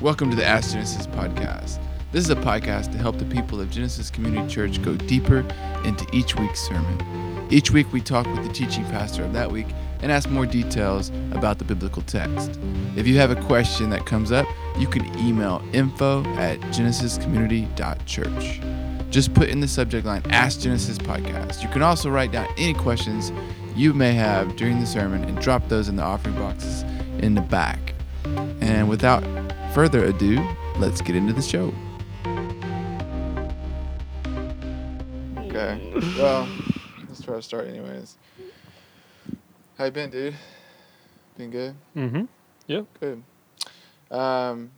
Welcome 0.00 0.30
to 0.30 0.36
the 0.36 0.46
Ask 0.46 0.70
Genesis 0.70 1.08
podcast. 1.08 1.80
This 2.12 2.22
is 2.22 2.30
a 2.30 2.36
podcast 2.36 2.92
to 2.92 2.98
help 2.98 3.18
the 3.18 3.24
people 3.24 3.60
of 3.60 3.68
Genesis 3.68 4.10
Community 4.10 4.48
Church 4.48 4.80
go 4.80 4.94
deeper 4.94 5.40
into 5.84 6.06
each 6.12 6.36
week's 6.36 6.60
sermon. 6.60 7.48
Each 7.50 7.72
week, 7.72 7.92
we 7.92 8.00
talk 8.00 8.24
with 8.28 8.46
the 8.46 8.52
teaching 8.52 8.84
pastor 8.84 9.24
of 9.24 9.32
that 9.32 9.50
week 9.50 9.66
and 10.00 10.12
ask 10.12 10.30
more 10.30 10.46
details 10.46 11.08
about 11.32 11.58
the 11.58 11.64
biblical 11.64 12.02
text. 12.02 12.60
If 12.94 13.08
you 13.08 13.16
have 13.16 13.32
a 13.32 13.42
question 13.46 13.90
that 13.90 14.06
comes 14.06 14.30
up, 14.30 14.46
you 14.78 14.86
can 14.86 15.04
email 15.18 15.64
info 15.72 16.22
at 16.36 16.60
genesiscommunity.church. 16.60 18.60
Just 19.10 19.34
put 19.34 19.48
in 19.48 19.58
the 19.58 19.66
subject 19.66 20.06
line 20.06 20.22
Ask 20.30 20.60
Genesis 20.60 20.98
Podcast. 20.98 21.60
You 21.60 21.68
can 21.70 21.82
also 21.82 22.08
write 22.08 22.30
down 22.30 22.46
any 22.56 22.74
questions 22.74 23.32
you 23.74 23.92
may 23.92 24.12
have 24.12 24.54
during 24.54 24.78
the 24.78 24.86
sermon 24.86 25.24
and 25.24 25.40
drop 25.40 25.68
those 25.68 25.88
in 25.88 25.96
the 25.96 26.04
offering 26.04 26.36
boxes 26.36 26.84
in 27.18 27.34
the 27.34 27.40
back. 27.40 27.94
And 28.60 28.88
without 28.88 29.24
further 29.74 30.04
ado, 30.06 30.38
let's 30.78 31.00
get 31.00 31.16
into 31.16 31.32
the 31.32 31.42
show. 31.42 31.72
Okay. 35.38 35.92
Well, 36.18 36.48
let's 37.08 37.22
try 37.22 37.36
to 37.36 37.42
start 37.42 37.66
anyways. 37.68 38.16
How 39.76 39.86
you 39.86 39.90
been, 39.90 40.10
dude? 40.10 40.34
Been 41.36 41.50
good? 41.50 41.74
Mm-hmm. 41.96 42.24
Yeah. 42.66 42.82
Good. 43.00 43.22
Um, 44.10 44.70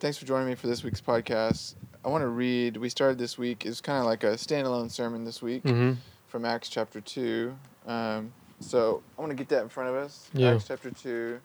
thanks 0.00 0.16
for 0.18 0.26
joining 0.26 0.48
me 0.48 0.54
for 0.54 0.66
this 0.66 0.82
week's 0.82 1.00
podcast. 1.00 1.74
I 2.04 2.08
want 2.08 2.22
to 2.22 2.28
read, 2.28 2.76
we 2.76 2.88
started 2.88 3.18
this 3.18 3.36
week, 3.36 3.66
it's 3.66 3.80
kind 3.80 3.98
of 3.98 4.04
like 4.06 4.24
a 4.24 4.32
standalone 4.34 4.90
sermon 4.90 5.24
this 5.24 5.42
week 5.42 5.62
Mm-hmm. 5.64 5.94
from 6.28 6.44
Acts 6.44 6.68
chapter 6.68 7.00
2. 7.00 7.54
Um, 7.86 8.32
so 8.60 9.02
I 9.18 9.20
want 9.20 9.30
to 9.30 9.36
get 9.36 9.48
that 9.50 9.62
in 9.62 9.68
front 9.68 9.90
of 9.90 9.96
us. 9.96 10.28
Yeah. 10.32 10.52
Acts 10.54 10.68
chapter 10.68 10.90
2, 10.90 11.38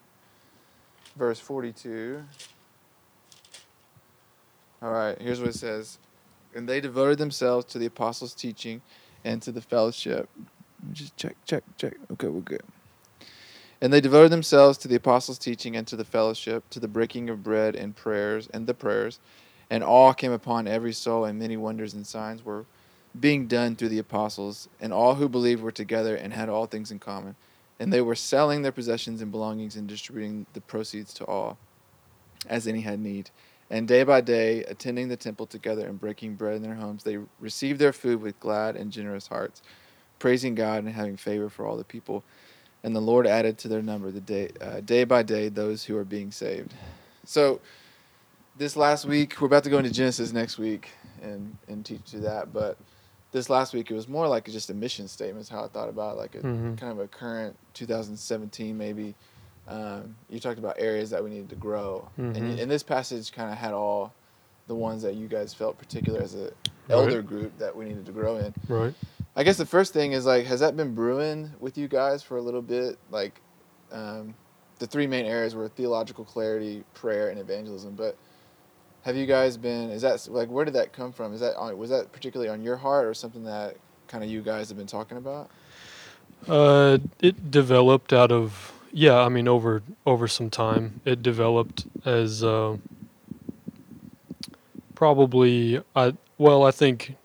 verse 1.16 1.40
42. 1.40 2.24
All 4.82 4.92
right, 4.92 5.20
here's 5.22 5.40
what 5.40 5.50
it 5.50 5.56
says. 5.56 5.98
And 6.56 6.68
they 6.68 6.82
devoted 6.82 7.18
themselves 7.18 7.66
to 7.68 7.80
the 7.80 7.86
apostles' 7.86 8.34
teaching 8.34 8.82
and 9.24 9.42
to 9.42 9.52
the 9.52 9.62
fellowship. 9.62 10.30
Just 10.92 11.16
check, 11.16 11.36
check, 11.46 11.64
check. 11.78 11.94
Okay, 12.12 12.28
we're 12.28 12.42
good. 12.42 12.64
And 13.82 13.92
they 13.92 14.02
devoted 14.02 14.32
themselves 14.32 14.78
to 14.80 14.88
the 14.88 14.96
apostles' 14.96 15.38
teaching 15.38 15.76
and 15.76 15.88
to 15.88 15.96
the 15.96 16.06
fellowship, 16.06 16.70
to 16.70 16.80
the 16.80 16.88
breaking 16.88 17.30
of 17.30 17.44
bread 17.44 17.76
and 17.76 17.96
prayers 17.96 18.48
and 18.54 18.68
the 18.68 18.74
prayers. 18.74 19.20
And 19.70 19.84
awe 19.84 20.14
came 20.14 20.32
upon 20.32 20.68
every 20.68 20.94
soul, 20.94 21.26
and 21.26 21.40
many 21.40 21.58
wonders 21.58 21.94
and 21.94 22.06
signs 22.06 22.46
were 22.46 22.66
being 23.20 23.48
done 23.48 23.76
through 23.76 23.90
the 23.90 24.00
apostles. 24.00 24.68
And 24.80 24.94
all 24.94 25.16
who 25.16 25.28
believed 25.28 25.62
were 25.62 25.72
together 25.72 26.16
and 26.16 26.34
had 26.34 26.50
all 26.50 26.66
things 26.66 26.92
in 26.92 27.00
common. 27.00 27.36
And 27.80 27.92
they 27.92 28.02
were 28.02 28.16
selling 28.16 28.62
their 28.62 28.72
possessions 28.72 29.22
and 29.22 29.32
belongings 29.32 29.76
and 29.76 29.88
distributing 29.88 30.46
the 30.54 30.62
proceeds 30.62 31.14
to 31.16 31.26
all, 31.26 31.58
as 32.48 32.68
any 32.68 32.82
had 32.82 33.00
need. 33.00 33.30
And 33.70 33.88
day 33.88 34.04
by 34.04 34.22
day, 34.22 34.64
attending 34.66 35.08
the 35.08 35.18
temple 35.18 35.48
together 35.48 35.88
and 35.88 36.00
breaking 36.00 36.36
bread 36.36 36.56
in 36.56 36.62
their 36.62 36.76
homes, 36.76 37.04
they 37.04 37.18
received 37.40 37.80
their 37.80 37.94
food 37.94 38.22
with 38.22 38.40
glad 38.40 38.76
and 38.76 38.92
generous 38.92 39.28
hearts, 39.28 39.62
praising 40.20 40.54
God 40.54 40.84
and 40.84 40.94
having 40.94 41.18
favor 41.18 41.50
for 41.50 41.66
all 41.66 41.76
the 41.76 41.84
people. 41.84 42.24
And 42.84 42.96
the 42.96 43.02
Lord 43.02 43.26
added 43.26 43.58
to 43.60 43.68
their 43.68 43.82
number 43.82 44.12
the 44.12 44.22
day, 44.22 44.52
uh, 44.62 44.82
day 44.82 45.06
by 45.06 45.24
day 45.24 45.50
those 45.50 45.86
who 45.86 45.98
are 45.98 46.04
being 46.04 46.32
saved. 46.32 46.74
So, 47.26 47.62
this 48.56 48.76
last 48.76 49.06
week, 49.06 49.42
we're 49.42 49.48
about 49.48 49.64
to 49.64 49.72
go 49.72 49.80
into 49.80 49.90
Genesis 49.90 50.32
next 50.32 50.60
week 50.60 50.90
and, 51.24 51.58
and 51.68 51.84
teach 51.84 52.14
you 52.14 52.20
that. 52.20 52.54
But 52.54 52.78
this 53.34 53.50
last 53.50 53.74
week, 53.74 53.92
it 53.92 53.94
was 53.96 54.08
more 54.08 54.28
like 54.28 54.46
just 54.46 54.70
a 54.70 54.74
mission 54.74 55.08
statement, 55.10 55.42
is 55.42 55.50
how 55.50 55.66
I 55.66 55.68
thought 55.68 55.90
about 55.90 56.16
it, 56.16 56.20
like 56.20 56.36
a 56.36 56.40
Mhm. 56.40 56.78
kind 56.78 56.92
of 56.94 57.00
a 57.00 57.08
current 57.08 57.58
2017 57.74 58.78
maybe. 58.78 59.16
Um, 59.68 60.16
you 60.30 60.40
talked 60.40 60.60
about 60.60 60.76
areas 60.78 61.10
that 61.10 61.24
we 61.24 61.30
needed 61.32 61.50
to 61.50 61.56
grow. 61.56 62.08
And, 62.18 62.36
Mhm. 62.36 62.56
y- 62.56 62.62
and 62.62 62.70
this 62.72 62.84
passage 62.84 63.32
kind 63.32 63.52
of 63.52 63.58
had 63.58 63.74
all 63.74 64.14
the 64.68 64.76
ones 64.76 65.02
that 65.02 65.16
you 65.16 65.28
guys 65.28 65.54
felt 65.54 65.78
particular 65.78 66.22
as 66.22 66.36
a 66.36 66.52
elder 66.90 67.22
group 67.22 67.58
that 67.58 67.76
we 67.76 67.86
needed 67.86 68.06
to 68.06 68.12
grow 68.12 68.38
in. 68.38 68.54
Right. 68.70 68.94
I 69.36 69.44
guess 69.44 69.58
the 69.58 69.66
first 69.66 69.94
thing 69.94 70.12
is 70.12 70.26
like, 70.26 70.46
has 70.46 70.60
that 70.60 70.78
been 70.78 70.94
brewing 70.94 71.52
with 71.60 71.76
you 71.78 71.88
guys 71.88 72.22
for 72.22 72.38
a 72.38 72.42
little 72.42 72.62
bit? 72.62 73.00
Like, 73.10 73.42
um, 73.92 74.36
the 74.80 74.86
three 74.86 75.08
main 75.08 75.26
areas 75.26 75.56
were 75.56 75.68
theological 75.70 76.24
clarity, 76.26 76.84
prayer, 76.94 77.30
and 77.30 77.40
evangelism. 77.40 77.96
But 77.96 78.16
have 79.04 79.18
you 79.18 79.26
guys 79.26 79.58
been? 79.58 79.90
Is 79.90 80.02
that 80.02 80.28
like 80.30 80.50
where 80.50 80.66
did 80.66 80.74
that 80.76 80.94
come 80.94 81.12
from? 81.12 81.34
Is 81.34 81.42
that 81.42 81.56
on, 81.58 81.78
was 81.78 81.90
that 81.90 82.12
particularly 82.12 82.50
on 82.50 82.64
your 82.64 82.78
heart, 82.78 83.06
or 83.06 83.14
something 83.14 83.44
that 83.44 83.76
kind 84.08 84.24
of 84.24 84.30
you 84.30 84.42
guys 84.42 84.70
have 84.70 84.78
been 84.78 84.88
talking 84.88 85.18
about? 85.18 85.50
Uh, 86.48 86.98
it 87.22 87.52
developed 87.52 88.14
out 88.14 88.32
of 88.32 88.74
yeah. 88.92 89.20
I 89.20 89.30
mean, 89.30 89.48
over 89.48 89.84
over 90.06 90.28
some 90.28 90.50
time, 90.50 91.02
it 91.06 91.22
developed 91.22 91.86
as 92.06 92.44
uh, 92.44 92.78
probably 94.96 95.82
I 95.96 96.14
well, 96.38 96.64
I 96.64 96.72
think 96.72 97.16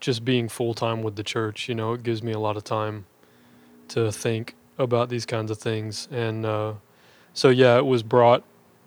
just 0.00 0.24
being 0.24 0.48
full 0.48 0.74
time 0.74 1.02
with 1.02 1.14
the 1.14 1.22
church, 1.22 1.68
you 1.68 1.74
know, 1.74 1.92
it 1.92 2.02
gives 2.02 2.22
me 2.22 2.32
a 2.32 2.38
lot 2.38 2.56
of 2.56 2.64
time 2.64 3.06
to 3.88 4.10
think 4.10 4.54
about 4.78 5.10
these 5.10 5.26
kinds 5.26 5.52
of 5.52 5.58
things, 5.58 6.08
and 6.10 6.44
uh, 6.44 6.72
so 7.32 7.50
yeah, 7.50 7.78
it 7.78 7.86
was 7.86 8.02
brought 8.02 8.42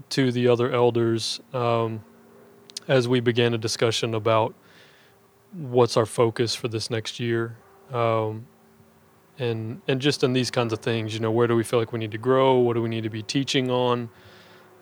to 0.09 0.31
the 0.31 0.47
other 0.47 0.71
elders 0.71 1.39
um, 1.53 2.01
as 2.87 3.07
we 3.07 3.19
began 3.19 3.53
a 3.53 3.57
discussion 3.57 4.13
about 4.13 4.53
what's 5.53 5.97
our 5.97 6.05
focus 6.05 6.55
for 6.55 6.67
this 6.67 6.89
next 6.89 7.19
year. 7.19 7.57
Um, 7.91 8.47
and 9.39 9.81
and 9.87 10.01
just 10.01 10.23
in 10.23 10.33
these 10.33 10.49
kinds 10.49 10.73
of 10.73 10.79
things, 10.79 11.13
you 11.13 11.19
know, 11.19 11.31
where 11.31 11.47
do 11.47 11.55
we 11.55 11.63
feel 11.63 11.79
like 11.79 11.91
we 11.93 11.99
need 11.99 12.11
to 12.11 12.17
grow? 12.17 12.55
What 12.55 12.73
do 12.73 12.81
we 12.81 12.89
need 12.89 13.03
to 13.03 13.09
be 13.09 13.21
teaching 13.23 13.69
on? 13.69 14.09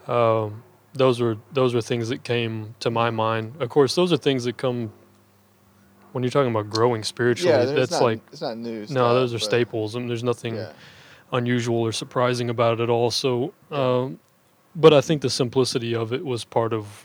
Um, 0.08 0.64
those 0.94 1.20
were 1.20 1.38
those 1.52 1.74
were 1.74 1.82
things 1.82 2.10
that 2.10 2.24
came 2.24 2.74
to 2.80 2.90
my 2.90 3.10
mind. 3.10 3.56
Of 3.60 3.70
course, 3.70 3.96
those 3.96 4.14
are 4.14 4.18
things 4.18 4.46
that 4.46 4.56
come 4.58 4.94
when 6.14 6.24
you're 6.24 6.32
talking 6.32 6.52
about 6.52 6.70
growing 6.70 7.04
spiritually. 7.04 7.52
yeah, 7.68 7.74
that's 7.74 7.92
not, 7.92 8.02
like 8.02 8.22
it's 8.32 8.42
not 8.42 8.58
new. 8.58 8.86
no, 8.90 9.14
those 9.14 9.34
are 9.34 9.40
staples, 9.40 9.96
and 9.96 10.10
there's 10.10 10.24
nothing 10.24 10.56
Yeah, 10.56 10.72
unusual 11.34 11.80
or 11.82 11.92
surprising 11.92 12.50
about 12.50 12.80
it 12.80 12.84
at 12.84 12.90
all. 12.90 13.12
So, 13.12 13.54
um, 13.72 14.20
but 14.74 14.94
I 14.94 15.02
think 15.02 15.22
the 15.22 15.30
simplicity 15.30 15.94
of 15.94 16.14
it 16.14 16.24
was 16.24 16.46
part 16.46 16.72
of 16.72 17.05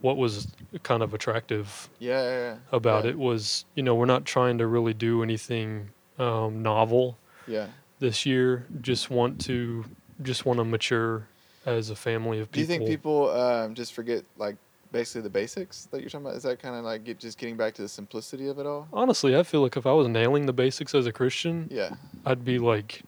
what 0.00 0.16
was 0.16 0.48
kind 0.82 1.02
of 1.02 1.14
attractive 1.14 1.88
yeah, 1.98 2.22
yeah, 2.22 2.38
yeah. 2.38 2.56
about 2.72 3.04
it. 3.06 3.18
Was 3.18 3.64
you 3.74 3.82
know 3.82 3.94
we're 3.94 4.06
not 4.06 4.24
trying 4.24 4.58
to 4.58 4.66
really 4.66 4.94
do 4.94 5.22
anything 5.22 5.90
um, 6.18 6.62
novel 6.62 7.16
Yeah. 7.46 7.66
this 7.98 8.26
year. 8.26 8.66
Just 8.80 9.10
want 9.10 9.40
to 9.46 9.84
just 10.22 10.44
want 10.46 10.58
to 10.58 10.64
mature 10.64 11.26
as 11.66 11.90
a 11.90 11.96
family 11.96 12.40
of 12.40 12.50
people. 12.50 12.66
Do 12.66 12.72
you 12.72 12.78
think 12.78 12.88
people 12.88 13.30
um, 13.30 13.74
just 13.74 13.92
forget 13.92 14.24
like 14.36 14.56
basically 14.90 15.20
the 15.22 15.30
basics 15.30 15.86
that 15.90 16.00
you're 16.00 16.10
talking 16.10 16.26
about? 16.26 16.36
Is 16.36 16.42
that 16.44 16.60
kind 16.60 16.74
of 16.76 16.84
like 16.84 17.04
get, 17.04 17.18
just 17.18 17.38
getting 17.38 17.56
back 17.56 17.74
to 17.74 17.82
the 17.82 17.88
simplicity 17.88 18.48
of 18.48 18.58
it 18.58 18.66
all? 18.66 18.88
Honestly, 18.92 19.36
I 19.36 19.42
feel 19.42 19.60
like 19.60 19.76
if 19.76 19.86
I 19.86 19.92
was 19.92 20.08
nailing 20.08 20.46
the 20.46 20.52
basics 20.52 20.94
as 20.94 21.06
a 21.06 21.12
Christian, 21.12 21.68
Yeah, 21.70 21.90
I'd 22.24 22.44
be 22.44 22.58
like, 22.58 23.02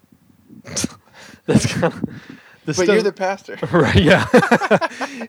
that's 1.47 1.67
kind 1.67 1.85
of. 1.85 2.05
But 2.67 2.87
you're 2.87 3.03
the 3.03 3.13
pastor. 3.13 3.59
right, 3.73 3.97
yeah. 3.97 4.27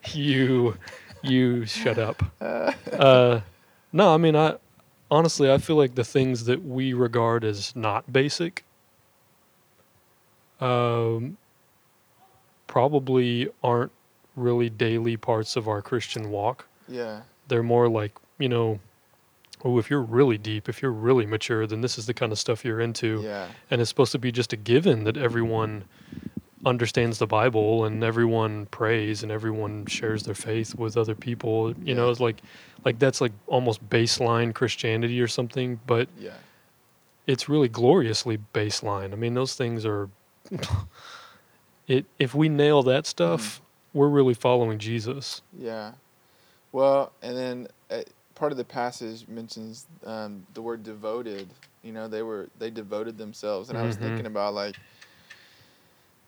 you, 0.12 0.76
you 1.22 1.64
shut 1.66 1.98
up. 1.98 2.22
Uh, 2.40 3.40
no, 3.92 4.14
I 4.14 4.16
mean, 4.16 4.36
I 4.36 4.56
honestly, 5.10 5.50
I 5.50 5.58
feel 5.58 5.76
like 5.76 5.94
the 5.94 6.04
things 6.04 6.44
that 6.44 6.64
we 6.64 6.92
regard 6.92 7.44
as 7.44 7.74
not 7.76 8.12
basic, 8.12 8.64
um, 10.60 11.36
probably 12.66 13.48
aren't 13.62 13.92
really 14.36 14.70
daily 14.70 15.16
parts 15.16 15.56
of 15.56 15.68
our 15.68 15.82
Christian 15.82 16.30
walk. 16.30 16.66
yeah, 16.88 17.22
They're 17.48 17.62
more 17.62 17.88
like, 17.88 18.12
you 18.38 18.48
know, 18.48 18.80
oh, 19.64 19.78
if 19.78 19.90
you're 19.90 20.00
really 20.02 20.38
deep, 20.38 20.68
if 20.68 20.80
you're 20.80 20.92
really 20.92 21.26
mature, 21.26 21.66
then 21.66 21.82
this 21.82 21.98
is 21.98 22.06
the 22.06 22.14
kind 22.14 22.32
of 22.32 22.38
stuff 22.38 22.64
you're 22.64 22.80
into 22.80 23.20
yeah, 23.22 23.48
and 23.70 23.80
it's 23.80 23.90
supposed 23.90 24.12
to 24.12 24.18
be 24.18 24.32
just 24.32 24.52
a 24.52 24.56
given 24.56 25.04
that 25.04 25.16
everyone 25.16 25.84
understands 26.64 27.18
the 27.18 27.26
Bible 27.26 27.84
and 27.84 28.04
everyone 28.04 28.66
prays 28.66 29.22
and 29.22 29.32
everyone 29.32 29.86
shares 29.86 30.22
their 30.22 30.34
faith 30.34 30.74
with 30.76 30.96
other 30.96 31.14
people. 31.14 31.74
You 31.82 31.94
know, 31.94 32.10
it's 32.10 32.20
like 32.20 32.40
like 32.84 32.98
that's 32.98 33.20
like 33.20 33.32
almost 33.46 33.88
baseline 33.88 34.54
Christianity 34.54 35.20
or 35.20 35.28
something, 35.28 35.80
but 35.86 36.08
yeah, 36.18 36.34
it's 37.26 37.48
really 37.48 37.68
gloriously 37.68 38.38
baseline. 38.54 39.12
I 39.12 39.16
mean, 39.16 39.34
those 39.34 39.54
things 39.54 39.84
are 39.86 40.08
it 41.88 42.04
if 42.18 42.34
we 42.34 42.48
nail 42.48 42.82
that 42.84 43.06
stuff, 43.06 43.60
we're 43.92 44.08
really 44.08 44.34
following 44.34 44.78
Jesus. 44.78 45.42
yeah. 45.58 45.92
Well, 46.70 47.12
and 47.22 47.36
then 47.36 47.68
uh, 47.90 48.00
part 48.34 48.50
of 48.50 48.56
the 48.56 48.64
passage 48.64 49.28
mentions 49.28 49.86
um, 50.06 50.46
the 50.54 50.62
word 50.62 50.82
devoted. 50.82 51.48
You 51.82 51.92
know, 51.92 52.08
they 52.08 52.22
were 52.22 52.48
they 52.58 52.70
devoted 52.70 53.18
themselves, 53.18 53.68
and 53.68 53.78
I 53.78 53.82
was 53.82 53.96
Mhm. 53.96 54.00
thinking 54.00 54.26
about 54.26 54.54
like 54.54 54.76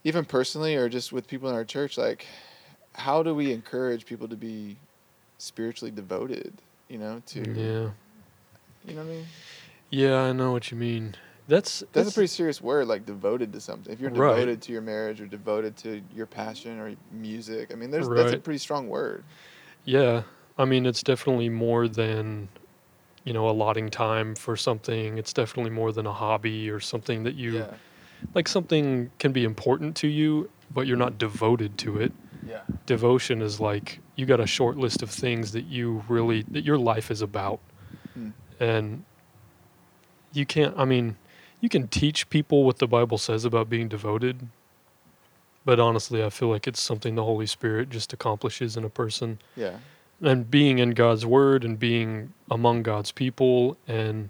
even 0.05 0.25
personally 0.25 0.77
or 0.77 0.89
just 0.89 1.13
with 1.13 1.27
people 1.27 1.49
in 1.49 1.55
our 1.55 1.65
church, 1.65 1.99
like 1.99 2.27
how 2.95 3.23
do 3.23 3.35
we 3.35 3.53
encourage 3.53 4.07
people 4.07 4.29
to 4.29 4.37
be 4.37 4.77
spiritually 5.39 5.91
devoted? 5.91 6.63
You 6.89 6.99
know, 6.99 7.23
to 7.27 7.41
Yeah. 7.41 7.91
you 8.85 8.95
know 8.95 9.03
what 9.03 9.11
I 9.11 9.15
mean? 9.15 9.27
Yeah, 9.91 10.23
I 10.23 10.33
know 10.33 10.53
what 10.53 10.71
you 10.71 10.77
mean. 10.77 11.15
That's 11.49 11.81
That's 11.81 11.93
that's 11.93 12.11
a 12.11 12.13
pretty 12.13 12.27
serious 12.29 12.61
word, 12.61 12.87
like 12.89 13.07
devoted 13.07 13.53
to 13.53 13.61
something. 13.61 13.93
If 13.93 14.01
you're 14.01 14.11
Right. 14.11 14.35
devoted 14.35 14.63
to 14.63 14.73
your 14.73 14.83
marriage 14.83 15.21
or 15.21 15.27
devoted 15.27 15.77
to 15.79 16.03
your 16.15 16.27
passion 16.27 16.79
or 16.81 16.95
music, 17.13 17.73
I 17.73 17.77
mean, 17.77 17.91
there's 17.91 18.09
that's 18.09 18.33
a 18.33 18.39
pretty 18.39 18.59
strong 18.59 18.89
word. 18.89 19.25
Yeah, 19.85 20.23
I 20.59 20.65
mean, 20.65 20.87
it's 20.87 21.03
definitely 21.03 21.49
more 21.49 21.89
than, 21.89 22.49
you 23.25 23.33
know, 23.33 23.49
allotting 23.49 23.91
time 23.91 24.35
for 24.35 24.57
something. 24.57 25.19
It's 25.19 25.33
definitely 25.33 25.71
more 25.71 25.93
than 25.93 26.07
a 26.07 26.13
hobby 26.13 26.71
or 26.71 26.81
something 26.81 27.25
that 27.25 27.35
you 27.35 27.53
yeah, 27.55 27.75
like. 28.35 28.49
Something 28.49 29.11
can 29.19 29.33
be 29.33 29.45
important 29.45 29.97
to 29.97 30.09
you, 30.09 30.51
but 30.73 30.87
you're 30.87 30.97
not 30.97 31.19
devoted 31.19 31.77
to 31.79 31.99
it. 32.01 32.13
yeah, 32.47 32.61
Devotion 32.87 33.41
is 33.43 33.61
like 33.61 34.01
you 34.17 34.27
got 34.27 34.41
a 34.41 34.47
short 34.47 34.77
list 34.77 35.03
of 35.03 35.11
things 35.11 35.53
that 35.53 35.65
you 35.67 36.05
really 36.09 36.43
that 36.51 36.65
your 36.65 36.79
life 36.79 37.11
is 37.11 37.21
about, 37.23 37.61
Hmm. 38.15 38.31
and 38.61 39.05
you 40.33 40.45
can't. 40.47 40.75
I 40.77 40.85
mean, 40.85 41.17
you 41.61 41.69
can 41.69 41.89
teach 41.89 42.29
people 42.31 42.65
what 42.65 42.79
the 42.79 42.87
Bible 42.87 43.19
says 43.19 43.45
about 43.45 43.69
being 43.71 43.89
devoted, 43.89 44.49
but 45.65 45.81
honestly, 45.81 46.23
I 46.23 46.31
feel 46.31 46.49
like 46.49 46.67
it's 46.67 46.81
something 46.81 47.15
the 47.15 47.25
Holy 47.25 47.47
Spirit 47.47 47.89
just 47.91 48.13
accomplishes 48.13 48.77
in 48.77 48.85
a 48.85 48.91
person 48.91 49.39
yeah, 49.57 49.79
and 50.21 50.51
being 50.51 50.79
in 50.79 50.91
God's 50.91 51.25
word 51.25 51.65
and 51.65 51.79
being 51.79 52.33
among 52.51 52.83
God's 52.83 53.11
people 53.13 53.77
and 53.89 54.29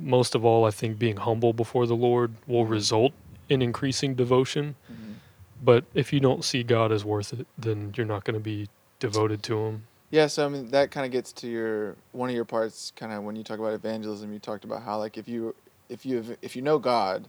most 0.00 0.34
of 0.34 0.44
all 0.44 0.64
I 0.64 0.70
think 0.70 0.98
being 0.98 1.18
humble 1.18 1.52
before 1.52 1.86
the 1.86 1.94
Lord 1.96 2.34
will 2.46 2.64
Mhm. 2.64 2.70
result 2.70 3.12
in 3.48 3.62
increasing 3.62 4.14
devotion 4.14 4.76
Mhm. 4.90 5.14
but 5.62 5.84
if 5.94 6.12
you 6.12 6.20
don't 6.20 6.44
see 6.44 6.62
God 6.62 6.90
as 6.90 7.04
worth 7.04 7.32
it 7.32 7.46
then 7.58 7.92
you're 7.96 8.06
not 8.06 8.24
going 8.24 8.34
to 8.34 8.40
be 8.40 8.68
devoted 8.98 9.42
to 9.44 9.58
him 9.66 9.86
yeah. 10.12 10.26
So 10.26 10.44
I 10.44 10.48
mean, 10.48 10.70
that 10.72 10.90
kind 10.90 11.06
of 11.06 11.12
gets 11.12 11.32
to 11.34 11.48
your 11.48 11.94
one 12.10 12.28
of 12.28 12.34
your 12.34 12.44
parts, 12.44 12.90
kind 12.96 13.12
of 13.12 13.22
when 13.22 13.36
you 13.36 13.44
talk 13.44 13.60
about 13.60 13.74
evangelism. 13.74 14.32
You 14.32 14.40
talked 14.40 14.64
about 14.64 14.82
how 14.82 14.98
like 14.98 15.16
if 15.16 15.28
you 15.28 15.54
if 15.88 16.04
you 16.04 16.36
if 16.42 16.56
you 16.56 16.62
know 16.62 16.80
God, 16.80 17.28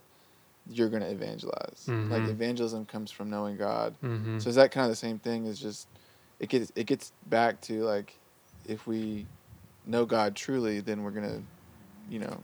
you're 0.68 0.90
gonna 0.90 1.10
evangelize. 1.10 1.86
Like 1.88 2.24
Mhm. 2.24 2.30
evangelism 2.30 2.88
comes 2.88 3.12
from 3.12 3.30
knowing 3.30 3.56
God. 3.56 3.94
hmm 4.02 4.40
So 4.40 4.50
is 4.50 4.56
that 4.56 4.72
kind 4.72 4.84
of 4.86 4.90
the 4.90 4.96
same 4.96 5.20
thing? 5.20 5.46
Is 5.46 5.60
just 5.60 5.88
it 6.40 6.50
gets 6.50 6.72
it 6.76 6.88
gets 6.88 7.12
back 7.28 7.62
to 7.62 7.84
like 7.84 8.18
if 8.68 8.88
we 8.88 9.28
know 9.86 10.04
God 10.08 10.36
truly, 10.36 10.80
then 10.80 11.04
we're 11.04 11.12
gonna, 11.12 11.44
you 12.10 12.18
know, 12.18 12.42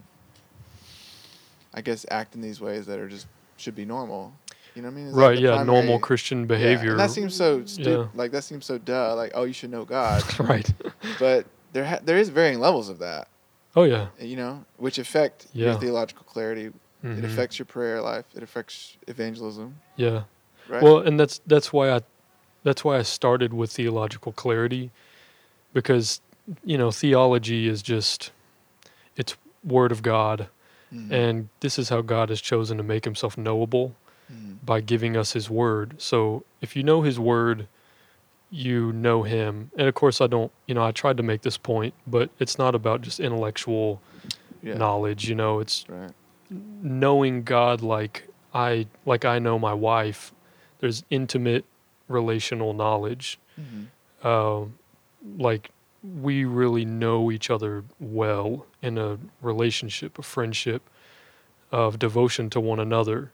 I 1.78 1.82
guess 1.82 2.06
act 2.10 2.36
in 2.36 2.42
these 2.42 2.60
ways 2.60 2.86
that 2.88 2.98
are 3.00 3.08
just 3.08 3.28
should 3.58 3.76
be 3.76 3.86
normal. 3.86 4.34
You 4.76 4.82
know 4.84 4.90
what 4.90 4.98
I 4.98 5.02
mean? 5.02 5.12
Right 5.14 5.40
yeah 5.40 5.56
primary- 5.56 5.66
normal 5.74 6.00
Christian 6.00 6.40
Yeah, 6.42 6.46
behavior 6.56 6.92
and 6.92 7.00
that 7.00 7.12
seems 7.12 7.36
so 7.36 7.66
stupid. 7.66 7.90
Yeah. 7.92 8.08
Like 8.22 8.32
that 8.32 8.44
seems 8.44 8.66
so 8.66 8.78
duh. 8.78 9.16
Like 9.16 9.32
oh, 9.36 9.44
you 9.44 9.54
should 9.54 9.72
know 9.72 9.86
God, 9.86 10.22
right 10.52 10.68
but 11.20 11.46
there 11.74 11.86
ha- 11.86 12.00
there 12.04 12.18
is 12.18 12.30
varying 12.30 12.60
levels 12.60 12.90
of 12.90 12.98
that. 13.00 13.28
oh 13.76 13.84
yeah 13.84 14.08
You 14.20 14.38
know, 14.38 14.66
which 14.78 14.98
affect 14.98 15.48
your 15.54 15.74
theological 15.76 16.24
clarity. 16.34 16.66
It 16.68 16.74
Mhm. 17.22 17.24
affects 17.26 17.60
your 17.60 17.68
prayer 17.68 18.02
life. 18.02 18.26
It 18.36 18.42
affects 18.44 18.98
evangelism. 19.08 19.68
yeah 19.96 20.24
Right. 20.68 20.82
Well, 20.84 20.98
and 21.08 21.18
that's 21.20 21.40
that's 21.54 21.72
why 21.72 21.86
I 21.96 22.00
that's 22.64 22.84
why 22.84 22.98
I 22.98 23.04
started 23.04 23.54
with 23.54 23.72
theological 23.72 24.32
clarity 24.34 24.92
because 25.74 26.22
you 26.66 26.78
know 26.78 26.92
theology 26.92 27.68
is 27.68 27.82
just 27.82 28.32
it's 29.16 29.36
word 29.64 29.92
of 29.92 30.02
God 30.02 30.48
Mhm. 30.94 31.12
and 31.12 31.50
this 31.60 31.78
is 31.78 31.90
how 31.90 32.02
God 32.02 32.30
has 32.30 32.40
chosen 32.42 32.78
to 32.78 32.84
make 32.84 33.04
himself 33.06 33.38
knowable 33.38 33.96
Mhm. 34.32 34.58
by 34.66 34.80
giving 34.82 35.18
us 35.18 35.34
his 35.34 35.50
word. 35.50 35.96
So 36.02 36.44
if 36.62 36.76
you 36.76 36.84
know 36.84 37.02
his 37.02 37.20
word, 37.20 37.68
you 38.50 38.94
know 38.94 39.24
him. 39.24 39.72
And 39.78 39.88
of 39.88 39.94
course 39.96 40.22
I 40.22 40.28
don't, 40.28 40.52
you 40.68 40.74
know, 40.74 40.84
I 40.84 40.92
tried 40.92 41.18
to 41.18 41.24
make 41.24 41.42
this 41.42 41.58
point, 41.58 41.94
but 42.06 42.30
it's 42.40 42.58
not 42.58 42.76
about 42.76 43.02
just 43.02 43.20
intellectual 43.20 44.02
yeah. 44.64 44.76
knowledge, 44.76 45.28
you 45.28 45.36
know, 45.36 45.60
it's 45.60 45.86
Right. 45.90 46.12
knowing 46.50 47.44
God 47.44 47.82
like 47.82 48.28
I 48.54 48.88
like 49.06 49.26
I 49.26 49.40
know 49.40 49.60
my 49.60 49.74
wife. 49.74 50.34
There's 50.80 51.04
intimate 51.10 51.66
relational 52.08 52.74
knowledge. 52.74 53.38
Mhm. 53.60 54.26
Um, 54.26 54.74
like 55.38 55.70
we 56.16 56.46
really 56.46 56.86
know 56.86 57.32
each 57.32 57.50
other 57.50 57.84
well 58.00 58.66
in 58.82 58.98
a 58.98 59.18
relationship, 59.42 60.18
a 60.18 60.24
friendship 60.24 60.90
of 61.72 62.00
devotion 62.00 62.50
to 62.52 62.60
one 62.60 62.80
another. 62.80 63.32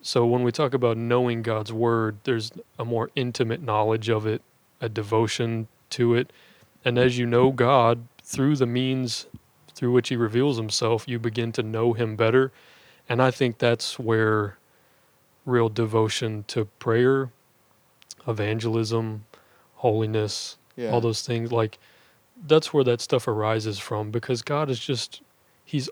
So 0.00 0.24
when 0.24 0.42
we 0.42 0.52
talk 0.52 0.74
about 0.74 0.96
knowing 0.96 1.42
God's 1.42 1.72
word, 1.72 2.18
there's 2.24 2.52
a 2.78 2.84
more 2.84 3.10
intimate 3.16 3.62
knowledge 3.62 4.08
of 4.08 4.26
it, 4.26 4.42
a 4.80 4.88
devotion 4.88 5.66
to 5.90 6.14
it. 6.14 6.32
And 6.84 6.98
as 6.98 7.18
you 7.18 7.26
know 7.26 7.50
God 7.50 8.06
through 8.22 8.56
the 8.56 8.66
means 8.66 9.26
through 9.74 9.92
which 9.92 10.08
he 10.08 10.16
reveals 10.16 10.56
himself, 10.56 11.08
you 11.08 11.18
begin 11.18 11.52
to 11.52 11.62
know 11.62 11.92
him 11.92 12.16
better. 12.16 12.52
And 13.08 13.22
I 13.22 13.30
think 13.30 13.58
that's 13.58 13.98
where 13.98 14.58
real 15.46 15.68
devotion 15.68 16.44
to 16.48 16.66
prayer, 16.78 17.30
evangelism, 18.26 19.24
holiness, 19.76 20.56
Yeah. 20.78 20.92
all 20.92 21.00
those 21.00 21.22
things 21.22 21.50
like 21.50 21.78
that's 22.46 22.72
where 22.72 22.84
that 22.84 23.00
stuff 23.00 23.26
arises 23.26 23.80
from 23.80 24.12
because 24.12 24.42
God 24.42 24.70
is 24.70 24.78
just 24.78 25.22
he's 25.64 25.90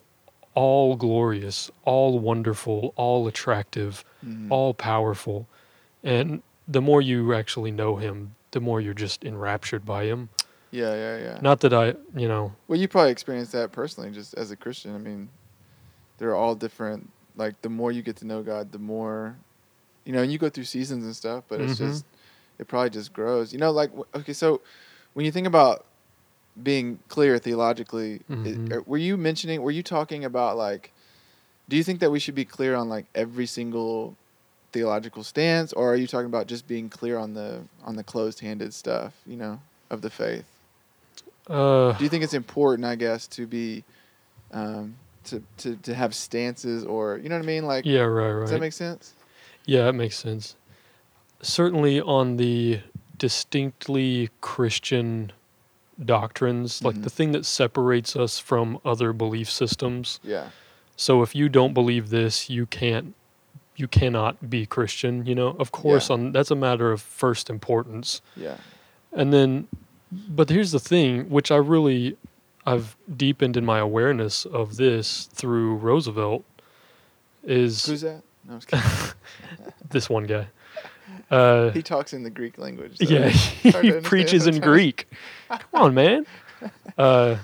all 0.55 0.95
glorious, 0.97 1.71
all 1.85 2.19
wonderful, 2.21 2.95
all 2.97 3.27
attractive, 3.27 4.05
Mhm. 4.25 4.51
all 4.51 4.73
powerful. 4.73 5.49
And 6.05 6.43
the 6.69 6.81
more 6.81 7.03
you 7.03 7.35
actually 7.35 7.73
know 7.73 7.97
him, 7.97 8.37
the 8.53 8.61
more 8.61 8.81
you're 8.81 8.95
just 8.95 9.25
enraptured 9.25 9.85
by 9.85 10.05
him. 10.05 10.29
Yeah, 10.71 10.95
yeah, 10.95 11.19
yeah. 11.19 11.39
Not 11.43 11.61
that 11.61 11.75
I, 11.75 11.95
you 12.15 12.29
know, 12.29 12.53
Well, 12.69 12.79
you 12.79 12.87
probably 12.87 13.11
experienced 13.11 13.53
that 13.53 13.73
personally, 13.73 14.11
just 14.13 14.35
as 14.35 14.51
a 14.53 14.57
Christian. 14.57 14.95
I 14.95 14.99
mean, 14.99 15.29
they're 16.19 16.35
all 16.37 16.55
different. 16.55 17.11
Like 17.35 17.61
the 17.63 17.69
more 17.69 17.91
you 17.91 18.03
get 18.03 18.17
to 18.19 18.27
know 18.27 18.43
God, 18.43 18.71
the 18.73 18.79
more, 18.79 19.37
you 20.05 20.13
know, 20.13 20.23
and 20.23 20.31
you 20.33 20.39
go 20.39 20.49
through 20.49 20.65
seasons 20.65 21.05
and 21.05 21.15
stuff. 21.15 21.45
But 21.49 21.61
it's 21.61 21.75
Mhm. 21.75 21.89
just, 21.89 22.05
it 22.59 22.69
probably 22.69 22.91
just 22.91 23.13
grows. 23.13 23.53
You 23.53 23.59
know, 23.59 23.71
like 23.71 23.91
okay, 24.15 24.33
so 24.33 24.61
when 25.15 25.25
you 25.27 25.33
think 25.33 25.47
about 25.47 25.85
being 26.63 26.99
clear 27.09 27.39
theologically, 27.39 28.21
Mhm. 28.31 28.73
are- 28.73 28.83
were 28.87 28.99
you 28.99 29.17
mentioning? 29.17 29.63
Were 29.63 29.71
you 29.71 29.83
talking 29.83 30.25
about 30.25 30.57
like? 30.57 30.93
Do 31.69 31.77
you 31.77 31.83
think 31.83 31.99
that 32.01 32.11
we 32.11 32.19
should 32.21 32.35
be 32.37 32.45
clear 32.45 32.75
on 32.77 32.89
like 32.89 33.07
every 33.15 33.47
single 33.47 34.17
theological 34.73 35.25
stance, 35.25 35.73
or 35.73 35.93
are 35.93 35.97
you 35.97 36.07
talking 36.07 36.27
about 36.27 36.47
just 36.47 36.67
being 36.69 36.89
clear 36.89 37.19
on 37.19 37.35
the 37.35 37.63
on 37.85 37.97
the 37.97 38.05
closed-handed 38.05 38.73
stuff? 38.73 39.15
You 39.27 39.37
know, 39.37 39.61
of 39.91 40.01
the 40.03 40.11
faith. 40.11 40.45
uh, 41.49 41.93
do 41.93 42.03
you 42.05 42.11
think 42.11 42.25
it's 42.25 42.35
important 42.35 42.85
i 42.85 42.97
guess 42.97 43.29
to 43.29 43.47
be 43.47 43.85
um 44.53 44.97
to 45.25 45.41
to, 45.57 45.77
to 45.77 45.95
have 45.95 46.13
stances 46.15 46.85
or 46.85 47.19
you 47.19 47.29
know 47.29 47.37
what 47.37 47.45
i 47.45 47.47
mean 47.47 47.65
like 47.65 47.85
yeah, 47.87 48.01
right, 48.01 48.33
right. 48.33 48.41
does 48.41 48.51
that 48.51 48.61
make 48.61 48.73
sense 48.73 49.15
Yeah, 49.65 49.89
it 49.89 49.93
makes 49.95 50.17
sense. 50.17 50.57
Certainly 51.43 52.01
on 52.01 52.37
the 52.37 52.81
distinctly 53.19 54.31
Christian 54.41 55.33
doctrines, 56.05 56.83
like 56.85 56.97
Mhm. 56.97 57.03
the 57.05 57.11
thing 57.11 57.33
that 57.33 57.47
separates 57.47 58.15
us 58.17 58.39
from 58.39 58.79
other 58.85 59.13
belief 59.13 59.51
systems. 59.51 60.21
yeah 60.23 60.49
So 60.99 61.23
if 61.23 61.35
you 61.35 61.49
don't 61.51 61.75
believe 61.75 62.09
this, 62.11 62.49
you 62.51 62.67
can't 62.67 63.15
you 63.79 63.87
cannot 63.87 64.49
be 64.49 64.65
Christian, 64.65 65.27
you 65.27 65.35
know? 65.35 65.55
Of 65.59 65.71
course 65.71 66.09
Yeah. 66.09 66.15
on 66.15 66.33
that's 66.33 66.51
a 66.51 66.55
matter 66.57 66.91
of 66.93 67.01
first 67.03 67.49
importance. 67.51 68.21
yeah 68.37 68.57
And 69.13 69.33
then 69.33 69.69
but 70.11 70.49
here's 70.51 70.71
the 70.73 70.81
thing, 70.81 71.29
which 71.31 71.51
I 71.51 71.57
really 71.57 72.17
I've 72.67 72.97
deepened 73.17 73.57
in 73.57 73.65
my 73.65 73.79
awareness 73.79 74.45
of 74.47 74.77
this 74.77 75.27
through 75.33 75.77
Roosevelt 75.77 76.45
is 77.45 77.87
who's 77.87 78.01
that 78.03 78.23
no, 78.47 78.55
I'm 78.55 78.61
just 78.61 78.69
kidding. 78.69 79.73
this 79.91 80.09
one 80.11 80.25
guy. 80.25 80.49
Uh, 81.31 81.71
he 81.71 81.83
talks 81.83 82.13
in 82.13 82.23
the 82.23 82.31
greek 82.31 82.57
language 82.57 82.99
so 82.99 83.05
yeah, 83.13 83.31
it's 83.33 83.63
hard 83.75 83.85
to 83.85 83.95
he 83.95 84.01
preaches 84.01 84.47
in. 84.47 84.61
Greek. 84.61 85.07
Come 85.49 85.61
on, 85.75 85.95
man. 85.95 86.27
Uh, 86.97 87.37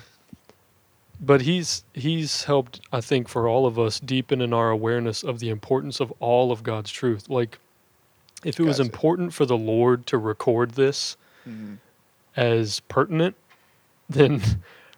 but 1.20 1.42
he's 1.42 1.84
he's 1.92 2.44
helped, 2.44 2.80
I 2.92 3.00
think, 3.00 3.28
for 3.28 3.46
all 3.46 3.66
of 3.66 3.78
us 3.78 4.00
deepen 4.00 4.40
in 4.40 4.52
our 4.52 4.70
awareness 4.70 5.22
of 5.22 5.38
the 5.38 5.50
importance 5.50 6.00
of 6.00 6.12
all 6.18 6.50
of 6.50 6.62
God's 6.62 6.90
truth. 6.90 7.28
Like, 7.28 7.58
if 8.44 8.58
it 8.58 8.62
was 8.64 8.78
Gotcha. 8.78 8.90
important 8.90 9.34
for 9.34 9.44
the 9.46 9.56
Lord 9.56 10.06
to 10.06 10.18
record 10.18 10.72
this 10.72 11.16
Mhm. 11.48 11.76
as 12.36 12.80
pertinent, 12.80 13.36
then 14.08 14.42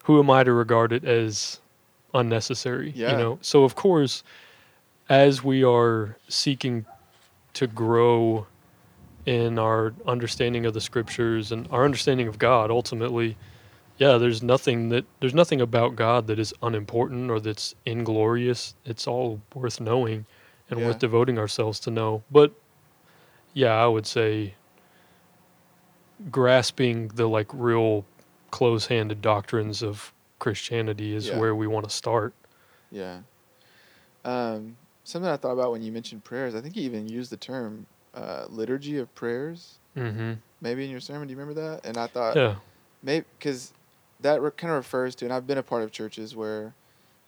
who 0.05 0.19
am 0.21 0.31
I 0.31 0.45
to 0.45 0.53
regard 0.53 0.93
it 0.93 1.05
as 1.05 1.59
unnecessary? 2.15 2.93
Yeah. 2.95 3.13
You 3.13 3.17
know. 3.19 3.39
So 3.43 3.65
of 3.65 3.75
course, 3.75 4.23
as 5.09 5.43
we 5.43 5.63
are 5.65 6.17
seeking 6.29 6.87
to 7.55 7.67
grow 7.67 8.47
in 9.27 9.59
our 9.59 9.95
understanding 10.07 10.67
of 10.67 10.75
the 10.75 10.81
scriptures 10.81 11.53
and 11.53 11.67
our 11.71 11.85
understanding 11.85 12.29
of 12.29 12.39
God 12.39 12.71
ultimately, 12.71 13.37
yeah, 13.99 14.19
there's 14.19 14.43
nothing 14.43 14.89
that 14.91 15.05
there's 15.21 15.35
nothing 15.35 15.61
about 15.61 15.97
God 15.97 16.27
that 16.27 16.39
is 16.39 16.53
unimportant 16.63 17.31
or 17.31 17.41
that's 17.41 17.75
inglorious. 17.87 18.75
It's 18.85 19.07
all 19.07 19.41
worth 19.55 19.81
knowing 19.81 20.27
and 20.71 20.81
Yeah. 20.81 20.87
worth 20.87 20.99
devoting 20.99 21.39
ourselves 21.39 21.79
to 21.81 21.91
know. 21.91 22.23
But 22.31 22.53
yeah, 23.53 23.73
I 23.75 23.87
would 23.87 24.07
say 24.07 24.55
grasping 26.31 27.09
the 27.09 27.29
like 27.29 27.49
real 27.53 28.05
close-handed 28.51 29.21
doctrines 29.21 29.83
of 29.83 30.13
Christianity 30.39 31.15
is 31.15 31.29
Yeah. 31.29 31.39
where 31.39 31.55
we 31.55 31.67
want 31.67 31.89
to 31.89 31.91
start. 31.95 32.35
yeah 32.91 33.21
Um, 34.25 34.77
something 35.03 35.31
I 35.31 35.37
thought 35.37 35.53
about 35.53 35.73
when 35.73 35.83
you 35.83 35.93
mentioned 35.93 36.25
prayers. 36.25 36.55
I 36.55 36.61
think 36.61 36.77
you 36.77 36.83
even 36.85 37.09
used 37.09 37.31
the 37.31 37.37
term 37.37 37.87
uh, 38.15 38.47
liturgy 38.49 38.99
of 38.99 39.13
prayers. 39.15 39.75
Mm-hmm. 39.97 40.33
Maybe 40.61 40.85
in 40.85 40.91
your 40.91 41.01
sermon. 41.01 41.29
Do 41.29 41.33
you 41.33 41.39
remember 41.39 41.61
that? 41.61 41.85
And 41.85 41.97
I 41.97 42.07
thought 42.07 42.37
Yeah. 42.37 42.57
maybe 43.03 43.27
because 43.39 43.73
that 44.21 44.41
re- 44.41 44.51
kind 44.57 44.71
of 44.73 44.77
refers 44.79 45.15
to, 45.17 45.25
and 45.27 45.35
I've 45.35 45.47
been 45.47 45.59
a 45.59 45.63
part 45.63 45.83
of 45.83 45.93
churches 45.93 46.35
where 46.35 46.75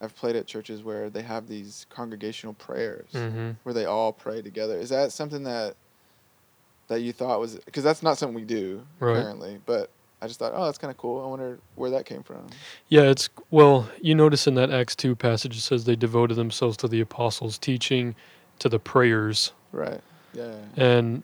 I've 0.01 0.15
played 0.17 0.37
at 0.37 0.47
churches 0.47 0.83
where 0.83 1.09
they 1.11 1.23
have 1.23 1.49
these 1.49 1.87
congregational 1.91 2.55
prayers 2.55 3.09
Mm-hmm. 3.13 3.51
where 3.63 3.73
they 3.75 3.85
all 3.85 4.13
pray 4.13 4.43
together. 4.43 4.77
Is 4.79 4.89
that 4.91 5.13
something 5.13 5.43
that 5.45 5.75
that 6.89 7.01
you 7.01 7.13
thought 7.13 7.41
was 7.41 7.57
because 7.65 7.83
that's 7.83 8.03
not 8.03 8.17
something 8.17 8.35
we 8.35 8.43
do 8.45 8.87
Right. 9.01 9.21
currently, 9.23 9.59
but 9.67 9.91
I 10.23 10.29
just 10.29 10.39
thought, 10.39 10.53
oh, 10.55 10.65
that's 10.65 10.79
kind 10.79 10.91
of 10.91 10.97
cool. 10.97 11.23
I 11.23 11.29
wonder 11.29 11.59
where 11.75 11.91
that 11.91 12.07
came 12.07 12.23
from. 12.23 12.47
Yeah, 12.89 13.03
it's 13.03 13.29
well, 13.51 13.89
you 14.01 14.15
notice 14.15 14.47
in 14.47 14.55
that 14.55 14.71
Acts 14.71 14.97
2 14.97 15.15
passage 15.17 15.57
it 15.57 15.61
says 15.61 15.85
they 15.85 15.97
devoted 15.97 16.35
themselves 16.35 16.77
to 16.79 16.89
the 16.89 17.01
apostles' 17.01 17.59
teaching, 17.59 18.15
to 18.61 18.69
the 18.69 18.79
prayers. 18.79 19.53
Right. 19.73 20.01
Yeah. 20.37 20.55
And 20.77 21.23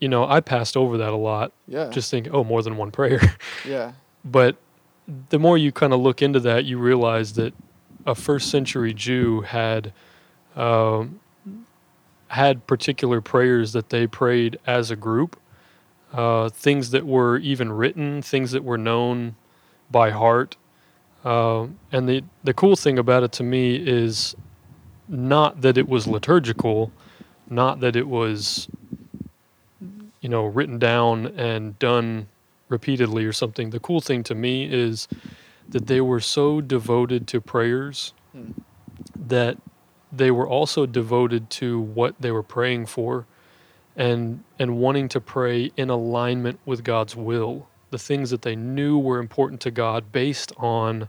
you 0.00 0.08
know, 0.08 0.26
I 0.28 0.40
passed 0.40 0.76
over 0.76 0.98
that 0.98 1.12
a 1.12 1.16
lot, 1.16 1.52
Yeah. 1.68 1.88
just 1.90 2.10
thinking, 2.10 2.32
oh, 2.32 2.42
more 2.42 2.60
than 2.62 2.76
one 2.76 2.90
prayer. 2.90 3.20
yeah. 3.68 3.92
but 4.24 4.56
the 5.30 5.38
more 5.38 5.56
you 5.56 5.70
kind 5.72 5.92
of 5.92 6.00
look 6.00 6.22
into 6.22 6.40
that, 6.40 6.64
you 6.64 6.78
realize 6.78 7.34
that 7.34 7.54
a 8.06 8.14
first 8.16 8.50
century 8.50 8.92
Jew 8.94 9.42
had 9.42 9.92
um, 10.56 11.20
had 12.28 12.66
particular 12.66 13.20
prayers 13.20 13.72
that 13.72 13.90
they 13.90 14.06
prayed 14.06 14.58
as 14.66 14.90
a 14.90 14.96
group, 14.96 15.38
uh, 16.12 16.48
things 16.48 16.90
that 16.90 17.06
were 17.06 17.36
even 17.38 17.70
written, 17.72 18.22
things 18.22 18.50
that 18.52 18.64
were 18.64 18.78
known 18.78 19.36
by 19.90 20.10
heart. 20.10 20.56
Uh, 21.24 21.66
and 21.92 22.08
the 22.08 22.24
the 22.42 22.52
cool 22.54 22.74
thing 22.74 22.98
about 22.98 23.22
it 23.22 23.30
to 23.32 23.42
me 23.44 23.76
is 23.76 24.34
not 25.08 25.60
that 25.60 25.78
it 25.78 25.88
was 25.88 26.06
liturgical, 26.06 26.90
not 27.54 27.80
that 27.80 27.96
it 27.96 28.08
was 28.08 28.68
you 30.20 30.28
know 30.28 30.44
written 30.46 30.78
down 30.78 31.26
and 31.26 31.78
done 31.78 32.28
repeatedly 32.68 33.24
or 33.24 33.32
something. 33.32 33.70
The 33.70 33.80
cool 33.80 34.00
thing 34.00 34.22
to 34.24 34.34
me 34.34 34.66
is 34.72 35.08
that 35.68 35.86
they 35.86 36.00
were 36.00 36.20
so 36.20 36.60
devoted 36.60 37.26
to 37.28 37.40
prayers 37.40 38.14
Hmm. 38.32 38.52
that 39.28 39.58
they 40.10 40.30
were 40.30 40.48
also 40.48 40.86
devoted 40.86 41.50
to 41.50 41.80
what 41.80 42.14
they 42.20 42.30
were 42.30 42.42
praying 42.42 42.86
for 42.86 43.26
and 43.96 44.42
and 44.58 44.78
wanting 44.78 45.08
to 45.10 45.20
pray 45.20 45.70
in 45.76 45.90
alignment 45.90 46.60
with 46.64 46.82
God's 46.84 47.14
will. 47.16 47.68
The 47.90 47.98
things 47.98 48.30
that 48.30 48.42
they 48.42 48.56
knew 48.56 48.98
were 48.98 49.18
important 49.18 49.60
to 49.62 49.70
God 49.70 50.12
based 50.12 50.52
on 50.56 51.08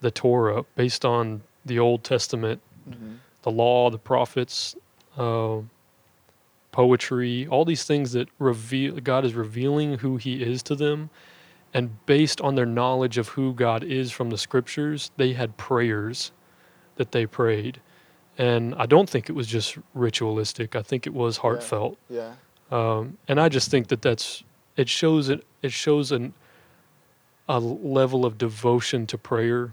the 0.00 0.10
Torah, 0.10 0.64
based 0.74 1.04
on 1.04 1.42
the 1.64 1.78
Old 1.78 2.04
Testament, 2.04 2.60
hmm 2.84 3.14
the 3.42 3.52
law, 3.52 3.90
the 3.90 3.98
prophets, 3.98 4.74
uh, 5.16 5.58
poetry, 6.76 7.46
all 7.48 7.64
these 7.64 7.84
things 7.84 8.12
that 8.12 8.28
reveal 8.38 8.96
God 9.00 9.24
is 9.24 9.32
revealing 9.32 9.98
who 10.00 10.18
He 10.18 10.42
is 10.42 10.62
to 10.64 10.74
them, 10.74 11.08
and 11.72 12.04
based 12.04 12.38
on 12.42 12.54
their 12.54 12.66
knowledge 12.66 13.16
of 13.16 13.28
who 13.28 13.54
God 13.54 13.82
is 13.82 14.12
from 14.12 14.28
the 14.28 14.36
Scriptures, 14.36 15.10
they 15.16 15.32
had 15.32 15.56
prayers 15.56 16.32
that 16.96 17.12
they 17.12 17.24
prayed, 17.24 17.80
and 18.36 18.74
I 18.74 18.84
don't 18.84 19.08
think 19.08 19.30
it 19.30 19.32
was 19.32 19.46
just 19.46 19.78
ritualistic. 19.94 20.76
I 20.76 20.82
think 20.82 21.06
it 21.06 21.14
was 21.14 21.38
heartfelt, 21.38 21.96
Yeah. 22.10 22.34
um, 22.70 23.16
and 23.26 23.40
I 23.40 23.48
just 23.48 23.70
think 23.70 23.88
that 23.88 24.02
that's 24.02 24.44
it 24.76 24.88
shows 24.90 25.30
it 25.30 25.46
it 25.62 25.72
shows 25.72 26.12
an 26.12 26.34
a 27.48 27.58
level 27.58 28.26
of 28.26 28.36
devotion 28.36 29.06
to 29.06 29.16
prayer 29.16 29.72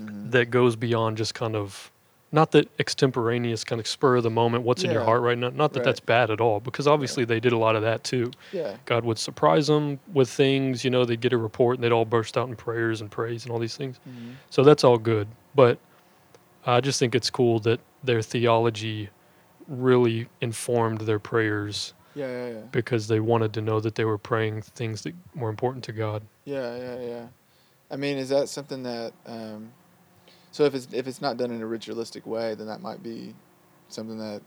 hmm 0.00 0.30
that 0.30 0.50
goes 0.50 0.74
beyond 0.76 1.16
just 1.16 1.34
kind 1.34 1.54
of 1.54 1.92
not 2.32 2.50
that 2.52 2.68
extemporaneous 2.78 3.62
kind 3.64 3.80
of 3.80 3.86
spur 3.86 4.16
of 4.16 4.22
the 4.24 4.30
moment 4.30 4.64
what's 4.64 4.82
in 4.84 4.90
your 4.90 5.04
heart 5.04 5.22
right 5.22 5.38
now 5.38 5.48
not 5.50 5.72
that 5.72 5.80
Right. 5.80 5.84
that's 5.84 6.00
bad 6.00 6.30
at 6.30 6.40
all 6.40 6.58
because 6.60 6.86
obviously 6.86 7.24
they 7.24 7.38
did 7.40 7.52
a 7.52 7.58
lot 7.58 7.76
of 7.76 7.82
that 7.82 8.02
too 8.04 8.30
Yeah. 8.52 8.76
god 8.84 9.04
would 9.04 9.18
surprise 9.18 9.68
them 9.68 10.00
with 10.12 10.28
things 10.28 10.84
you 10.84 10.90
know 10.90 11.04
they'd 11.04 11.20
get 11.20 11.32
a 11.32 11.38
report 11.38 11.76
and 11.76 11.84
they'd 11.84 11.92
all 11.92 12.04
burst 12.04 12.36
out 12.36 12.48
in 12.48 12.56
prayers 12.56 13.00
and 13.00 13.10
praise 13.10 13.44
and 13.44 13.52
all 13.52 13.58
these 13.58 13.76
things 13.76 13.98
hmm 14.04 14.32
so 14.50 14.62
that's 14.64 14.82
all 14.84 14.98
good 14.98 15.28
but 15.54 15.78
i 16.66 16.80
just 16.80 16.98
think 16.98 17.14
it's 17.14 17.30
cool 17.30 17.58
that 17.60 17.78
their 18.02 18.22
theology 18.22 19.08
really 19.68 20.28
informed 20.40 21.00
their 21.02 21.18
prayers 21.18 21.94
Yeah. 22.14 22.26
Yeah. 22.28 22.48
Yeah. 22.54 22.60
because 22.72 23.08
they 23.08 23.20
wanted 23.20 23.52
to 23.54 23.60
know 23.62 23.78
that 23.80 23.94
they 23.94 24.04
were 24.04 24.18
praying 24.18 24.62
things 24.62 25.02
that 25.02 25.14
were 25.34 25.48
important 25.48 25.84
to 25.84 25.92
god 25.92 26.22
Yeah, 26.44 26.76
yeah, 26.76 27.00
yeah. 27.00 27.26
I 27.90 27.94
mean, 27.94 28.16
is 28.18 28.30
that 28.30 28.48
something 28.48 28.82
that? 28.82 29.12
Um, 29.26 29.70
so 30.56 30.64
if 30.64 30.74
it's 30.74 30.88
if 30.90 31.06
it's 31.06 31.20
not 31.20 31.36
done 31.36 31.50
in 31.50 31.60
a 31.60 31.66
ritualistic 31.66 32.26
way, 32.26 32.54
then 32.54 32.66
that 32.68 32.80
might 32.80 33.02
be 33.02 33.34
something 33.90 34.16
that. 34.16 34.40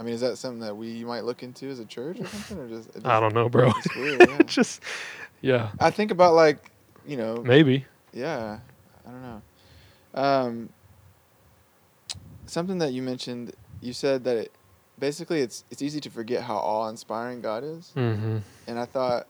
I 0.00 0.02
mean, 0.02 0.14
is 0.14 0.20
that 0.20 0.36
something 0.36 0.58
that 0.60 0.76
we 0.76 1.04
might 1.04 1.22
look 1.24 1.44
into 1.44 1.68
as 1.70 1.78
a 1.78 1.84
church 1.84 2.18
or 2.18 2.26
something, 2.26 2.58
or 2.58 2.68
just? 2.68 2.88
it 2.96 3.06
i 3.06 3.20
don't 3.20 3.32
know 3.32 3.48
bro 3.48 3.72
weird. 3.94 4.20
Yeah. 4.28 4.42
just 4.42 4.82
yeah 5.40 5.70
I 5.78 5.90
think 5.90 6.10
about 6.10 6.34
like, 6.34 6.72
you 7.06 7.16
know, 7.16 7.36
maybe 7.36 7.86
yeah, 8.12 8.58
I 9.06 9.10
don't 9.10 9.22
know. 9.22 9.42
Um, 10.20 10.68
something 12.46 12.78
that 12.78 12.92
you 12.92 13.00
mentioned, 13.00 13.52
you 13.80 13.92
said 13.92 14.24
that 14.24 14.36
it, 14.36 14.52
basically 14.98 15.40
it's 15.40 15.62
it's 15.70 15.82
easy 15.82 16.00
to 16.00 16.10
forget 16.10 16.42
how 16.42 16.56
awe-inspiring 16.56 17.42
God 17.42 17.62
is. 17.62 17.92
mm-hmm 17.94 18.38
And 18.66 18.78
I 18.78 18.86
thought, 18.86 19.28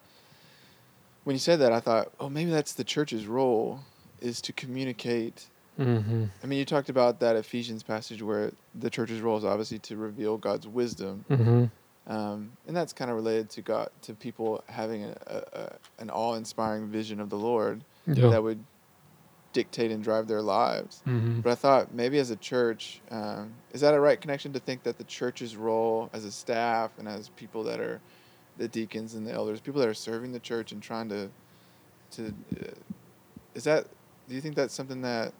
when 1.25 1.35
you 1.35 1.41
said 1.41 1.59
that, 1.61 1.73
I 1.73 1.81
thought, 1.81 2.13
oh, 2.19 2.31
maybe 2.31 2.51
that's 2.51 2.73
the 2.73 2.85
church's 2.85 3.27
role 3.27 3.81
is 4.23 4.41
to 4.41 4.55
communicate. 4.55 5.49
Mm-hmm 5.79 6.25
I 6.43 6.47
mean, 6.47 6.59
you 6.59 6.65
talked 6.65 6.89
about 6.89 7.21
that 7.21 7.37
Ephesians 7.37 7.83
passage 7.83 8.23
where 8.23 8.53
the 8.75 8.91
church's 8.91 9.21
role 9.21 9.37
is 9.37 9.45
obviously 9.45 9.79
to 9.81 9.97
reveal 9.97 10.37
God's 10.37 10.67
wisdom, 10.67 11.25
mm-hmm 11.31 11.65
um, 12.07 12.53
and 12.67 12.77
that's 12.77 12.93
kind 12.93 13.11
of 13.11 13.17
related 13.17 13.51
to 13.51 13.63
God, 13.63 13.91
to 14.03 14.15
people 14.15 14.63
having 14.69 15.05
a, 15.05 15.17
a, 15.27 15.59
a, 15.59 15.73
an 15.99 16.11
awe-inspiring 16.11 16.87
vision 16.87 17.21
of 17.21 17.31
the 17.31 17.37
Lord 17.37 17.83
yeah 18.07 18.31
that 18.31 18.43
would 18.43 18.63
dictate 19.53 19.91
and 19.91 20.05
drive 20.05 20.29
their 20.29 20.43
lives. 20.43 21.03
mm-hmm. 21.07 21.41
But 21.41 21.51
I 21.51 21.55
thought 21.57 21.95
maybe 21.95 22.19
as 22.19 22.31
a 22.31 22.37
church, 22.37 23.01
um, 23.11 23.53
is 23.73 23.81
that 23.81 23.95
a 23.95 23.99
right 23.99 24.21
connection 24.21 24.53
to 24.53 24.61
think 24.61 24.83
that 24.85 24.99
the 24.99 25.05
church's 25.05 25.57
role 25.57 26.11
as 26.13 26.25
a 26.25 26.31
staff 26.31 26.91
and 26.99 27.09
as 27.09 27.31
people 27.31 27.65
that 27.65 27.81
are 27.81 28.01
the 28.59 28.69
deacons 28.69 29.15
and 29.15 29.27
the 29.27 29.33
elders, 29.33 29.61
people 29.61 29.81
that 29.81 29.89
are 29.89 29.95
serving 29.95 30.33
the 30.33 30.41
church 30.41 30.73
and 30.73 30.83
trying 30.83 31.09
to, 31.09 31.29
to, 32.13 32.27
uh, 32.61 32.71
is 33.55 33.65
that? 33.65 33.87
Do 34.29 34.35
you 34.35 34.41
think 34.41 34.57
that's 34.57 34.75
something 34.75 35.03
that 35.03 35.33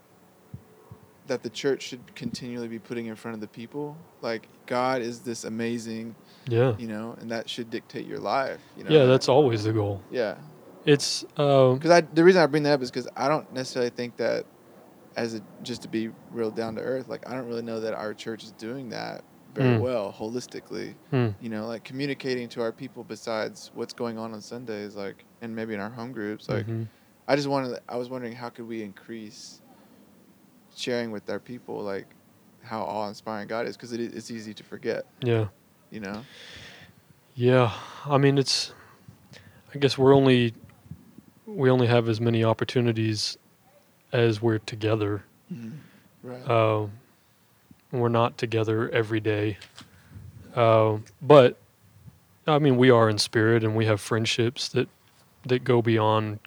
that 1.29 1.43
the 1.43 1.51
church 1.51 1.83
should 1.83 2.15
continually 2.15 2.69
be 2.69 2.79
putting 2.79 3.07
in 3.07 3.17
front 3.17 3.35
of 3.35 3.41
the 3.41 3.49
people? 3.49 3.97
Like 4.23 4.49
God 4.67 5.03
is 5.03 5.21
this 5.21 5.45
amazing, 5.45 6.15
yeah 6.49 6.75
you 6.79 6.87
know, 6.87 7.17
and 7.21 7.31
that 7.31 7.49
should 7.49 7.71
dictate 7.71 8.07
your 8.07 8.19
life. 8.21 8.61
You 8.77 8.85
know? 8.85 8.91
yeah 8.91 9.05
that's 9.07 9.29
always 9.29 9.65
the 9.65 9.73
goal 9.73 10.01
yeah. 10.11 10.37
it's 10.85 11.25
um 11.37 11.75
Because 11.75 11.91
I 11.91 12.01
the 12.03 12.25
reason 12.25 12.43
I 12.43 12.47
bring 12.47 12.63
that 12.65 12.73
up 12.75 12.83
is 12.83 12.91
because 12.91 13.09
I 13.17 13.29
don't 13.29 13.53
necessarily 13.53 13.91
think 13.91 14.17
that 14.19 14.47
as 15.17 15.35
a 15.35 15.41
just 15.63 15.83
to 15.83 15.89
be 15.89 16.11
real 16.31 16.51
down 16.51 16.75
to 16.77 16.83
earth, 16.83 17.09
like 17.09 17.29
I 17.29 17.33
don't 17.35 17.47
really 17.47 17.63
know 17.63 17.81
that 17.81 17.95
our 17.95 18.13
church 18.15 18.45
is 18.45 18.53
doing 18.53 18.91
that 18.91 19.25
very 19.55 19.79
Mm. 19.79 19.81
well 19.81 20.13
holistically. 20.13 20.95
hmm, 21.11 21.29
You 21.41 21.49
know, 21.49 21.67
like 21.67 21.83
communicating 21.83 22.47
to 22.51 22.61
our 22.61 22.73
people 22.73 23.03
besides 23.05 23.71
what's 23.75 23.95
going 23.95 24.19
on 24.19 24.35
on 24.35 24.41
Sundays, 24.43 24.95
like 24.95 25.25
and 25.41 25.57
maybe 25.57 25.73
in 25.73 25.81
our 25.81 25.89
home 25.89 26.13
groups. 26.13 26.49
Like 26.49 26.67
mhm. 26.67 26.87
I 27.27 27.35
just 27.37 27.49
wanted, 27.49 27.81
I 27.89 27.97
was 27.97 28.09
wondering 28.11 28.35
how 28.35 28.51
could 28.51 28.69
we 28.69 28.83
increase 28.83 29.63
sharing 30.77 31.11
with 31.11 31.29
our 31.31 31.39
people, 31.39 31.79
like 31.81 32.07
how 32.63 32.83
awe 32.83 33.09
inspiring 33.09 33.49
God 33.49 33.67
is, 33.67 33.77
because 33.77 33.93
it, 33.93 34.01
it's 34.01 34.31
easy 34.31 34.53
to 34.55 34.63
forget. 34.65 35.07
yeah 35.23 35.47
You 35.91 36.01
know. 36.01 36.23
yeah 37.35 37.73
i 38.07 38.19
mean 38.19 38.39
it's 38.39 38.73
i 39.75 39.79
guess 39.79 39.97
we're 39.99 40.15
only 40.15 40.53
we 41.47 41.71
only 41.71 41.87
have 41.87 42.09
as 42.09 42.21
many 42.21 42.43
opportunities 42.45 43.37
as 44.13 44.41
we're 44.43 44.59
together 44.59 45.23
Right. 46.23 46.51
um 46.51 46.93
we're 47.93 48.09
not 48.09 48.37
together 48.37 48.89
every 48.91 49.21
day 49.21 49.59
um 50.57 51.05
but 51.23 51.57
i 52.47 52.59
mean 52.59 52.77
we 52.77 52.91
are 52.91 53.09
in 53.09 53.19
spirit 53.19 53.63
and 53.63 53.77
we 53.77 53.87
have 53.87 54.01
friendships 54.01 54.69
that 54.71 54.89
that 55.47 55.63
go 55.63 55.81
beyond 55.83 56.41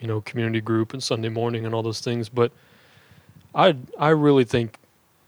you 0.00 0.06
know 0.06 0.20
community 0.22 0.60
group 0.62 0.92
and 0.94 1.02
sunday 1.02 1.28
morning 1.28 1.66
and 1.66 1.74
all 1.74 1.82
those 1.82 2.00
things 2.00 2.28
but 2.30 2.50
i 3.56 3.74
i 3.98 4.10
really 4.10 4.44
think 4.44 4.78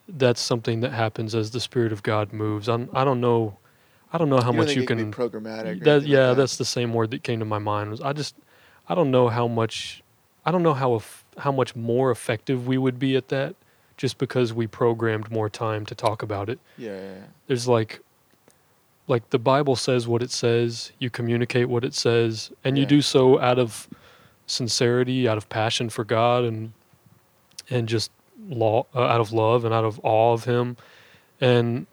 that's 0.08 0.40
something 0.40 0.80
that 0.80 0.92
happens 0.92 1.34
as 1.34 1.50
the 1.50 1.60
spirit 1.60 1.92
of 1.92 2.02
god 2.04 2.32
moves 2.32 2.68
I'm, 2.68 2.88
i 2.92 3.04
don't 3.04 3.20
know 3.20 3.56
i 4.12 4.18
don't 4.18 4.28
know 4.30 4.36
how 4.36 4.52
don't 4.52 4.56
much 4.58 4.76
you 4.76 4.84
can 4.86 5.10
be 5.10 5.16
programmatic. 5.16 5.82
that, 5.84 6.02
yeah 6.06 6.28
like 6.28 6.36
that's 6.36 6.56
the 6.56 6.64
same 6.64 6.94
word 6.94 7.10
that 7.10 7.22
came 7.24 7.40
to 7.40 7.44
my 7.44 7.58
mind 7.58 7.90
was 7.90 8.00
i 8.00 8.12
just 8.12 8.36
i 8.88 8.94
don't 8.94 9.10
know 9.10 9.28
how 9.28 9.48
much 9.48 10.02
i 10.46 10.50
don't 10.52 10.62
know 10.62 10.74
how 10.74 11.02
how 11.38 11.50
much 11.52 11.74
more 11.74 12.10
effective 12.10 12.66
we 12.68 12.78
would 12.78 12.98
be 12.98 13.16
at 13.16 13.28
that 13.28 13.56
just 13.96 14.18
because 14.18 14.52
we 14.52 14.66
programmed 14.66 15.30
more 15.30 15.48
time 15.50 15.84
to 15.84 15.94
talk 15.94 16.22
about 16.22 16.48
it 16.48 16.58
Yeah, 16.76 16.90
yeah, 16.92 17.00
yeah. 17.00 17.14
there's 17.48 17.66
like 17.66 18.00
like 19.08 19.30
the 19.30 19.38
bible 19.38 19.74
says 19.76 20.06
what 20.06 20.22
it 20.22 20.30
says 20.30 20.92
you 20.98 21.10
communicate 21.10 21.68
what 21.68 21.84
it 21.84 21.94
says 21.94 22.52
and 22.64 22.76
you 22.78 22.84
do 22.86 23.02
so 23.02 23.40
out 23.40 23.58
of 23.58 23.88
sincerity 24.46 25.28
out 25.28 25.36
of 25.38 25.48
passion 25.48 25.88
for 25.90 26.04
god 26.04 26.44
and 26.44 26.72
and 27.70 27.88
just 27.88 28.10
law 28.38 28.86
uh, 28.94 29.02
out 29.02 29.20
of 29.20 29.32
love 29.32 29.64
and 29.64 29.74
out 29.74 29.84
of 29.84 30.00
awe 30.04 30.32
of 30.32 30.44
him 30.44 30.76
and 31.40 31.86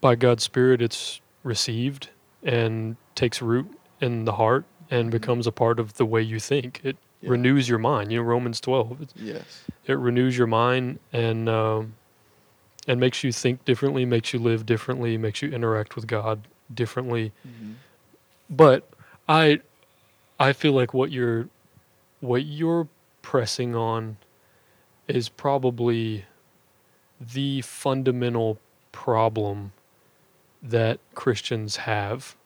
by 0.00 0.14
God's 0.14 0.42
spirit 0.44 0.80
it's 0.82 1.20
received 1.42 2.08
and 2.42 2.96
takes 3.14 3.42
root 3.42 3.68
in 4.00 4.24
the 4.24 4.32
heart 4.32 4.64
and 4.90 5.08
Mhm. 5.08 5.12
becomes 5.12 5.46
a 5.46 5.52
part 5.52 5.78
of 5.80 5.94
the 5.94 6.06
way 6.06 6.22
you 6.22 6.38
think 6.38 6.80
it 6.84 6.96
Yeah. 7.20 7.30
renews 7.30 7.68
your 7.68 7.78
mind 7.78 8.12
you 8.12 8.18
know 8.18 8.24
Romans 8.24 8.60
12 8.60 9.02
it, 9.02 9.12
Yes. 9.16 9.64
it 9.86 9.94
renews 9.98 10.36
your 10.38 10.46
mind 10.46 10.98
and 11.12 11.48
um, 11.48 11.94
and 12.88 13.00
makes 13.00 13.24
you 13.24 13.32
think 13.32 13.64
differently 13.64 14.04
makes 14.04 14.32
you 14.32 14.38
live 14.38 14.64
differently 14.66 15.18
makes 15.18 15.42
you 15.42 15.50
interact 15.50 15.96
with 15.96 16.06
God 16.06 16.46
differently 16.72 17.32
hmm 17.44 17.72
but 18.48 18.88
I 19.28 19.60
I 20.38 20.52
feel 20.52 20.72
like 20.72 20.94
what 20.94 21.10
you're 21.10 21.48
what 22.20 22.44
you're 22.44 22.88
pressing 23.22 23.74
on 23.74 24.18
is 25.08 25.28
probably 25.28 26.24
the 27.20 27.62
fundamental 27.62 28.58
problem 28.92 29.72
that 30.62 30.98
Christians 31.14 31.76
have 31.76 32.36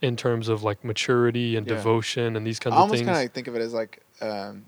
in 0.00 0.16
terms 0.16 0.48
of 0.48 0.62
like 0.62 0.84
maturity 0.84 1.56
and 1.56 1.66
Yeah. 1.66 1.74
devotion 1.76 2.36
and 2.36 2.46
these 2.46 2.58
kinds 2.58 2.74
I 2.74 2.76
of 2.76 2.82
almost 2.82 2.98
things. 2.98 3.06
kind 3.08 3.26
of 3.26 3.32
think 3.32 3.46
of 3.46 3.54
it 3.56 3.62
as 3.62 3.72
like, 3.72 4.02
um, 4.20 4.64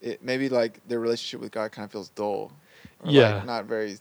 it 0.00 0.22
maybe 0.22 0.48
like 0.48 0.80
their 0.88 0.98
relationship 1.00 1.40
with 1.40 1.52
God 1.52 1.70
kind 1.72 1.84
of 1.84 1.92
feels 1.92 2.08
dull. 2.10 2.52
Yeah. 3.04 3.36
Like 3.36 3.46
not 3.46 3.64
very. 3.66 3.96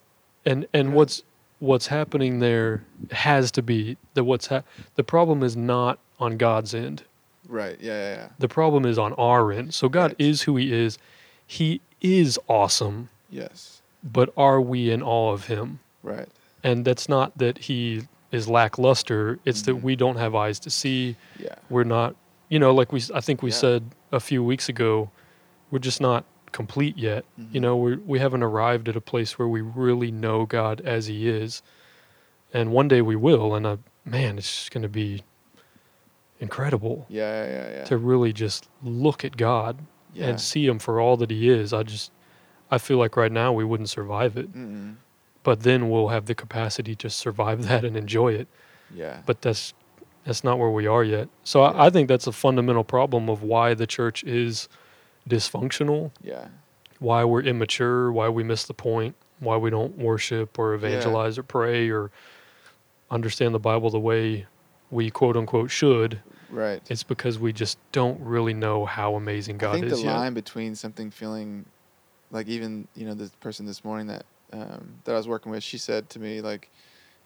and 0.46 0.68
and 0.74 0.90
Yeah. 0.90 0.96
what's 0.96 1.24
what's 1.60 1.88
happening 1.88 2.40
there 2.40 2.84
has 3.12 3.52
to 3.52 3.62
be 3.62 3.96
that 4.16 4.24
what's 4.24 4.48
ha- 4.48 4.64
the 4.96 5.04
problem 5.04 5.44
is 5.44 5.56
not 5.56 6.00
on 6.20 6.38
God's 6.38 6.74
end. 6.74 7.04
Right. 7.48 7.78
Yeah. 7.80 7.94
Yeah. 7.94 8.16
yeah. 8.16 8.30
The 8.40 8.48
problem 8.48 8.86
is 8.86 8.98
on 8.98 9.14
our 9.14 9.52
end. 9.52 9.74
So 9.76 9.88
God 9.88 10.12
Right. 10.12 10.16
is 10.20 10.42
who 10.44 10.56
he 10.58 10.74
is. 10.74 10.98
He 11.46 11.80
is 12.02 12.40
awesome, 12.48 13.10
Yes. 13.30 13.82
but 14.04 14.34
are 14.36 14.60
we 14.60 14.90
in 14.92 15.02
awe 15.04 15.32
of 15.34 15.46
him? 15.48 15.80
Right. 16.04 16.28
And 16.64 16.86
that's 16.86 17.08
not 17.10 17.38
that 17.38 17.58
he 17.60 18.04
is 18.32 18.48
lackluster, 18.48 19.40
it's 19.46 19.62
Mhm. 19.62 19.66
that 19.66 19.76
we 19.78 19.96
don't 19.96 20.16
have 20.18 20.34
eyes 20.36 20.60
to 20.62 20.70
see. 20.70 21.16
Yeah. 21.40 21.56
We're 21.70 21.84
not, 21.84 22.16
you 22.50 22.60
know, 22.60 22.74
like 22.74 22.92
we 22.92 23.02
I 23.14 23.20
think 23.22 23.42
we 23.42 23.50
Yeah. 23.52 23.56
said 23.58 23.84
a 24.12 24.20
few 24.20 24.44
weeks 24.44 24.70
ago, 24.70 25.10
we're 25.70 25.80
just 25.80 26.00
not 26.02 26.24
complete 26.52 26.98
yet. 26.98 27.24
You 27.38 27.60
Mhm. 27.60 27.62
know, 27.62 27.76
we 27.78 27.96
we 27.98 28.20
haven't 28.20 28.44
arrived 28.44 28.88
at 28.90 28.96
a 28.96 29.02
place 29.02 29.38
where 29.40 29.48
we 29.48 29.62
really 29.62 30.12
know 30.12 30.46
God 30.46 30.82
as 30.82 31.08
he 31.08 31.28
is. 31.30 31.62
And 32.54 32.72
one 32.72 32.88
day 32.88 33.02
we 33.02 33.16
will 33.16 33.54
and 33.56 33.66
uh, 33.66 33.78
man, 34.06 34.38
it's 34.38 34.50
just 34.56 34.72
going 34.72 34.84
to 34.84 34.90
be 34.90 35.24
incredible. 36.40 37.06
Yeah. 37.10 37.46
Yeah. 37.46 37.70
Yeah. 37.78 37.84
to 37.86 37.98
really 37.98 38.34
just 38.34 38.68
look 38.84 39.24
at 39.26 39.38
God 39.38 39.78
yeah. 40.14 40.28
and 40.28 40.40
see 40.42 40.66
him 40.66 40.80
for 40.80 41.00
all 41.00 41.18
that 41.18 41.30
he 41.32 41.50
is. 41.50 41.74
I 41.74 41.84
just 41.84 42.12
I 42.70 42.78
feel 42.78 42.98
like 42.98 43.18
right 43.18 43.32
now 43.32 43.52
we 43.54 43.64
wouldn't 43.66 43.90
survive 43.90 44.38
it, 44.38 44.52
Mm-mm. 44.54 44.96
but 45.44 45.62
then 45.62 45.90
we'll 45.90 46.08
have 46.10 46.26
the 46.26 46.36
capacity 46.36 46.96
to 46.96 47.10
survive 47.10 47.64
that 47.68 47.84
and 47.84 47.96
enjoy 47.98 48.34
it. 48.34 48.48
Yeah. 48.94 49.22
But 49.26 49.42
that's 49.42 49.74
that's 50.24 50.44
not 50.44 50.60
where 50.60 50.70
we 50.70 50.86
are 50.88 51.04
yet. 51.04 51.30
So 51.44 51.62
Yeah. 51.64 51.70
I, 51.72 51.86
I 51.88 51.90
think 51.90 52.08
that's 52.08 52.28
a 52.28 52.32
fundamental 52.32 52.84
problem 52.84 53.30
of 53.30 53.42
why 53.44 53.74
the 53.74 53.88
church 53.88 54.24
is 54.24 54.70
dysfunctional, 55.28 56.12
Yeah. 56.24 56.48
why 57.00 57.24
we're 57.24 57.42
immature, 57.42 58.12
why 58.12 58.30
we 58.30 58.44
miss 58.44 58.64
the 58.66 58.74
point, 58.74 59.16
why 59.40 59.58
we 59.58 59.70
don't 59.70 59.98
worship 59.98 60.58
or 60.60 60.74
evangelize 60.74 61.38
or 61.38 61.44
pray 61.44 61.90
or 61.90 62.12
understand 63.10 63.54
the 63.54 63.60
Bible 63.60 63.90
the 63.90 64.00
way 64.00 64.46
we 64.90 65.10
quote 65.10 65.36
unquote 65.38 65.72
should. 65.72 66.20
Right. 66.52 66.82
It's 66.90 67.04
because 67.04 67.40
we 67.40 67.54
just 67.54 67.78
don't 67.92 68.20
really 68.22 68.54
know 68.54 68.86
how 68.86 69.16
amazing 69.16 69.58
God 69.58 69.68
is. 69.68 69.78
I 69.78 69.80
think 69.82 69.92
is 69.94 70.00
the 70.00 70.06
yet. 70.06 70.16
line 70.16 70.34
between 70.34 70.76
something 70.76 71.10
feeling 71.12 71.66
like 72.32 72.48
even 72.48 72.88
you 72.96 73.06
know 73.06 73.14
this 73.14 73.32
person 73.40 73.66
this 73.66 73.84
morning 73.84 74.08
that 74.08 74.26
um, 74.54 74.96
that 75.06 75.14
I 75.14 75.18
was 75.18 75.28
working 75.28 75.52
with, 75.52 75.64
she 75.64 75.78
said 75.78 76.10
to 76.12 76.20
me 76.20 76.42
like, 76.42 76.70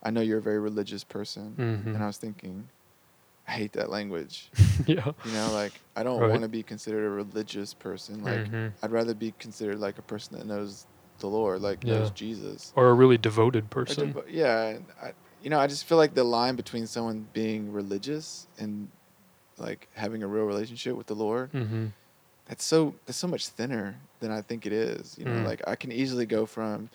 "I 0.03 0.12
know 0.12 0.22
you're 0.22 0.38
a 0.38 0.41
very 0.41 0.60
religious 0.60 1.03
person," 1.03 1.55
Mhm. 1.58 1.96
and 1.96 2.03
I 2.03 2.08
was 2.08 2.17
thinking, 2.17 2.70
I 3.48 3.51
hate 3.51 3.74
that 3.74 3.89
language. 3.89 4.51
yeah. 4.88 5.12
You 5.24 5.32
know, 5.32 5.51
like 5.51 5.74
I 5.95 6.04
don't 6.04 6.19
Right. 6.21 6.30
want 6.32 6.43
to 6.43 6.50
be 6.50 6.62
considered 6.63 7.06
a 7.06 7.10
religious 7.10 7.73
person. 7.73 8.23
Like 8.23 8.47
Mhm. 8.50 8.73
I'd 8.84 8.91
rather 8.91 9.13
be 9.15 9.34
considered 9.39 9.80
like 9.80 9.97
a 9.97 10.04
person 10.04 10.38
that 10.38 10.45
knows 10.45 10.86
the 11.19 11.28
Lord, 11.28 11.62
like 11.62 11.84
Yeah. 11.84 11.93
knows 12.00 12.12
Jesus. 12.12 12.73
Or 12.76 12.89
a 12.89 12.93
really 12.93 13.17
devoted 13.17 13.69
person. 13.71 14.13
devo- 14.13 14.26
yeah, 14.28 14.78
I, 15.02 15.13
you 15.41 15.50
know, 15.50 15.60
I 15.60 15.67
just 15.67 15.86
feel 15.86 15.97
like 15.97 16.13
the 16.13 16.23
line 16.23 16.56
between 16.56 16.86
someone 16.88 17.28
being 17.34 17.71
religious 17.71 18.47
and 18.60 18.89
like 19.58 19.88
having 19.94 20.24
a 20.24 20.28
real 20.28 20.46
relationship 20.46 20.96
with 20.96 21.08
the 21.08 21.15
Lord 21.15 21.52
hmm 21.52 21.88
that's 22.48 22.63
so 22.63 22.94
that's 23.06 23.18
so 23.18 23.28
much 23.28 23.48
thinner 23.48 23.96
than 24.20 24.32
I 24.32 24.41
think 24.41 24.68
it 24.68 24.72
is. 24.74 25.18
You 25.18 25.26
know, 25.26 25.32
Mm. 25.41 25.46
like 25.46 25.62
I 25.68 25.76
can 25.76 25.91
easily 25.91 26.28
go 26.28 26.46
from 26.46 26.89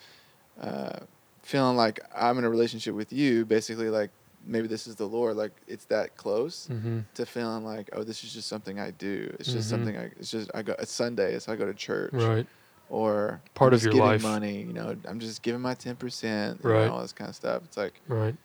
uh, 0.59 0.99
feeling 1.43 1.75
like 1.75 1.99
I'm 2.15 2.37
in 2.37 2.45
a 2.45 2.49
relationship 2.49 2.95
with 2.95 3.11
you, 3.11 3.45
basically 3.45 3.89
like 3.89 4.11
maybe 4.45 4.67
this 4.67 4.87
is 4.87 4.95
the 4.95 5.05
Lord, 5.07 5.35
like 5.35 5.51
it's 5.67 5.85
that 5.85 6.15
close, 6.15 6.67
hmm 6.67 6.99
to 7.15 7.25
feeling 7.25 7.65
like 7.65 7.89
oh 7.91 8.03
this 8.03 8.23
is 8.23 8.33
just 8.33 8.47
something 8.47 8.79
I 8.79 8.91
do. 8.91 9.35
It's 9.39 9.51
just 9.51 9.67
Mhm. 9.67 9.71
something 9.71 9.97
I. 9.97 10.03
It's 10.17 10.31
just 10.31 10.49
I 10.53 10.61
go. 10.61 10.73
It's 10.79 10.93
Sunday, 10.93 11.37
so 11.39 11.51
I 11.51 11.57
go 11.57 11.65
to 11.65 11.73
church. 11.73 12.13
Right. 12.13 12.47
Or 12.87 13.41
Part 13.53 13.73
I'm 13.73 13.77
of 13.77 13.83
your 13.83 13.91
giving 13.93 14.07
life. 14.07 14.21
Money, 14.21 14.61
you 14.63 14.73
know, 14.73 14.95
I'm 15.05 15.19
just 15.19 15.41
giving 15.41 15.61
my 15.61 15.73
ten 15.73 15.97
percent. 15.97 16.61
Right. 16.63 16.87
All 16.87 17.01
this 17.01 17.11
kind 17.13 17.29
of 17.29 17.35
stuff. 17.35 17.63
It's 17.65 17.75
like 17.77 17.99
Right. 18.07 18.35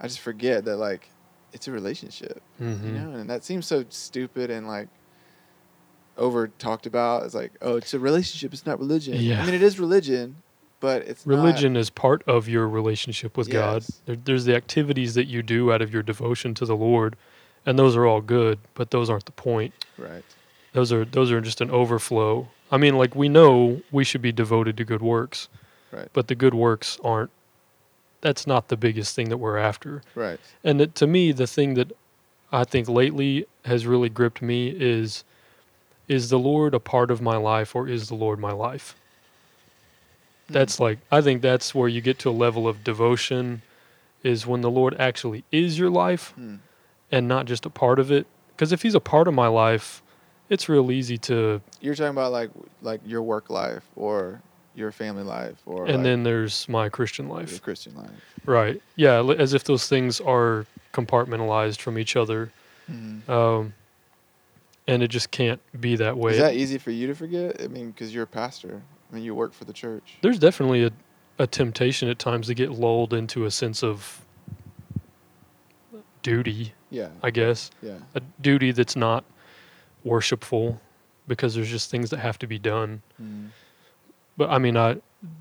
I 0.00 0.08
just 0.08 0.20
forget 0.20 0.64
that 0.64 0.76
like 0.76 1.10
it's 1.52 1.66
a 1.68 1.72
relationship 1.72 2.42
hmm 2.58 2.74
you 2.86 2.92
know 2.92 3.10
and 3.12 3.28
that 3.30 3.42
seems 3.44 3.66
so 3.66 3.84
stupid 3.88 4.50
and 4.50 4.66
like 4.66 4.88
over 6.16 6.48
talked 6.48 6.86
about 6.86 7.24
it's 7.24 7.34
like 7.34 7.52
oh 7.62 7.76
it's 7.76 7.94
a 7.94 7.98
relationship 7.98 8.52
it's 8.52 8.66
not 8.66 8.78
religion 8.78 9.14
Yeah. 9.16 9.42
i 9.42 9.44
mean 9.46 9.54
it 9.54 9.62
is 9.62 9.78
religion 9.78 10.36
but 10.80 11.02
it's 11.02 11.26
not- 11.26 11.34
Religion 11.36 11.76
is 11.76 11.90
part 11.90 12.22
of 12.28 12.48
your 12.48 12.68
relationship 12.68 13.36
with 13.36 13.50
God. 13.50 13.82
There, 14.06 14.14
there's 14.14 14.44
the 14.44 14.54
activities 14.54 15.14
that 15.14 15.24
you 15.26 15.42
do 15.42 15.72
out 15.72 15.82
of 15.82 15.92
your 15.92 16.04
devotion 16.04 16.54
to 16.54 16.64
the 16.64 16.76
Lord, 16.76 17.16
and 17.66 17.76
those 17.76 17.96
are 17.96 18.06
all 18.06 18.20
good, 18.20 18.60
but 18.74 18.92
those 18.92 19.10
aren't 19.10 19.24
the 19.24 19.32
point. 19.32 19.74
right 19.98 20.22
Those 20.74 20.92
are 20.92 21.04
those 21.04 21.32
are 21.32 21.40
just 21.40 21.60
an 21.60 21.72
overflow. 21.72 22.46
I 22.70 22.76
mean, 22.76 22.96
like 22.96 23.16
we 23.16 23.28
know 23.28 23.82
we 23.90 24.04
should 24.04 24.22
be 24.22 24.30
devoted 24.30 24.76
to 24.76 24.84
good 24.84 25.02
works, 25.02 25.48
right 25.90 26.06
but 26.12 26.28
the 26.28 26.36
good 26.36 26.54
works 26.54 26.96
aren't. 27.02 27.32
That's 28.20 28.46
not 28.46 28.68
the 28.68 28.76
biggest 28.76 29.14
thing 29.14 29.28
that 29.28 29.36
we're 29.38 29.58
after. 29.58 30.02
right 30.14 30.40
And 30.64 30.80
it, 30.80 30.94
to 30.96 31.06
me, 31.06 31.32
the 31.32 31.46
thing 31.46 31.74
that 31.74 31.92
I 32.52 32.64
think 32.64 32.88
lately 32.88 33.46
has 33.64 33.86
really 33.86 34.08
gripped 34.08 34.42
me 34.42 34.68
is 34.70 35.24
is 36.08 36.30
the 36.30 36.38
Lord 36.38 36.72
a 36.74 36.80
part 36.80 37.10
of 37.10 37.20
my 37.20 37.36
life 37.36 37.76
or 37.76 37.86
is 37.86 38.08
the 38.08 38.14
Lord 38.14 38.38
my 38.40 38.52
life? 38.52 38.94
That's 40.50 40.80
like 40.80 40.98
I 41.12 41.20
think 41.20 41.42
that's 41.42 41.74
where 41.74 41.88
you 41.88 42.00
get 42.00 42.18
to 42.20 42.30
a 42.30 42.32
level 42.32 42.66
of 42.66 42.82
devotion 42.82 43.62
is 44.22 44.46
when 44.46 44.62
the 44.62 44.70
Lord 44.70 44.96
actually 44.98 45.44
is 45.52 45.78
your 45.78 45.90
life 45.90 46.32
Hmm. 46.34 46.56
and 47.12 47.28
not 47.28 47.46
just 47.46 47.66
a 47.66 47.70
part 47.70 47.98
of 47.98 48.10
it. 48.10 48.26
Because 48.56 48.72
if 48.72 48.82
he's 48.82 48.94
a 48.94 49.00
part 49.00 49.28
of 49.28 49.34
my 49.34 49.46
life, 49.46 50.02
it's 50.48 50.68
real 50.68 50.90
easy 50.90 51.18
to 51.18 51.60
you're 51.80 51.94
talking 51.94 52.10
about 52.10 52.32
like 52.32 52.50
like 52.82 53.00
your 53.04 53.22
work 53.22 53.50
life 53.50 53.84
or 53.94 54.40
your 54.78 54.92
family 54.92 55.24
life 55.24 55.56
or 55.66 55.84
and 55.86 55.96
like 55.96 56.02
then 56.04 56.22
there's 56.22 56.68
my 56.68 56.88
Christian 56.88 57.26
your 57.28 57.36
life. 57.38 57.60
christian 57.62 57.94
life 57.96 58.10
Right. 58.46 58.80
Yeah, 58.96 59.22
as 59.38 59.52
if 59.52 59.64
those 59.64 59.88
things 59.88 60.20
are 60.20 60.64
compartmentalized 60.94 61.80
from 61.80 61.98
each 61.98 62.16
other. 62.16 62.50
Mhm. 62.90 63.28
Um 63.28 63.74
and 64.86 65.02
it 65.02 65.08
just 65.08 65.30
can't 65.30 65.60
be 65.78 65.96
that 65.96 66.16
way. 66.16 66.32
is 66.32 66.38
that 66.38 66.54
easy 66.54 66.78
for 66.78 66.90
you 66.90 67.06
to 67.08 67.14
forget 67.14 67.60
i 67.62 67.66
mean 67.66 67.90
because 67.90 68.14
you're 68.14 68.24
a 68.24 68.26
pastor 68.26 68.80
i 69.10 69.14
mean 69.14 69.22
you 69.24 69.34
work 69.34 69.52
for 69.52 69.66
the 69.66 69.72
church 69.74 70.16
there's 70.22 70.38
definitely 70.38 70.82
a, 70.84 70.90
a 71.38 71.46
temptation 71.46 72.08
at 72.08 72.18
times 72.18 72.46
to 72.46 72.54
get 72.54 72.70
lulled 72.70 73.12
into 73.12 73.44
a 73.44 73.50
sense 73.50 73.82
of 73.84 74.22
duty, 76.22 76.72
yeah 76.90 77.08
I 77.22 77.30
guess. 77.30 77.70
yeah 77.82 77.98
A 78.14 78.20
duty 78.40 78.72
that's 78.72 78.96
not 78.96 79.24
worshipful 80.04 80.80
because 81.26 81.54
there's 81.54 81.70
just 81.70 81.90
things 81.90 82.10
that 82.10 82.18
have 82.18 82.38
to 82.40 82.46
be 82.46 82.58
done. 82.58 83.02
Mhm. 83.22 83.48
But 84.38 84.48
I 84.50 84.58
mean, 84.58 84.76
I 84.76 84.96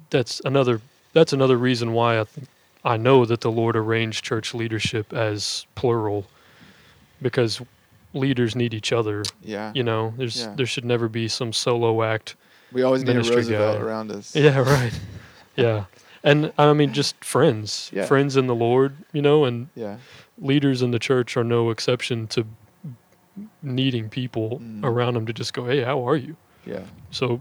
that's 0.10 0.42
another 0.44 0.82
that's 1.14 1.32
another 1.32 1.56
reason 1.58 1.94
why 1.94 2.20
I 2.20 2.26
think 2.26 2.48
I 2.84 2.98
know 2.98 3.24
that 3.26 3.42
the 3.42 3.52
Lord 3.52 3.76
arranged 3.78 4.26
church 4.26 4.54
leadership 4.54 5.14
as 5.14 5.66
plural 5.76 6.26
because 7.22 7.62
leaders 8.14 8.56
need 8.56 8.74
each 8.74 8.92
other. 8.92 9.24
yeah 9.44 9.72
You 9.76 9.84
know, 9.84 10.14
there's 10.18 10.42
Yeah. 10.42 10.54
there 10.56 10.66
should 10.66 10.86
never 10.86 11.08
be 11.08 11.28
some 11.30 11.54
solo 11.54 12.04
act 12.04 12.36
we 12.74 12.84
always 12.84 13.04
need 13.04 13.16
a 13.16 13.22
roosevelt 13.22 13.78
guy. 13.78 13.84
around 13.86 14.12
us 14.12 14.36
Yeah, 14.46 14.60
right. 14.60 14.94
yeah. 15.56 15.86
And 16.24 16.52
I 16.58 16.74
mean, 16.74 16.92
just 16.94 17.24
friends, 17.24 17.90
Yeah. 17.94 18.06
friends 18.06 18.36
in 18.36 18.48
the 18.48 18.56
Lord, 18.56 18.92
you 19.14 19.22
know, 19.22 19.46
and 19.46 19.70
yeah 19.76 19.98
leaders 20.40 20.82
in 20.82 20.92
the 20.92 21.00
church 21.00 21.38
are 21.38 21.44
no 21.44 21.70
exception 21.72 22.28
to 22.28 22.46
needing 23.62 24.10
people 24.10 24.60
Mm. 24.60 24.84
around 24.84 25.14
them 25.16 25.26
to 25.28 25.34
just 25.34 25.54
go, 25.54 25.66
hey, 25.66 25.84
how 25.84 26.08
are 26.08 26.16
you? 26.18 26.36
yeah 26.66 26.84
So, 27.12 27.40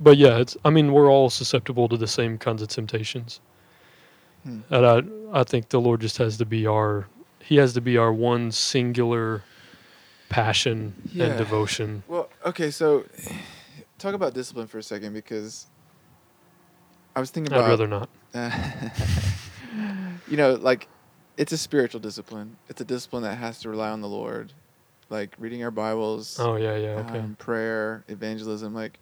but 0.00 0.16
yeah, 0.16 0.38
it's, 0.38 0.56
I 0.64 0.70
mean, 0.70 0.92
we're 0.92 1.10
all 1.10 1.30
susceptible 1.30 1.88
to 1.88 1.96
the 1.96 2.06
same 2.06 2.38
kinds 2.38 2.62
of 2.62 2.68
temptations. 2.68 3.40
Hmm. 4.44 4.60
And 4.70 4.86
I, 4.86 5.40
I 5.40 5.44
think 5.44 5.68
the 5.70 5.80
Lord 5.80 6.00
just 6.00 6.18
has 6.18 6.36
to 6.38 6.44
be 6.44 6.66
our, 6.66 7.06
He 7.40 7.56
has 7.56 7.72
to 7.74 7.80
be 7.80 7.96
our 7.96 8.12
one 8.12 8.50
singular 8.52 9.42
passion 10.28 10.94
Yeah. 11.12 11.26
and 11.26 11.38
devotion. 11.38 12.02
Well, 12.08 12.28
okay, 12.44 12.70
so 12.70 13.04
talk 13.98 14.14
about 14.14 14.34
discipline 14.34 14.66
for 14.66 14.78
a 14.78 14.82
second 14.82 15.12
because 15.12 15.66
I 17.14 17.20
was 17.20 17.30
thinking 17.30 17.52
about. 17.52 17.64
I'd 17.64 17.70
rather 17.70 17.86
not. 17.86 18.08
you 20.28 20.36
know, 20.36 20.54
like 20.54 20.88
it's 21.36 21.52
a 21.52 21.58
spiritual 21.58 22.00
discipline. 22.00 22.56
It's 22.68 22.80
a 22.80 22.84
discipline 22.84 23.22
that 23.22 23.36
has 23.36 23.60
to 23.60 23.70
rely 23.70 23.90
on 23.90 24.00
the 24.00 24.08
Lord, 24.08 24.52
like 25.10 25.34
reading 25.38 25.62
our 25.64 25.70
Bibles, 25.70 26.38
Oh 26.40 26.56
yeah, 26.56 26.76
yeah, 26.76 26.88
okay. 27.08 27.18
um, 27.20 27.36
prayer, 27.38 28.04
evangelism. 28.08 28.74
Like 28.74 28.98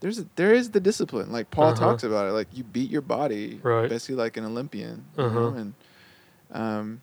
there's 0.00 0.18
a, 0.18 0.26
there 0.36 0.52
is 0.54 0.70
the 0.70 0.80
discipline. 0.80 1.32
Like 1.32 1.50
Paul 1.50 1.68
Uh-huh. 1.68 1.76
talks 1.86 2.02
about 2.04 2.28
it. 2.28 2.32
Like 2.32 2.48
you 2.52 2.64
beat 2.64 2.90
your 2.90 3.02
body, 3.02 3.60
Right. 3.62 3.88
basically 3.88 4.16
like 4.16 4.36
an 4.36 4.44
Olympian. 4.44 5.04
Uh-huh. 5.16 5.34
know? 5.40 5.48
And 5.54 5.74
um, 6.52 7.02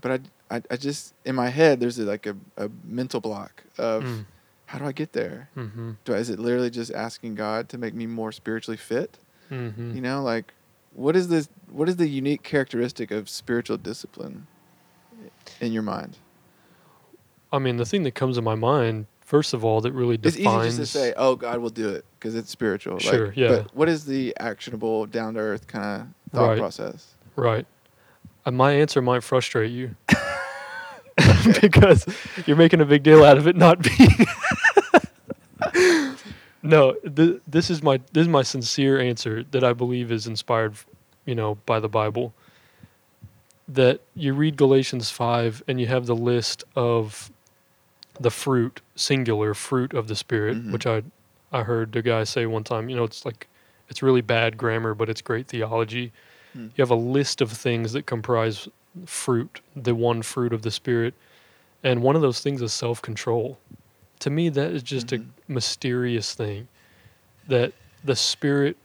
but 0.00 0.20
I, 0.50 0.56
I 0.56 0.62
I 0.70 0.76
just 0.76 1.14
in 1.24 1.34
my 1.34 1.48
head 1.48 1.80
there's 1.80 1.98
a, 1.98 2.04
like 2.04 2.26
a, 2.26 2.36
a 2.56 2.70
mental 2.84 3.20
block 3.20 3.64
of 3.78 4.04
Mm. 4.04 4.24
how 4.66 4.78
do 4.78 4.84
I 4.84 4.92
get 4.92 5.12
there? 5.12 5.48
Mm-hmm. 5.56 5.92
Do 6.04 6.14
I, 6.14 6.18
is 6.18 6.30
it 6.30 6.38
literally 6.38 6.70
just 6.70 6.92
asking 6.92 7.34
God 7.34 7.68
to 7.70 7.78
make 7.78 7.94
me 7.94 8.06
more 8.06 8.32
spiritually 8.32 8.76
fit? 8.76 9.18
Mm-hmm. 9.50 9.94
You 9.96 10.00
know, 10.00 10.22
like 10.22 10.52
what 10.94 11.16
is 11.16 11.28
this? 11.28 11.48
What 11.70 11.88
is 11.88 11.96
the 11.96 12.08
unique 12.08 12.42
characteristic 12.42 13.10
of 13.10 13.28
spiritual 13.28 13.76
discipline 13.78 14.46
in 15.60 15.72
your 15.72 15.82
mind? 15.82 16.16
I 17.52 17.58
mean, 17.58 17.76
the 17.76 17.84
thing 17.84 18.04
that 18.04 18.14
comes 18.14 18.36
to 18.36 18.42
my 18.42 18.54
mind, 18.54 19.06
first 19.30 19.54
of 19.54 19.64
all, 19.64 19.80
that 19.80 19.92
really 19.92 20.18
It's 20.20 20.36
defines. 20.36 20.66
It's 20.66 20.74
easy 20.74 20.82
just 20.82 20.92
to 20.92 20.98
say, 20.98 21.14
"Oh, 21.16 21.36
God 21.36 21.60
will 21.60 21.70
do 21.70 21.88
it" 21.88 22.04
because 22.18 22.34
it's 22.34 22.50
spiritual. 22.50 22.94
like, 22.94 23.02
Sure, 23.02 23.32
yeah. 23.36 23.48
But 23.48 23.76
what 23.76 23.88
is 23.88 24.04
the 24.04 24.34
actionable, 24.40 25.06
down 25.06 25.34
to 25.34 25.40
earth 25.40 25.68
kind 25.68 26.02
of 26.02 26.08
thought 26.32 26.48
Right. 26.48 26.58
process? 26.58 27.14
Right. 27.36 27.64
Uh, 28.44 28.50
my 28.50 28.72
answer 28.72 29.00
might 29.00 29.22
frustrate 29.22 29.70
you 29.70 29.94
because 31.60 32.06
you're 32.44 32.56
making 32.56 32.80
a 32.80 32.84
big 32.84 33.04
deal 33.04 33.24
out 33.24 33.38
of 33.38 33.46
it 33.46 33.54
not 33.54 33.80
being. 33.80 34.26
no, 36.62 36.94
th- 36.94 37.40
this 37.46 37.70
is 37.70 37.82
my 37.82 38.00
this 38.12 38.22
is 38.22 38.28
my 38.28 38.42
sincere 38.42 38.98
answer 38.98 39.44
that 39.52 39.62
I 39.62 39.72
believe 39.74 40.10
is 40.10 40.26
inspired, 40.26 40.74
you 41.24 41.36
know, 41.36 41.54
by 41.66 41.78
the 41.78 41.88
Bible. 41.88 42.34
That 43.68 44.00
you 44.16 44.34
read 44.34 44.56
Galatians 44.56 45.10
five 45.10 45.62
and 45.68 45.80
you 45.80 45.86
have 45.86 46.06
the 46.06 46.16
list 46.16 46.64
of 46.74 47.30
the 48.20 48.30
fruit, 48.30 48.80
singular 48.94 49.54
fruit 49.54 49.94
of 49.94 50.06
the 50.06 50.14
spirit, 50.14 50.56
Mhm. 50.56 50.72
which 50.72 50.86
I 50.86 51.02
I 51.52 51.64
heard 51.64 51.90
the 51.90 52.02
guy 52.02 52.22
say 52.22 52.46
one 52.46 52.62
time. 52.62 52.88
You 52.88 52.94
know, 52.94 53.02
it's 53.04 53.24
like 53.24 53.48
it's 53.88 54.02
really 54.04 54.20
bad 54.20 54.56
grammar, 54.56 54.94
but 54.94 55.08
it's 55.08 55.20
great 55.20 55.48
theology. 55.48 56.12
Hmm. 56.52 56.66
You 56.76 56.82
have 56.82 56.90
a 56.90 56.94
list 56.94 57.40
of 57.40 57.50
things 57.50 57.92
that 57.92 58.06
comprise 58.06 58.68
fruit, 59.06 59.60
the 59.74 59.94
one 59.96 60.22
fruit 60.22 60.52
of 60.52 60.62
the 60.62 60.70
spirit, 60.70 61.14
and 61.82 62.02
one 62.02 62.14
of 62.14 62.22
those 62.22 62.40
things 62.40 62.62
is 62.62 62.72
self 62.72 63.02
control. 63.02 63.58
To 64.20 64.30
me, 64.30 64.48
that 64.50 64.70
is 64.70 64.82
just 64.84 65.08
Mhm. 65.08 65.22
a 65.48 65.52
mysterious 65.52 66.34
thing. 66.34 66.68
That 67.48 67.72
the 68.04 68.14
spirit, 68.14 68.76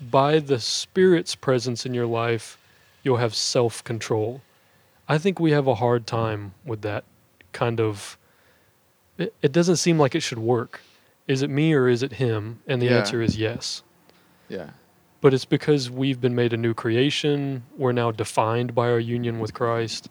by 0.00 0.38
the 0.38 0.60
spirit's 0.60 1.34
presence 1.34 1.84
in 1.86 1.94
your 1.94 2.06
life, 2.06 2.58
you'll 3.02 3.16
have 3.16 3.34
self 3.34 3.82
control. 3.82 4.42
I 5.08 5.18
think 5.18 5.40
we 5.40 5.50
have 5.52 5.66
a 5.66 5.76
hard 5.76 6.06
time 6.06 6.52
with 6.64 6.82
that 6.82 7.04
kind 7.52 7.80
of. 7.80 8.17
It, 9.18 9.34
it 9.42 9.52
doesn't 9.52 9.76
seem 9.76 9.98
like 9.98 10.14
it 10.14 10.20
should 10.20 10.38
work. 10.38 10.80
Is 11.26 11.42
it 11.42 11.50
me 11.50 11.74
or 11.74 11.88
is 11.88 12.02
it 12.02 12.14
him? 12.14 12.60
And 12.66 12.80
the 12.80 12.86
Yeah. 12.86 12.98
answer 12.98 13.20
is 13.20 13.36
yes 13.36 13.82
Yeah. 14.48 14.70
but 15.20 15.34
it's 15.34 15.44
because 15.44 15.90
we've 15.90 16.20
been 16.20 16.34
made 16.34 16.52
a 16.52 16.56
new 16.56 16.72
creation. 16.74 17.64
We're 17.76 17.92
now 17.92 18.10
defined 18.12 18.74
by 18.74 18.88
our 18.90 19.00
union 19.00 19.40
with 19.40 19.52
Christ. 19.52 20.08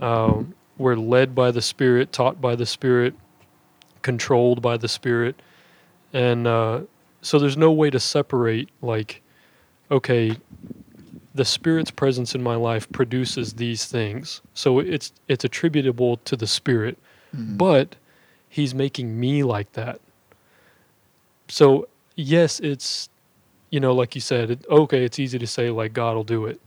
Um, 0.00 0.54
we're 0.78 0.94
led 0.94 1.34
by 1.34 1.50
the 1.50 1.60
Spirit, 1.60 2.12
taught 2.12 2.40
by 2.40 2.54
the 2.54 2.64
Spirit, 2.66 3.14
controlled 4.02 4.62
by 4.62 4.76
the 4.76 4.86
Spirit. 4.88 5.34
And 6.12 6.46
uh, 6.46 6.82
so 7.20 7.38
there's 7.40 7.56
no 7.56 7.72
way 7.72 7.90
to 7.90 7.98
separate, 7.98 8.68
like, 8.80 9.20
okay, 9.90 10.36
the 11.34 11.44
Spirit's 11.44 11.90
presence 11.90 12.34
in 12.34 12.42
my 12.42 12.54
life 12.54 12.88
produces 12.92 13.54
these 13.54 13.86
things. 13.86 14.40
So 14.54 14.78
it's, 14.78 15.12
it's 15.26 15.44
attributable 15.44 16.18
to 16.18 16.36
the 16.36 16.46
Spirit, 16.46 16.96
Mhm. 17.36 17.58
but 17.58 17.96
He's 18.58 18.74
making 18.74 19.18
me 19.20 19.44
like 19.44 19.70
that. 19.74 20.00
So, 21.46 21.86
yes, 22.16 22.58
it's 22.58 23.08
you 23.70 23.78
know, 23.78 23.92
like 23.92 24.14
you 24.16 24.20
said, 24.20 24.50
it, 24.50 24.66
okay, 24.68 25.04
it's 25.04 25.18
easy 25.20 25.38
to 25.38 25.46
say 25.46 25.70
like 25.70 25.92
God 25.92 26.16
will 26.16 26.24
do 26.24 26.46
it, 26.46 26.58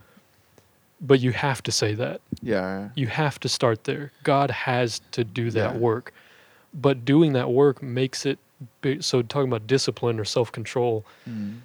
but 1.02 1.20
you 1.20 1.32
have 1.34 1.62
to 1.64 1.72
say 1.72 1.94
that. 1.96 2.22
yeah. 2.42 2.90
You 2.96 3.08
have 3.08 3.40
to 3.42 3.50
start 3.50 3.84
there. 3.84 4.12
God 4.24 4.52
has 4.52 5.02
to 5.12 5.24
do 5.26 5.52
that 5.52 5.74
Yeah. 5.74 5.78
work, 5.78 6.14
but 6.74 7.04
doing 7.04 7.34
that 7.34 7.50
work 7.52 7.84
makes 7.84 8.26
it. 8.26 8.40
Big, 8.82 9.02
so 9.04 9.22
talking 9.24 9.50
about 9.50 9.66
discipline 9.68 10.18
or 10.20 10.24
self 10.26 10.50
control, 10.52 11.04
Mhm. 11.30 11.58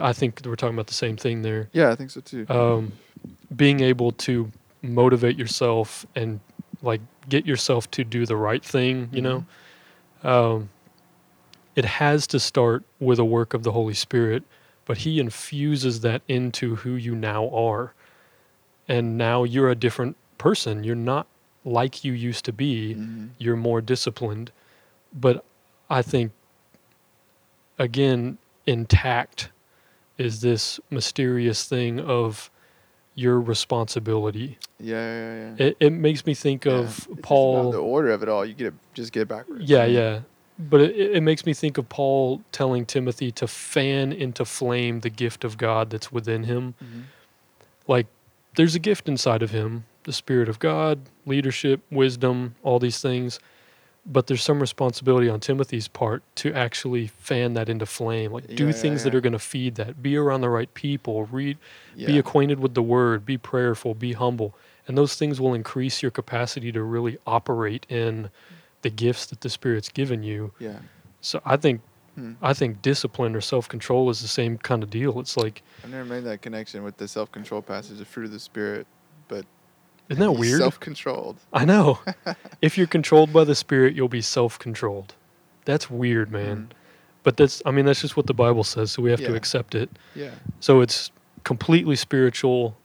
I 0.00 0.12
think 0.14 0.40
we're 0.46 0.56
talking 0.56 0.74
about 0.76 0.86
the 0.86 0.94
same 0.94 1.16
thing 1.18 1.42
there. 1.42 1.68
Yeah, 1.72 1.90
I 1.90 1.96
think 1.96 2.10
so 2.10 2.20
too. 2.22 2.46
Um, 2.48 2.92
being 3.54 3.80
able 3.80 4.12
to 4.26 4.50
motivate 4.80 5.36
yourself 5.36 6.06
and 6.14 6.40
like 6.82 7.00
get 7.28 7.46
yourself 7.46 7.90
to 7.92 8.04
do 8.04 8.26
the 8.26 8.36
right 8.36 8.64
thing, 8.64 9.08
you 9.12 9.20
know. 9.22 9.44
Um, 10.22 10.70
it 11.76 11.84
has 11.84 12.26
to 12.28 12.40
start 12.40 12.84
with 12.98 13.18
a 13.18 13.24
work 13.24 13.54
of 13.54 13.62
the 13.62 13.72
Holy 13.72 13.94
Spirit, 13.94 14.42
but 14.84 14.98
He 14.98 15.20
infuses 15.20 16.00
that 16.00 16.22
into 16.28 16.76
who 16.76 16.94
you 16.94 17.14
now 17.14 17.48
are. 17.50 17.94
And 18.88 19.18
now 19.18 19.44
you're 19.44 19.70
a 19.70 19.74
different 19.74 20.16
person. 20.38 20.82
You're 20.82 20.96
not 20.96 21.26
like 21.64 22.04
you 22.04 22.12
used 22.12 22.44
to 22.46 22.52
be. 22.52 22.94
Mhm. 22.94 23.30
You're 23.38 23.56
more 23.56 23.80
disciplined. 23.80 24.50
But 25.12 25.44
I 25.90 26.02
think, 26.02 26.32
again, 27.78 28.38
intact 28.66 29.50
is 30.16 30.40
this 30.40 30.80
mysterious 30.90 31.64
thing 31.68 32.00
of 32.00 32.50
your 33.18 33.40
responsibility. 33.40 34.58
Yeah, 34.78 34.94
yeah, 34.96 35.54
yeah. 35.58 35.66
It, 35.66 35.76
it 35.80 35.90
makes 35.90 36.24
me 36.24 36.34
think 36.34 36.64
Yeah. 36.64 36.72
of 36.74 37.08
It's 37.10 37.20
Paul. 37.22 37.72
the 37.72 37.78
order 37.78 38.10
of 38.12 38.22
it 38.22 38.28
all. 38.28 38.44
You 38.46 38.54
get 38.54 38.68
it, 38.68 38.74
just 38.94 39.12
get 39.12 39.22
it 39.22 39.28
backwards. 39.28 39.68
Yeah, 39.68 39.84
yeah. 39.86 40.20
But 40.58 40.80
it, 40.82 40.94
it 41.16 41.20
makes 41.22 41.44
me 41.44 41.52
think 41.52 41.78
of 41.78 41.88
Paul 41.88 42.42
telling 42.52 42.86
Timothy 42.86 43.32
to 43.32 43.46
fan 43.48 44.12
into 44.12 44.44
flame 44.44 45.00
the 45.00 45.10
gift 45.10 45.42
of 45.44 45.56
God 45.58 45.90
that's 45.90 46.12
within 46.12 46.44
him. 46.44 46.74
Mhm. 46.82 47.02
Like, 47.88 48.06
there's 48.56 48.74
a 48.76 48.78
gift 48.80 49.08
inside 49.08 49.42
of 49.42 49.50
him 49.50 49.84
the 50.04 50.12
Spirit 50.12 50.48
of 50.48 50.58
God, 50.58 51.00
leadership, 51.26 51.80
wisdom, 51.90 52.54
all 52.62 52.78
these 52.78 53.00
things. 53.00 53.38
But 54.10 54.26
there's 54.26 54.42
some 54.42 54.58
responsibility 54.60 55.28
on 55.28 55.38
Timothy's 55.40 55.86
part 55.86 56.22
to 56.36 56.52
actually 56.54 57.08
fan 57.08 57.52
that 57.54 57.68
into 57.68 57.84
flame. 57.84 58.32
Like, 58.32 58.46
do 58.46 58.64
Yeah, 58.64 58.70
yeah, 58.70 58.72
things 58.76 59.04
that 59.04 59.14
are 59.14 59.20
going 59.20 59.34
to 59.34 59.38
feed 59.38 59.74
that. 59.74 60.02
Be 60.02 60.16
around 60.16 60.40
the 60.40 60.48
right 60.48 60.72
people. 60.72 61.26
Read, 61.26 61.58
Yeah. 61.94 62.06
be 62.06 62.18
acquainted 62.18 62.58
with 62.58 62.72
the 62.74 62.82
word. 62.82 63.26
Be 63.26 63.36
prayerful. 63.36 63.94
Be 63.94 64.14
humble. 64.14 64.54
And 64.86 64.96
those 64.96 65.14
things 65.16 65.40
will 65.40 65.52
increase 65.52 66.00
your 66.02 66.10
capacity 66.10 66.72
to 66.72 66.82
really 66.82 67.18
operate 67.26 67.84
in 67.90 68.30
the 68.80 68.88
gifts 68.90 69.26
that 69.26 69.42
the 69.42 69.50
Spirit's 69.50 69.90
given 69.90 70.22
you. 70.22 70.52
yeah. 70.58 70.78
So 71.20 71.40
I 71.44 71.56
think 71.56 71.82
Hmm. 72.14 72.32
I 72.42 72.52
think 72.52 72.82
discipline 72.82 73.36
or 73.36 73.40
self 73.40 73.68
control 73.68 74.10
is 74.10 74.20
the 74.22 74.26
same 74.28 74.58
kind 74.58 74.82
of 74.82 74.90
deal. 74.90 75.20
It's 75.20 75.36
like 75.36 75.62
I've 75.84 75.90
never 75.90 76.04
made 76.04 76.24
that 76.24 76.42
connection 76.42 76.82
with 76.82 76.96
the 76.96 77.06
self 77.06 77.30
control 77.30 77.62
passage, 77.62 77.98
the 77.98 78.04
fruit 78.04 78.24
of 78.24 78.32
the 78.32 78.40
spirit. 78.40 78.88
Isn't 80.08 80.20
that 80.20 80.32
weird? 80.32 80.60
Self 80.60 80.80
controlled. 80.80 81.36
I 81.52 81.64
know. 81.64 81.98
if 82.62 82.78
you're 82.78 82.86
controlled 82.86 83.32
by 83.32 83.44
the 83.44 83.54
Spirit, 83.54 83.94
you'll 83.94 84.08
be 84.08 84.20
self 84.22 84.58
controlled. 84.58 85.14
That's 85.64 85.90
weird, 85.90 86.30
man. 86.32 86.68
Mhm. 86.70 86.74
But 87.24 87.36
that's 87.36 87.60
I 87.66 87.70
mean 87.72 87.84
that's 87.84 88.00
just 88.00 88.16
what 88.16 88.26
the 88.26 88.34
Bible 88.34 88.64
says, 88.64 88.90
so 88.92 89.02
we 89.02 89.10
have 89.10 89.20
to 89.20 89.34
accept 89.34 89.74
it. 89.74 89.90
Yeah. 90.14 90.30
So 90.60 90.80
it's 90.80 91.10
completely 91.44 91.94
spiritual, 91.96 92.76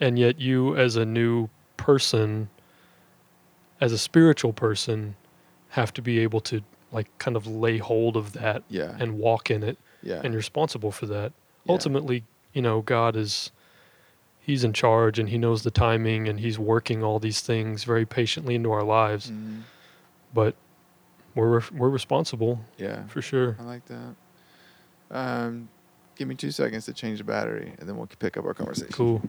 and 0.00 0.16
yet 0.18 0.40
you, 0.40 0.76
as 0.76 0.94
a 0.96 1.04
new 1.04 1.48
person, 1.76 2.48
as 3.80 3.90
a 3.92 3.98
spiritual 3.98 4.52
person, 4.52 5.16
have 5.70 5.92
to 5.94 6.02
be 6.02 6.20
able 6.20 6.40
to 6.42 6.62
like 6.92 7.08
kind 7.18 7.36
of 7.36 7.46
lay 7.48 7.78
hold 7.78 8.16
of 8.16 8.32
that 8.34 8.62
Yeah. 8.68 8.94
and 9.00 9.18
walk 9.18 9.50
in 9.50 9.64
it, 9.64 9.76
yeah. 10.04 10.16
and 10.16 10.26
you're 10.26 10.34
responsible 10.36 10.92
for 10.92 11.06
that. 11.06 11.32
Yeah. 11.64 11.72
Ultimately, 11.72 12.22
you 12.52 12.62
know, 12.62 12.80
God 12.82 13.16
is 13.16 13.50
He's 14.44 14.62
in 14.64 14.72
charge, 14.74 15.18
and 15.18 15.28
He 15.30 15.38
knows 15.38 15.62
the 15.62 15.70
timing, 15.70 16.28
and 16.28 16.38
He's 16.38 16.58
working 16.58 17.02
all 17.02 17.18
these 17.18 17.40
things 17.40 17.84
very 17.84 18.04
patiently 18.04 18.54
into 18.54 18.70
our 18.72 18.82
lives. 18.82 19.30
Mhm. 19.30 19.62
But 20.34 20.54
we're 21.34 21.62
we're 21.72 21.88
responsible 21.88 22.60
Yeah. 22.76 23.06
for 23.06 23.22
sure. 23.22 23.56
I 23.58 23.62
like 23.62 23.82
that. 23.86 24.14
Um, 25.10 25.68
give 26.16 26.28
me 26.28 26.34
two 26.34 26.50
seconds 26.50 26.84
to 26.86 26.92
change 26.92 27.18
the 27.18 27.24
battery, 27.24 27.72
and 27.78 27.88
then 27.88 27.96
we'll 27.96 28.08
pick 28.18 28.36
up 28.36 28.44
our 28.44 28.54
conversation. 28.54 28.92
Cool. 28.92 29.22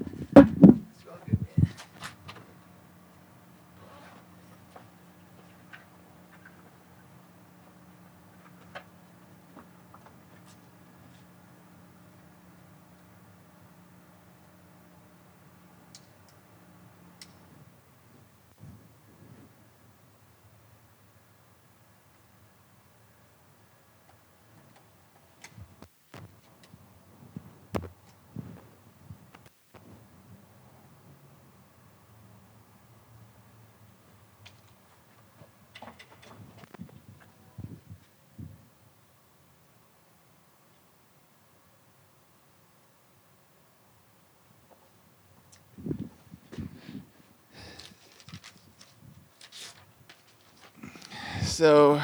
So, 51.56 52.02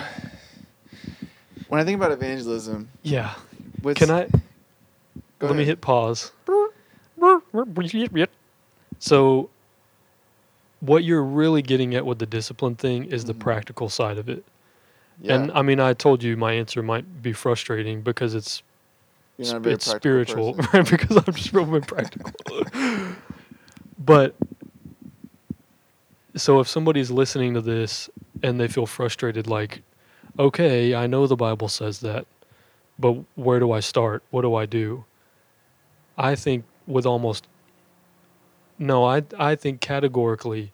when 1.68 1.82
I 1.82 1.84
think 1.84 1.98
about 1.98 2.14
evangelism, 2.14 2.88
Yeah. 3.04 3.34
what's, 3.82 4.00
Can 4.00 4.10
I 4.10 4.30
go 5.40 5.48
let 5.48 5.58
me 5.58 5.66
hit 5.66 5.82
pause. 5.82 6.32
So 9.00 9.50
what 10.80 11.04
you're 11.04 11.22
really 11.22 11.62
getting 11.62 11.96
at 11.96 12.06
with 12.06 12.20
the 12.20 12.26
discipline 12.26 12.76
thing 12.76 13.04
is 13.12 13.26
the 13.26 13.34
Mhm. 13.34 13.40
practical 13.40 13.90
side 13.90 14.18
of 14.18 14.30
it. 14.30 14.46
Yeah, 15.22 15.36
And 15.36 15.52
I 15.52 15.62
mean 15.64 15.82
I 15.82 15.92
told 15.96 16.24
you 16.24 16.38
my 16.38 16.54
answer 16.54 16.82
might 16.82 17.22
be 17.22 17.34
frustrating 17.34 18.04
because 18.04 18.34
it's 18.34 18.64
you're 19.38 19.48
not 19.48 19.58
a 19.58 19.60
sp- 19.60 19.68
it's 19.76 19.86
spiritual, 19.86 20.54
person. 20.54 20.70
right? 20.80 20.90
Because 20.90 21.18
I'm 21.18 21.34
just 21.34 21.52
real 21.52 21.82
practical. 21.82 22.32
but 24.00 24.34
so 26.38 26.62
if 26.62 26.70
somebody's 26.70 27.12
listening 27.12 27.54
to 27.56 27.62
this 27.62 28.10
and 28.44 28.60
they 28.60 28.68
feel 28.68 28.86
frustrated, 28.86 29.48
like, 29.48 29.82
okay, 30.40 30.96
I 30.96 31.08
know 31.08 31.28
the 31.28 31.36
Bible 31.36 31.68
says 31.68 32.00
that, 32.02 32.26
but 33.00 33.14
where 33.36 33.60
do 33.60 33.72
I 33.72 33.80
start? 33.80 34.24
What 34.32 34.42
do 34.44 34.56
I 34.56 34.66
do? 34.66 35.06
I 36.18 36.36
think 36.36 36.66
with 36.88 37.06
almost 37.06 37.48
no, 38.80 39.06
I 39.06 39.24
I 39.38 39.56
think 39.56 39.82
categorically 39.82 40.72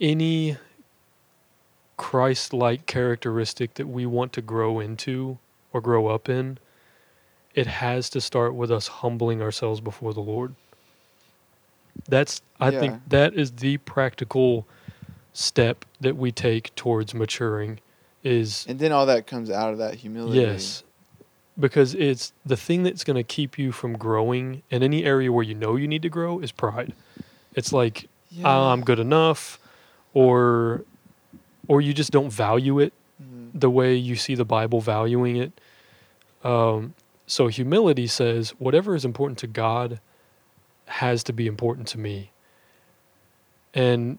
any 0.00 0.56
Christ-like 1.96 2.86
characteristic 2.86 3.74
that 3.74 3.86
we 3.88 4.06
want 4.06 4.32
to 4.34 4.42
grow 4.42 4.80
into 4.80 5.38
or 5.72 5.80
grow 5.80 6.08
up 6.08 6.28
in, 6.28 6.58
it 7.54 7.66
has 7.66 8.10
to 8.10 8.20
start 8.20 8.54
with 8.54 8.70
us 8.70 8.88
humbling 8.88 9.42
ourselves 9.42 9.80
before 9.80 10.12
the 10.14 10.20
Lord. 10.20 10.54
That's 12.08 12.42
I 12.60 12.70
Yeah. 12.70 12.80
think 12.80 12.96
that 13.08 13.34
is 13.34 13.52
the 13.52 13.78
practical 13.78 14.66
step 15.32 15.84
that 16.00 16.16
we 16.16 16.30
take 16.32 16.74
towards 16.74 17.14
maturing 17.14 17.80
is 18.22 18.64
And 18.68 18.78
then 18.78 18.92
all 18.92 19.06
that 19.06 19.26
comes 19.26 19.50
out 19.50 19.72
of 19.72 19.78
that 19.78 19.94
humility. 19.96 20.38
yes. 20.40 20.82
Because 21.58 21.94
it's 21.94 22.32
the 22.46 22.56
thing 22.56 22.82
that's 22.82 23.04
going 23.04 23.16
to 23.16 23.22
keep 23.22 23.58
you 23.58 23.72
from 23.72 23.96
growing 23.98 24.62
in 24.70 24.82
any 24.82 25.04
area 25.04 25.30
where 25.30 25.44
you 25.44 25.54
know 25.54 25.76
you 25.76 25.86
need 25.86 26.02
to 26.02 26.08
grow 26.08 26.38
is 26.38 26.50
pride. 26.52 26.94
It's 27.54 27.72
like 27.72 28.08
Yeah. 28.30 28.44
"Oh, 28.48 28.68
I'm 28.72 28.82
good 28.82 28.98
enough 28.98 29.58
or 30.14 30.84
or 31.68 31.80
you 31.80 31.92
just 31.94 32.10
don't 32.10 32.30
value 32.30 32.78
it 32.80 32.92
Mhm. 33.22 33.50
the 33.54 33.70
way 33.70 33.94
you 33.94 34.16
see 34.16 34.34
the 34.34 34.44
Bible 34.44 34.80
valuing 34.80 35.36
it. 35.36 35.52
Um, 36.42 36.94
so 37.26 37.46
humility 37.48 38.06
says 38.06 38.50
whatever 38.58 38.94
is 38.94 39.04
important 39.04 39.38
to 39.38 39.46
God 39.46 40.00
has 40.86 41.22
to 41.24 41.32
be 41.32 41.46
important 41.46 41.86
to 41.88 41.98
me. 41.98 42.30
And 43.74 44.18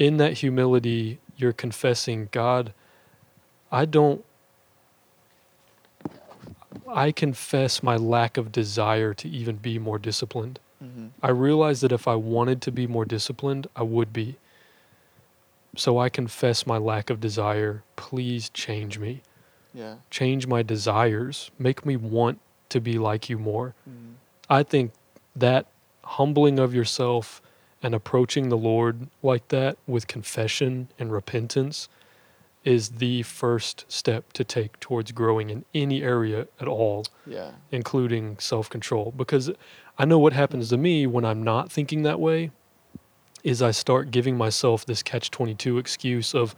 in 0.00 0.16
that 0.16 0.38
humility, 0.38 1.18
you're 1.36 1.52
confessing, 1.52 2.28
God, 2.32 2.72
I 3.70 3.84
don't. 3.84 4.24
I 6.88 7.12
confess 7.12 7.82
my 7.82 7.96
lack 7.96 8.36
of 8.36 8.50
desire 8.50 9.12
to 9.14 9.28
even 9.28 9.56
be 9.56 9.78
more 9.78 9.98
disciplined. 9.98 10.58
Mhm. 10.82 11.10
I 11.22 11.30
realize 11.30 11.82
that 11.82 11.92
if 11.92 12.08
I 12.08 12.14
wanted 12.14 12.62
to 12.62 12.72
be 12.72 12.86
more 12.86 13.04
disciplined, 13.04 13.68
I 13.76 13.82
would 13.82 14.12
be. 14.12 14.36
So 15.76 15.98
I 15.98 16.08
confess 16.08 16.66
my 16.66 16.78
lack 16.78 17.10
of 17.10 17.20
desire. 17.20 17.82
Please 17.96 18.48
change 18.50 18.98
me. 18.98 19.22
Yeah. 19.74 19.96
Change 20.10 20.46
my 20.46 20.62
desires. 20.62 21.50
Make 21.58 21.84
me 21.84 21.96
want 21.96 22.40
to 22.70 22.80
be 22.80 22.98
like 22.98 23.28
you 23.28 23.38
more. 23.38 23.74
Mhm. 23.88 24.14
I 24.48 24.62
think 24.62 24.92
that 25.36 25.66
humbling 26.02 26.58
of 26.58 26.74
yourself 26.74 27.40
and 27.82 27.94
approaching 27.94 28.48
the 28.48 28.56
Lord 28.56 29.08
like 29.22 29.48
that 29.48 29.76
with 29.86 30.06
confession 30.06 30.88
and 30.98 31.12
repentance 31.12 31.88
is 32.62 32.90
the 32.90 33.22
first 33.22 33.86
step 33.88 34.32
to 34.34 34.44
take 34.44 34.78
towards 34.80 35.12
growing 35.12 35.48
in 35.48 35.64
any 35.74 36.02
area 36.02 36.46
at 36.60 36.68
all 36.68 37.06
Yeah. 37.26 37.52
including 37.70 38.38
self 38.38 38.68
control. 38.68 39.14
Because 39.16 39.50
I 39.98 40.04
know 40.04 40.18
what 40.18 40.34
happens 40.34 40.68
to 40.68 40.76
me 40.76 41.06
when 41.06 41.24
I'm 41.24 41.42
not 41.42 41.72
thinking 41.72 42.02
that 42.02 42.20
way 42.20 42.50
is 43.42 43.62
I 43.62 43.70
start 43.70 44.10
giving 44.10 44.36
myself 44.36 44.84
this 44.84 45.02
catch 45.02 45.30
22 45.30 45.78
excuse 45.78 46.34
of, 46.34 46.54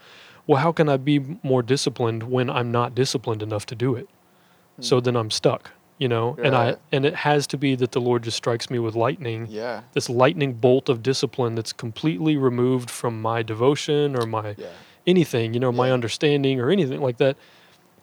well, 0.48 0.60
how 0.60 0.72
can 0.72 0.88
I 0.88 0.96
be 0.96 1.20
more 1.44 1.62
disciplined 1.62 2.24
when 2.24 2.50
I'm 2.50 2.72
not 2.72 2.96
disciplined 2.96 3.40
enough 3.40 3.64
to 3.66 3.76
do 3.76 3.94
it? 3.94 4.08
Hmm. 4.76 4.82
So 4.82 4.98
then 5.00 5.14
I'm 5.16 5.30
stuck, 5.30 5.70
you 6.02 6.08
know? 6.08 6.36
And 6.42 6.54
I 6.56 6.76
and 6.90 7.04
it 7.06 7.14
has 7.14 7.46
to 7.48 7.56
be 7.56 7.76
that 7.76 7.92
the 7.92 8.00
Lord 8.00 8.24
just 8.24 8.36
strikes 8.36 8.68
me 8.70 8.78
with 8.80 8.94
lightning, 8.96 9.46
Yeah. 9.48 9.82
this 9.92 10.08
lightning 10.10 10.52
bolt 10.54 10.88
of 10.88 11.02
discipline 11.02 11.54
that's 11.54 11.72
completely 11.72 12.36
removed 12.36 12.90
from 12.90 13.22
my 13.22 13.42
devotion 13.42 14.16
or 14.16 14.26
my 14.26 14.54
Yeah. 14.58 14.66
anything, 15.06 15.54
you 15.54 15.60
know, 15.60 15.70
my 15.72 15.90
understanding 15.92 16.60
or 16.60 16.70
anything 16.70 17.00
like 17.00 17.18
that. 17.18 17.36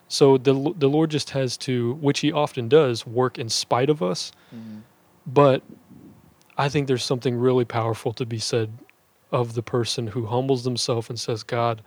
So 0.08 0.38
the 0.38 0.54
the 0.78 0.90
Lord 0.90 1.12
just 1.12 1.30
has 1.32 1.58
to, 1.68 1.94
which 2.08 2.20
He 2.22 2.32
often 2.32 2.70
does, 2.70 3.06
work 3.06 3.38
in 3.38 3.50
spite 3.50 3.90
of 3.90 4.02
us. 4.02 4.32
Mhm. 4.56 4.82
But 5.28 5.62
I 6.58 6.70
think 6.70 6.88
there's 6.88 7.04
something 7.06 7.36
really 7.38 7.66
powerful 7.66 8.14
to 8.14 8.26
be 8.26 8.40
said 8.40 8.70
of 9.32 9.54
the 9.54 9.62
person 9.62 10.08
who 10.08 10.26
humbles 10.26 10.64
themselves 10.64 11.10
and 11.10 11.20
says, 11.20 11.44
"God, 11.44 11.82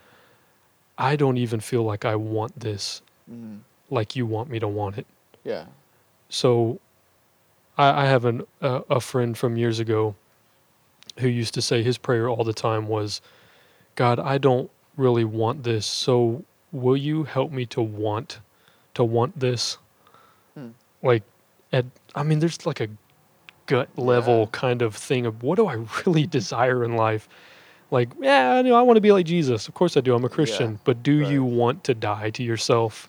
I 0.99 1.17
don't 1.17 1.39
even 1.39 1.61
feel 1.61 1.83
like 1.83 2.05
I 2.05 2.15
want 2.17 2.61
this, 2.61 3.03
Mhm. 3.31 3.61
like 3.91 4.15
you 4.15 4.25
want 4.27 4.49
me 4.51 4.59
to 4.61 4.69
want 4.69 4.99
it." 4.99 5.07
Yeah. 5.45 5.65
So 6.33 6.81
I, 7.77 8.05
I 8.05 8.07
have 8.07 8.25
an, 8.25 8.43
a, 8.63 8.83
a 8.89 9.01
friend 9.01 9.37
from 9.37 9.59
years 9.59 9.79
ago 9.79 10.15
who 11.19 11.29
used 11.29 11.53
to 11.55 11.63
say 11.63 11.83
his 11.83 11.99
prayer 11.99 12.27
all 12.27 12.43
the 12.43 12.55
time 12.55 12.89
was, 12.89 13.21
God, 13.97 14.19
I 14.19 14.39
don't 14.39 14.71
really 14.97 15.25
want 15.25 15.63
this. 15.63 15.85
So 15.85 16.43
will 16.73 16.97
you 16.97 17.25
help 17.25 17.53
me 17.53 17.67
to 17.67 17.83
want, 17.83 18.41
to 18.95 19.05
want 19.05 19.39
this? 19.39 19.77
Hmm. 20.55 20.69
Like, 21.03 21.23
at, 21.71 21.85
I 22.15 22.23
mean, 22.23 22.39
there's 22.39 22.65
like 22.65 22.81
a 22.81 22.89
gut 23.67 23.91
level 23.99 24.41
Yeah. 24.41 24.47
kind 24.53 24.81
of 24.81 24.97
thing 24.97 25.27
of 25.27 25.43
what 25.43 25.57
do 25.57 25.67
I 25.67 25.75
really 26.07 26.27
desire 26.27 26.83
in 26.83 26.97
life? 26.97 27.29
Like, 27.91 28.09
yeah, 28.23 28.55
I 28.55 28.63
know 28.63 28.75
I 28.75 28.81
want 28.81 28.97
to 28.97 29.03
be 29.03 29.13
like 29.13 29.27
Jesus. 29.27 29.69
Of 29.69 29.75
course 29.75 29.99
I 29.99 30.01
do. 30.01 30.15
I'm 30.15 30.25
a 30.25 30.31
Christian. 30.31 30.81
But 30.85 31.03
do 31.03 31.13
you 31.29 31.45
want 31.45 31.85
to 31.85 31.95
die 31.95 32.31
to 32.31 32.43
yourself 32.43 33.07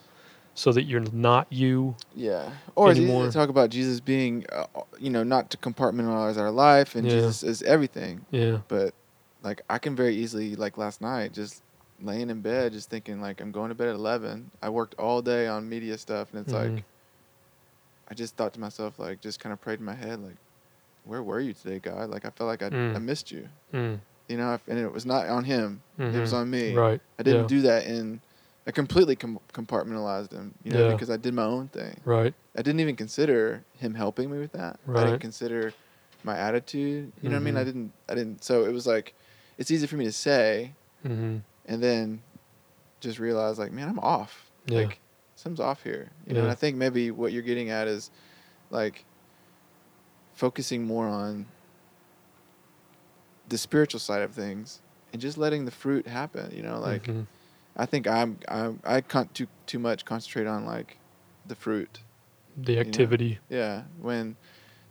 so 0.56 0.72
that 0.72 0.84
you're 0.84 1.00
not 1.12 1.48
you? 1.52 1.96
Yeah. 2.16 2.52
Or 2.76 2.92
Anymore. 2.92 3.26
to 3.28 3.32
talk 3.32 3.50
about 3.50 3.70
Jesus 3.70 4.00
being, 4.00 4.46
uh, 4.52 4.66
you 5.00 5.10
know, 5.10 5.24
not 5.24 5.50
to 5.52 5.58
compartmentalize 5.58 6.38
our 6.38 6.52
life 6.52 6.96
and 6.96 7.06
Yeah. 7.08 7.16
Jesus 7.16 7.44
is 7.44 7.62
everything. 7.64 8.26
Yeah. 8.32 8.60
But 8.68 8.94
like, 9.42 9.62
I 9.70 9.78
can 9.80 9.96
very 9.96 10.16
easily, 10.16 10.56
like 10.56 10.78
last 10.78 11.02
night, 11.02 11.34
just 11.34 11.62
laying 12.02 12.30
in 12.30 12.42
bed, 12.42 12.74
just 12.74 12.90
thinking 12.90 13.22
like 13.22 13.42
I'm 13.42 13.52
going 13.52 13.70
to 13.70 13.76
bed 13.76 13.88
at 13.90 13.96
11. 13.96 14.52
I 14.62 14.70
worked 14.70 14.96
all 15.00 15.22
day 15.22 15.48
on 15.48 15.68
media 15.68 15.98
stuff, 15.98 16.32
and 16.34 16.42
it's 16.46 16.54
Mhm. 16.54 16.76
like, 16.76 16.84
I 18.10 18.14
just 18.14 18.36
thought 18.36 18.54
to 18.54 18.60
myself, 18.60 19.00
like, 19.00 19.22
just 19.22 19.40
kind 19.40 19.54
of 19.54 19.62
prayed 19.62 19.80
in 19.80 19.86
my 19.86 19.96
head, 19.96 20.20
like, 20.22 20.36
where 21.06 21.24
were 21.24 21.40
you 21.40 21.54
today, 21.54 21.80
God? 21.80 22.10
Like, 22.10 22.26
I 22.26 22.30
felt 22.30 22.48
like 22.48 22.62
I, 22.62 22.68
I 22.68 22.70
Mm. 22.70 23.02
missed 23.04 23.32
you, 23.32 23.48
Mm. 23.74 24.00
you 24.28 24.38
know, 24.38 24.60
and 24.68 24.78
it 24.78 24.92
was 24.92 25.06
not 25.06 25.28
on 25.28 25.44
him, 25.46 25.82
it 25.98 26.20
was 26.20 26.32
Mhm. 26.32 26.38
on 26.38 26.50
me. 26.50 26.76
Right. 26.76 27.02
I 27.20 27.24
didn't 27.24 27.42
yeah. 27.42 27.48
do 27.48 27.62
that 27.64 27.86
in, 27.86 28.22
I 28.66 28.72
completely 28.72 29.16
com- 29.16 29.40
compartmentalized 29.54 30.32
him, 30.32 30.54
you 30.64 30.72
know, 30.72 30.88
Yeah. 30.88 30.94
because 30.94 31.10
I 31.10 31.18
did 31.18 31.34
my 31.34 31.44
own 31.44 31.68
thing. 31.68 32.00
Right. 32.06 32.34
I 32.56 32.62
didn't 32.62 32.80
even 32.80 32.96
consider 32.96 33.64
him 33.78 33.94
helping 33.94 34.32
me 34.32 34.40
with 34.40 34.54
that. 34.54 34.80
Right. 34.86 35.02
I 35.02 35.06
didn't 35.10 35.20
consider 35.20 35.74
my 36.24 36.38
attitude. 36.38 37.12
You 37.22 37.30
know 37.30 37.36
what 37.36 37.42
I 37.42 37.44
mean? 37.44 37.58
I 37.58 37.62
Mhm. 37.64 37.66
didn't. 37.66 37.94
I 38.08 38.16
didn't. 38.16 38.44
So 38.44 38.64
it 38.66 38.72
was 38.72 38.88
like, 38.88 39.14
it's 39.58 39.70
easy 39.70 39.86
for 39.88 39.98
me 39.98 40.06
to 40.06 40.12
say, 40.14 40.74
Mm-hmm. 41.06 41.38
and 41.66 41.84
then 41.84 42.22
just 43.02 43.20
realize 43.20 43.60
like, 43.60 43.74
man, 43.74 43.90
I'm 43.90 44.00
off. 44.00 44.50
Yeah. 44.68 44.80
Like 44.84 45.00
something's 45.36 45.60
off 45.60 45.84
here. 45.84 46.10
You 46.26 46.36
know. 46.36 46.42
And 46.44 46.50
I 46.50 46.56
think 46.56 46.78
maybe 46.78 47.12
what 47.12 47.34
you're 47.34 47.42
getting 47.44 47.70
at 47.70 47.88
is, 47.90 48.10
like, 48.70 49.04
focusing 50.34 50.86
more 50.88 51.08
on 51.08 51.46
the 53.50 53.58
spiritual 53.58 54.00
side 54.00 54.22
of 54.22 54.32
things 54.32 54.80
and 55.12 55.22
just 55.22 55.38
letting 55.38 55.66
the 55.66 55.72
fruit 55.72 56.08
happen. 56.08 56.50
You 56.56 56.64
know, 56.64 56.80
like 56.80 57.04
Mhm. 57.04 57.28
I 57.76 57.86
think 57.86 58.08
I'm 58.08 58.38
I'm 58.48 58.80
I 58.84 59.02
can't 59.02 59.34
too 59.34 59.48
too 59.66 59.80
much 59.80 60.06
concentrate 60.06 60.48
on 60.48 60.66
like 60.66 60.98
the 61.48 61.56
fruit. 61.56 62.00
the 62.58 62.76
know? 62.76 62.82
activity. 62.82 63.40
Yeah, 63.50 63.84
when 64.02 64.36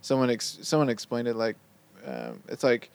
someone 0.01 0.29
ex- 0.29 0.59
someone 0.63 0.89
explained 0.89 1.27
it 1.27 1.35
like 1.35 1.55
um, 2.05 2.41
it's 2.49 2.63
like 2.63 2.89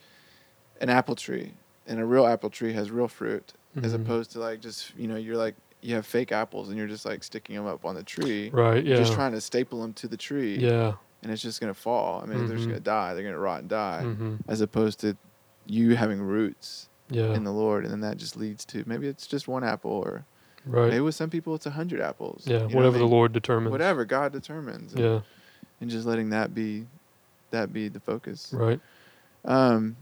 an 0.81 0.89
apple 0.89 1.15
tree, 1.15 1.53
and 1.87 1.99
a 1.99 2.05
real 2.05 2.25
apple 2.27 2.49
tree 2.51 2.73
has 2.73 2.91
real 2.91 3.07
fruit, 3.07 3.53
as 3.81 3.93
Mhm. 3.93 4.01
opposed 4.01 4.31
to 4.31 4.39
like 4.39 4.61
just 4.61 4.95
you 4.95 5.07
know 5.07 5.15
you're 5.15 5.37
like 5.37 5.55
you 5.81 5.95
have 5.95 6.05
fake 6.05 6.31
apples 6.31 6.67
and 6.69 6.77
you're 6.77 6.87
just 6.87 7.05
like 7.05 7.23
sticking 7.23 7.55
them 7.55 7.65
up 7.65 7.85
on 7.85 7.95
the 7.95 8.03
tree, 8.03 8.49
Right. 8.51 8.83
Yeah. 8.85 8.97
just 8.97 9.13
trying 9.13 9.31
to 9.31 9.39
staple 9.41 9.81
them 9.81 9.93
to 9.93 10.07
the 10.09 10.17
tree, 10.17 10.57
yeah. 10.59 10.93
and 11.23 11.31
it's 11.31 11.41
just 11.41 11.59
gonna 11.61 11.73
fall. 11.73 12.21
I 12.21 12.25
mean, 12.27 12.45
they're 12.47 12.57
just 12.57 12.67
Mhm. 12.67 12.71
gonna 12.71 12.79
die. 12.81 13.13
They're 13.15 13.23
gonna 13.23 13.39
rot 13.39 13.61
and 13.61 13.69
die, 13.69 14.01
Mm-hmm. 14.03 14.35
as 14.49 14.59
opposed 14.61 14.99
to 14.99 15.15
you 15.65 15.95
having 15.95 16.21
roots 16.21 16.88
Yeah. 17.09 17.33
in 17.33 17.43
the 17.43 17.51
Lord, 17.51 17.83
and 17.83 17.91
then 17.91 18.01
that 18.01 18.17
just 18.17 18.37
leads 18.37 18.63
to 18.65 18.83
maybe 18.85 19.07
it's 19.07 19.25
just 19.27 19.47
one 19.47 19.63
apple, 19.63 19.91
or 19.91 20.25
right. 20.65 20.89
maybe 20.89 20.99
with 21.01 21.15
some 21.15 21.29
people 21.29 21.55
it's 21.55 21.65
a 21.65 21.71
hundred 21.71 22.01
apples. 22.01 22.43
yeah. 22.45 22.53
you 22.53 22.59
know 22.59 22.65
what 22.65 22.73
I 22.73 22.75
Whatever 22.77 22.97
mean? 22.99 23.07
the 23.09 23.15
Lord 23.15 23.33
determines. 23.33 23.71
whatever 23.71 24.05
God 24.05 24.31
determines. 24.31 24.93
and- 24.93 25.01
Yeah. 25.03 25.19
and 25.81 25.89
just 25.89 26.05
letting 26.05 26.29
that 26.31 26.53
be 26.53 26.85
that 27.51 27.73
be 27.73 27.87
the 27.87 27.99
focus. 27.99 28.53
Right. 28.53 28.79
Um, 29.45 29.95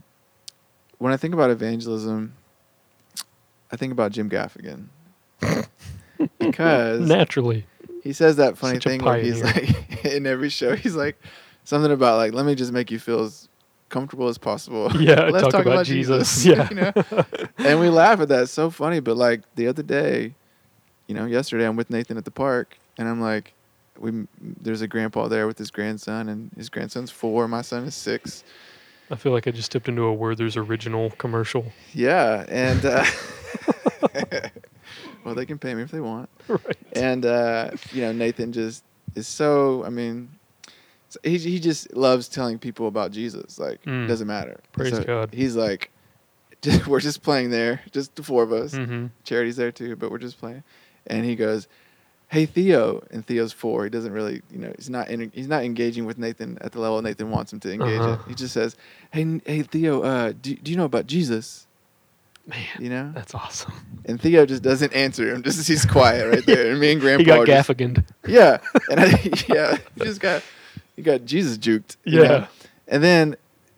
when 0.98 1.12
I 1.12 1.16
think 1.16 1.32
about 1.32 1.50
evangelism, 1.50 2.34
I 3.72 3.76
think 3.76 3.92
about 3.92 4.12
Jim 4.12 4.28
Gaffigan. 4.28 4.88
because 6.38 7.00
Naturally. 7.08 7.66
he 8.02 8.12
says 8.12 8.36
that 8.36 8.58
funny 8.58 8.74
Such 8.76 8.84
thing 8.84 9.02
where 9.04 9.18
he's 9.18 9.42
like 9.42 10.04
in 10.04 10.26
every 10.26 10.48
show 10.48 10.74
he's 10.76 10.96
like 10.96 11.16
something 11.64 11.92
about 11.92 12.16
like 12.16 12.32
let 12.32 12.44
me 12.46 12.54
just 12.54 12.72
make 12.72 12.90
you 12.90 12.98
feel 12.98 13.20
as 13.20 13.47
comfortable 13.88 14.28
as 14.28 14.38
possible. 14.38 14.90
Yeah, 15.00 15.24
Let's 15.26 15.44
talk 15.44 15.52
talk, 15.52 15.62
about 15.62 15.72
about, 15.72 15.86
Jesus. 15.86 16.42
Jesus. 16.42 16.46
Yeah. 16.46 16.68
you 16.70 16.76
know? 16.76 17.24
and 17.58 17.80
we 17.80 17.88
laugh 17.88 18.20
at 18.20 18.28
that. 18.28 18.42
It's 18.44 18.52
so 18.52 18.70
funny. 18.70 19.00
But 19.00 19.16
like 19.16 19.42
the 19.54 19.66
other 19.68 19.82
day, 19.82 20.34
you 21.06 21.14
know, 21.14 21.24
yesterday 21.26 21.66
I'm 21.66 21.76
with 21.76 21.90
Nathan 21.90 22.16
at 22.18 22.24
the 22.24 22.30
park, 22.30 22.76
and 22.98 23.08
I'm 23.08 23.20
like, 23.20 23.54
we 23.98 24.26
there's 24.40 24.82
a 24.82 24.88
grandpa 24.88 25.28
there 25.28 25.46
with 25.46 25.58
his 25.58 25.70
grandson, 25.70 26.28
and 26.28 26.50
his 26.56 26.68
grandson's 26.68 27.10
four. 27.10 27.48
My 27.48 27.62
son 27.62 27.84
is 27.84 27.94
six. 27.94 28.44
I 29.10 29.16
feel 29.16 29.32
like 29.32 29.46
I 29.48 29.50
just 29.52 29.66
stepped 29.66 29.88
into 29.88 30.02
a 30.02 30.12
Werther's 30.12 30.56
original 30.56 31.10
commercial. 31.12 31.72
Yeah, 31.94 32.44
and 32.48 32.84
uh, 32.84 33.04
well, 35.24 35.34
they 35.34 35.46
can 35.46 35.58
pay 35.58 35.74
me 35.74 35.82
if 35.82 35.90
they 35.90 36.00
want. 36.00 36.28
right. 36.46 36.76
And 36.92 37.24
uh, 37.24 37.70
you 37.92 38.02
know, 38.02 38.12
Nathan 38.12 38.52
just 38.52 38.84
is 39.14 39.26
so. 39.26 39.84
I 39.84 39.88
mean, 39.88 40.28
so 41.08 41.18
he 41.22 41.38
he 41.38 41.58
just 41.60 41.94
loves 41.96 42.28
telling 42.28 42.58
people 42.58 42.86
about 42.88 43.10
Jesus. 43.12 43.58
Like, 43.58 43.82
Mm. 43.84 44.06
doesn't 44.08 44.26
matter. 44.26 44.60
Praise 44.72 44.94
So 44.96 45.04
God. 45.04 45.30
He's 45.32 45.56
like, 45.56 45.90
just, 46.62 46.86
we're 46.86 47.00
just 47.00 47.22
playing 47.22 47.50
there, 47.50 47.80
just 47.92 48.14
the 48.16 48.22
four 48.22 48.42
of 48.42 48.52
us. 48.52 48.74
Mm-hmm. 48.74 49.06
Charity's 49.24 49.56
there 49.56 49.70
too, 49.72 49.94
but 49.96 50.10
we're 50.10 50.18
just 50.18 50.38
playing. 50.38 50.64
And 51.06 51.24
he 51.24 51.36
goes, 51.36 51.68
"Hey 52.28 52.44
Theo," 52.46 53.02
and 53.10 53.24
Theo's 53.24 53.52
four. 53.52 53.84
He 53.84 53.90
doesn't 53.90 54.12
really, 54.12 54.42
you 54.50 54.58
know, 54.58 54.72
he's 54.76 54.90
not 54.90 55.08
in, 55.08 55.30
he's 55.34 55.48
not 55.48 55.62
engaging 55.64 56.04
with 56.04 56.18
Nathan 56.18 56.58
at 56.60 56.72
the 56.72 56.80
level 56.80 57.00
Nathan 57.00 57.30
wants 57.30 57.52
him 57.52 57.60
to 57.60 57.72
engage 57.72 58.00
Uh-huh. 58.00 58.18
at. 58.22 58.28
He 58.28 58.34
just 58.34 58.52
says, 58.52 58.76
"Hey, 59.12 59.40
hey 59.46 59.62
Theo, 59.62 60.02
uh, 60.02 60.32
do 60.42 60.54
do 60.56 60.70
you 60.70 60.76
know 60.76 60.84
about 60.84 61.06
Jesus?" 61.06 61.66
Man, 62.46 62.58
You 62.78 62.88
know, 62.88 63.12
that's 63.14 63.34
awesome. 63.34 63.72
and 64.06 64.18
Theo 64.20 64.46
just 64.46 64.62
doesn't 64.62 64.94
answer 64.94 65.28
him. 65.34 65.42
Just 65.42 65.68
he's 65.68 65.84
quiet 65.84 66.28
right 66.32 66.44
there. 66.46 66.70
And 66.70 66.80
me 66.80 66.92
and 66.92 67.00
Grandpa 67.04 67.18
He 67.20 67.24
got 67.46 67.46
just- 67.46 68.00
yeah, 68.26 68.58
and 68.90 69.00
I, 69.00 69.06
yeah, 69.48 69.76
he 69.96 70.04
just 70.04 70.20
got 70.20 70.42
he 70.98 71.02
got 71.04 71.24
Jesus 71.24 71.56
juked. 71.56 71.96
you 72.02 72.20
Yeah. 72.22 72.28
know? 72.28 72.46
and 72.88 73.04
then 73.04 73.36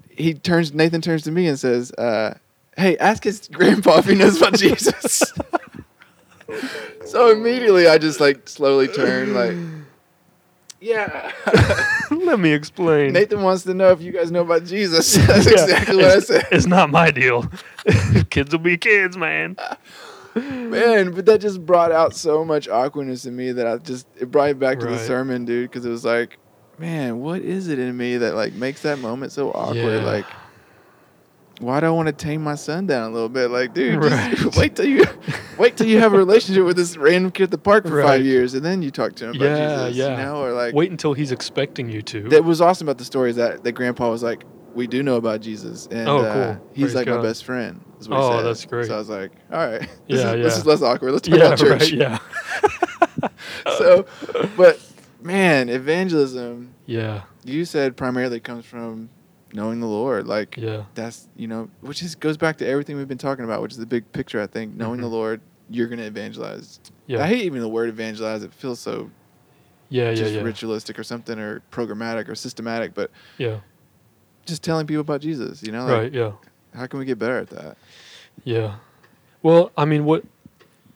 he 0.08 0.32
turns. 0.32 0.72
Nathan 0.72 1.02
turns 1.02 1.22
to 1.24 1.30
me 1.30 1.46
and 1.46 1.58
says, 1.58 1.92
uh, 1.92 2.34
"Hey, 2.78 2.96
ask 2.96 3.22
his 3.24 3.46
grandpa 3.52 3.98
if 3.98 4.06
he 4.06 4.14
knows 4.14 4.38
about 4.40 4.54
Jesus." 4.58 5.22
so 7.04 7.30
immediately, 7.30 7.86
I 7.86 7.98
just 7.98 8.20
like 8.20 8.48
slowly 8.48 8.88
turn, 8.88 9.34
like, 9.34 9.56
yeah. 10.80 11.30
Let 12.10 12.40
me 12.40 12.52
explain. 12.52 13.12
Nathan 13.12 13.42
wants 13.42 13.64
to 13.64 13.74
know 13.74 13.90
if 13.90 14.00
you 14.00 14.12
guys 14.12 14.30
know 14.30 14.40
about 14.40 14.64
Jesus. 14.64 15.14
That's 15.26 15.46
Yeah, 15.46 15.52
exactly 15.64 15.96
what 15.96 16.04
I 16.06 16.18
said, 16.20 16.46
It's 16.50 16.66
not 16.66 16.90
my 16.90 17.10
deal. 17.10 17.46
kids 18.30 18.52
will 18.52 18.60
be 18.60 18.76
kids, 18.78 19.16
man. 19.16 19.56
man. 20.34 21.12
But 21.12 21.26
that 21.26 21.40
just 21.40 21.64
brought 21.66 21.92
out 21.92 22.14
so 22.14 22.44
much 22.44 22.68
awkwardness 22.68 23.26
in 23.26 23.36
me 23.36 23.52
that 23.52 23.66
I 23.66 23.76
just 23.78 24.06
it 24.18 24.30
brought 24.30 24.48
me 24.48 24.52
back 24.54 24.80
to 24.80 24.86
the 24.86 24.98
sermon, 24.98 25.44
dude. 25.44 25.70
Because 25.70 25.84
it 25.84 25.90
was 25.90 26.04
like, 26.04 26.38
man, 26.80 27.20
what 27.20 27.42
is 27.42 27.68
it 27.68 27.78
in 27.78 27.96
me 27.96 28.16
that 28.16 28.34
like 28.34 28.54
makes 28.54 28.82
that 28.82 28.98
moment 28.98 29.32
so 29.32 29.50
awkward? 29.52 29.76
Yeah. 30.02 30.04
Like, 30.04 30.26
why 31.60 31.78
do 31.80 31.86
I 31.86 31.90
want 31.90 32.06
to 32.06 32.12
tame 32.12 32.42
my 32.42 32.54
son 32.54 32.86
down 32.86 33.10
a 33.10 33.12
little 33.12 33.28
bit? 33.28 33.50
Like, 33.50 33.74
dude, 33.74 34.02
just 34.02 34.44
Right. 34.44 34.56
wait 34.56 34.76
till 34.76 34.86
you 34.86 35.04
wait 35.58 35.76
till 35.76 35.86
you 35.86 35.98
have 35.98 36.14
a 36.14 36.16
relationship 36.16 36.64
with 36.64 36.76
this 36.76 36.96
random 36.96 37.30
kid 37.30 37.44
at 37.44 37.50
the 37.50 37.58
park 37.58 37.86
for 37.86 37.96
Right. 37.96 38.04
five 38.06 38.24
years, 38.24 38.54
and 38.54 38.64
then 38.64 38.80
you 38.80 38.90
talk 38.90 39.14
to 39.16 39.26
him 39.28 39.36
about 39.36 39.44
Yeah, 39.44 39.76
Jesus. 39.88 39.96
yeah. 39.96 40.16
You 40.18 40.24
know, 40.24 40.42
or 40.42 40.52
like, 40.52 40.74
Wait 40.74 40.90
until 40.90 41.12
he's 41.12 41.32
expecting 41.32 41.90
you 41.90 42.00
to. 42.02 42.22
that 42.30 42.44
was 42.44 42.60
awesome 42.62 42.88
about 42.88 42.96
the 42.98 43.04
story 43.04 43.28
is 43.30 43.36
that 43.36 43.62
that 43.62 43.72
grandpa 43.72 44.10
was 44.10 44.22
like, 44.22 44.44
we 44.74 44.86
do 44.86 45.02
know 45.02 45.16
about 45.16 45.40
Jesus, 45.42 45.86
and 45.90 46.08
Oh, 46.08 46.18
uh, 46.18 46.32
cool. 46.54 46.66
he's 46.72 46.92
Praise 46.92 46.94
like 46.94 47.08
my 47.08 47.20
best 47.20 47.44
friend. 47.44 47.84
Is 48.00 48.08
what 48.08 48.20
he 48.20 48.24
Oh, 48.24 48.36
said. 48.38 48.42
that's 48.46 48.64
great. 48.64 48.86
So 48.86 48.94
I 48.94 48.98
was 48.98 49.08
like, 49.10 49.32
all 49.52 49.58
right, 49.58 49.80
this, 50.08 50.20
Yeah, 50.22 50.32
is, 50.32 50.44
this 50.44 50.56
is 50.58 50.64
less 50.66 50.80
awkward. 50.80 51.12
Let's 51.12 51.28
talk 51.28 51.36
yeah, 51.38 51.46
about 51.48 51.58
church. 51.66 51.80
right. 51.80 51.92
Yeah. 51.92 52.18
so, 53.76 54.06
but 54.56 54.80
man, 55.22 55.68
evangelism, 55.68 56.74
Yeah. 56.86 57.22
you 57.44 57.64
said 57.64 57.96
primarily 57.96 58.40
comes 58.40 58.64
from 58.64 59.10
knowing 59.52 59.80
the 59.80 59.86
Lord. 59.86 60.26
Like 60.26 60.56
Yeah. 60.56 60.84
that's 60.94 61.28
you 61.36 61.46
know, 61.48 61.68
which 61.80 62.02
is 62.02 62.14
goes 62.14 62.36
back 62.36 62.56
to 62.58 62.66
everything 62.66 62.96
we've 62.96 63.08
been 63.08 63.18
talking 63.18 63.44
about, 63.44 63.62
which 63.62 63.72
is 63.72 63.78
the 63.78 63.86
big 63.86 64.10
picture. 64.12 64.40
I 64.40 64.46
think 64.46 64.74
knowing 64.76 65.00
the 65.00 65.08
Mhm. 65.08 65.12
Lord, 65.12 65.40
you're 65.68 65.88
gonna 65.88 66.02
evangelize. 66.04 66.80
Yeah. 67.06 67.22
I 67.22 67.26
hate 67.26 67.44
even 67.44 67.60
the 67.60 67.68
word 67.68 67.88
evangelize. 67.88 68.42
It 68.42 68.52
feels 68.54 68.80
so 68.80 69.10
yeah. 69.88 70.10
Yeah. 70.10 70.14
just 70.14 70.34
Yeah. 70.34 70.42
ritualistic 70.42 70.98
or 70.98 71.02
something, 71.04 71.38
or 71.38 71.62
programmatic 71.72 72.28
or 72.28 72.34
systematic. 72.36 72.94
But 72.94 73.10
Yeah. 73.38 73.58
just 74.46 74.62
telling 74.62 74.86
people 74.86 75.00
about 75.00 75.20
Jesus. 75.20 75.62
You 75.64 75.72
know, 75.72 75.84
like, 75.84 75.92
Right. 75.92 76.12
Yeah. 76.12 76.32
How 76.74 76.86
can 76.86 77.00
we 77.00 77.04
get 77.04 77.18
better 77.18 77.38
at 77.38 77.50
that? 77.50 77.76
Yeah. 78.44 78.76
Well, 79.42 79.72
I 79.76 79.84
mean, 79.84 80.04
what, 80.04 80.24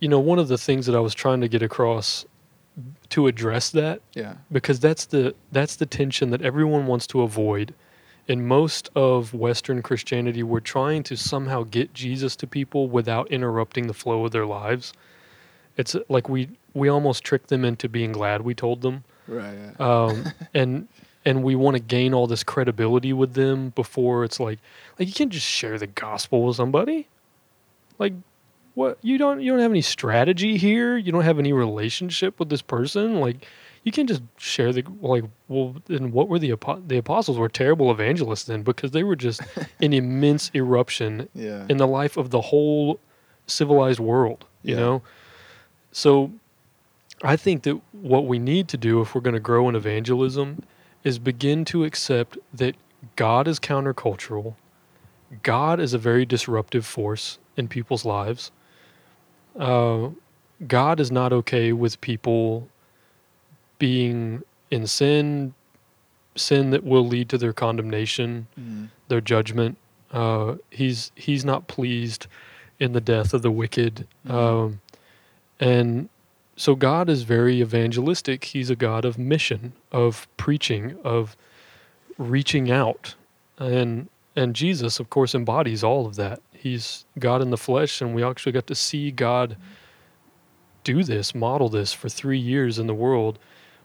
you 0.00 0.08
know, 0.08 0.20
one 0.20 0.38
of 0.38 0.46
the 0.46 0.56
things 0.58 0.86
that 0.86 0.94
I 0.94 1.00
was 1.00 1.14
trying 1.14 1.40
to 1.40 1.48
get 1.48 1.62
across 1.62 2.24
to 3.10 3.26
address 3.28 3.70
that 3.70 4.00
Yeah. 4.14 4.34
because 4.50 4.80
that's 4.80 5.04
the 5.06 5.34
that's 5.52 5.76
the 5.76 5.86
tension 5.86 6.30
that 6.30 6.42
everyone 6.42 6.86
wants 6.86 7.06
to 7.08 7.22
avoid. 7.22 7.74
In 8.26 8.46
most 8.46 8.88
of 8.96 9.34
Western 9.34 9.82
Christianity, 9.82 10.42
we're 10.42 10.60
trying 10.60 11.02
to 11.04 11.16
somehow 11.16 11.64
get 11.64 11.92
Jesus 11.92 12.34
to 12.36 12.46
people 12.46 12.88
without 12.88 13.30
interrupting 13.30 13.86
the 13.86 13.92
flow 13.94 14.24
of 14.24 14.32
their 14.32 14.46
lives. 14.46 14.92
It's 15.76 15.94
like 16.08 16.28
we 16.28 16.48
we 16.72 16.88
almost 16.88 17.22
trick 17.22 17.46
them 17.48 17.64
into 17.64 17.88
being 17.88 18.12
glad 18.12 18.40
we 18.42 18.54
told 18.54 18.80
them, 18.80 19.04
Right. 19.28 19.54
Yeah. 19.78 19.86
um, 20.04 20.24
and 20.54 20.88
and 21.26 21.42
we 21.44 21.54
want 21.54 21.76
to 21.76 21.82
gain 21.82 22.12
all 22.14 22.26
this 22.26 22.42
credibility 22.42 23.12
with 23.12 23.34
them 23.34 23.70
before 23.70 24.24
it's 24.24 24.40
like 24.40 24.58
like 24.98 25.06
you 25.06 25.14
can't 25.14 25.30
just 25.32 25.46
share 25.46 25.78
the 25.78 25.86
gospel 25.86 26.44
with 26.44 26.56
somebody. 26.56 27.06
Like 27.98 28.14
what 28.74 28.98
you 29.02 29.18
don't 29.18 29.40
you 29.40 29.50
don't 29.52 29.60
have 29.60 29.70
any 29.70 29.82
strategy 29.82 30.56
here. 30.56 30.96
You 30.96 31.12
don't 31.12 31.24
have 31.24 31.38
any 31.38 31.52
relationship 31.52 32.38
with 32.38 32.48
this 32.48 32.62
person. 32.62 33.20
Like 33.20 33.46
you 33.84 33.92
can't 33.92 34.08
just 34.08 34.22
share 34.38 34.72
the 34.72 34.84
like 35.00 35.24
well 35.48 35.76
then 35.86 36.10
what 36.12 36.28
were 36.28 36.38
the 36.38 36.54
the 36.86 36.96
apostles 36.98 37.38
were 37.38 37.48
terrible 37.48 37.90
evangelists 37.90 38.44
then 38.44 38.62
because 38.62 38.90
they 38.90 39.04
were 39.04 39.16
just 39.16 39.40
an 39.80 39.92
immense 39.92 40.50
eruption 40.54 41.28
yeah. 41.34 41.66
in 41.68 41.76
the 41.76 41.86
life 41.86 42.16
of 42.16 42.30
the 42.30 42.40
whole 42.40 42.98
civilized 43.46 44.00
world, 44.00 44.44
you 44.62 44.74
Yeah. 44.74 44.80
know? 44.80 45.02
So 45.92 46.32
I 47.22 47.36
think 47.36 47.62
that 47.62 47.80
what 47.92 48.26
we 48.26 48.38
need 48.38 48.68
to 48.68 48.76
do 48.76 49.00
if 49.00 49.14
we're 49.14 49.20
going 49.20 49.34
to 49.34 49.40
grow 49.40 49.68
in 49.68 49.74
evangelism 49.76 50.64
is 51.04 51.18
begin 51.18 51.64
to 51.66 51.84
accept 51.84 52.38
that 52.52 52.74
God 53.16 53.46
is 53.46 53.60
countercultural. 53.60 54.54
God 55.42 55.78
is 55.78 55.94
a 55.94 55.98
very 55.98 56.24
disruptive 56.24 56.84
force 56.86 57.38
in 57.56 57.68
people's 57.68 58.04
lives. 58.04 58.50
Uh, 59.58 60.10
God 60.66 61.00
is 61.00 61.10
not 61.10 61.32
okay 61.32 61.72
with 61.72 62.00
people 62.00 62.68
being 63.78 64.42
in 64.70 64.86
sin, 64.86 65.54
sin 66.36 66.70
that 66.70 66.84
will 66.84 67.06
lead 67.06 67.28
to 67.28 67.38
their 67.38 67.52
condemnation 67.52 68.46
Mhm. 68.58 68.88
their 69.08 69.20
judgment. 69.20 69.76
Uh, 70.12 70.56
he's 70.70 71.12
he's 71.16 71.44
not 71.44 71.66
pleased 71.66 72.26
in 72.80 72.92
the 72.92 73.00
death 73.00 73.34
of 73.34 73.42
the 73.42 73.50
wicked, 73.50 74.06
Mhm. 74.26 74.30
um, 74.32 74.80
and 75.60 76.08
so 76.56 76.74
God 76.74 77.08
is 77.08 77.22
very 77.24 77.60
evangelistic. 77.60 78.44
He's 78.44 78.70
a 78.70 78.76
God 78.76 79.04
of 79.04 79.18
mission, 79.18 79.72
of 79.92 80.28
preaching, 80.36 80.96
of 81.04 81.36
reaching 82.18 82.70
out, 82.70 83.14
and 83.58 84.08
and 84.36 84.56
Jesus, 84.56 84.98
of 84.98 85.10
course, 85.10 85.34
embodies 85.34 85.84
all 85.84 86.06
of 86.06 86.16
that. 86.16 86.40
He's 86.64 87.04
God 87.18 87.42
in 87.42 87.50
the 87.50 87.58
flesh, 87.58 88.00
and 88.00 88.14
we 88.14 88.24
actually 88.24 88.52
got 88.52 88.66
to 88.68 88.74
see 88.74 89.10
God 89.10 89.58
do 90.82 91.04
this, 91.04 91.34
model 91.34 91.68
this 91.68 91.92
for 91.92 92.08
three 92.08 92.38
years 92.38 92.78
in 92.78 92.86
the 92.86 92.94
world. 92.94 93.38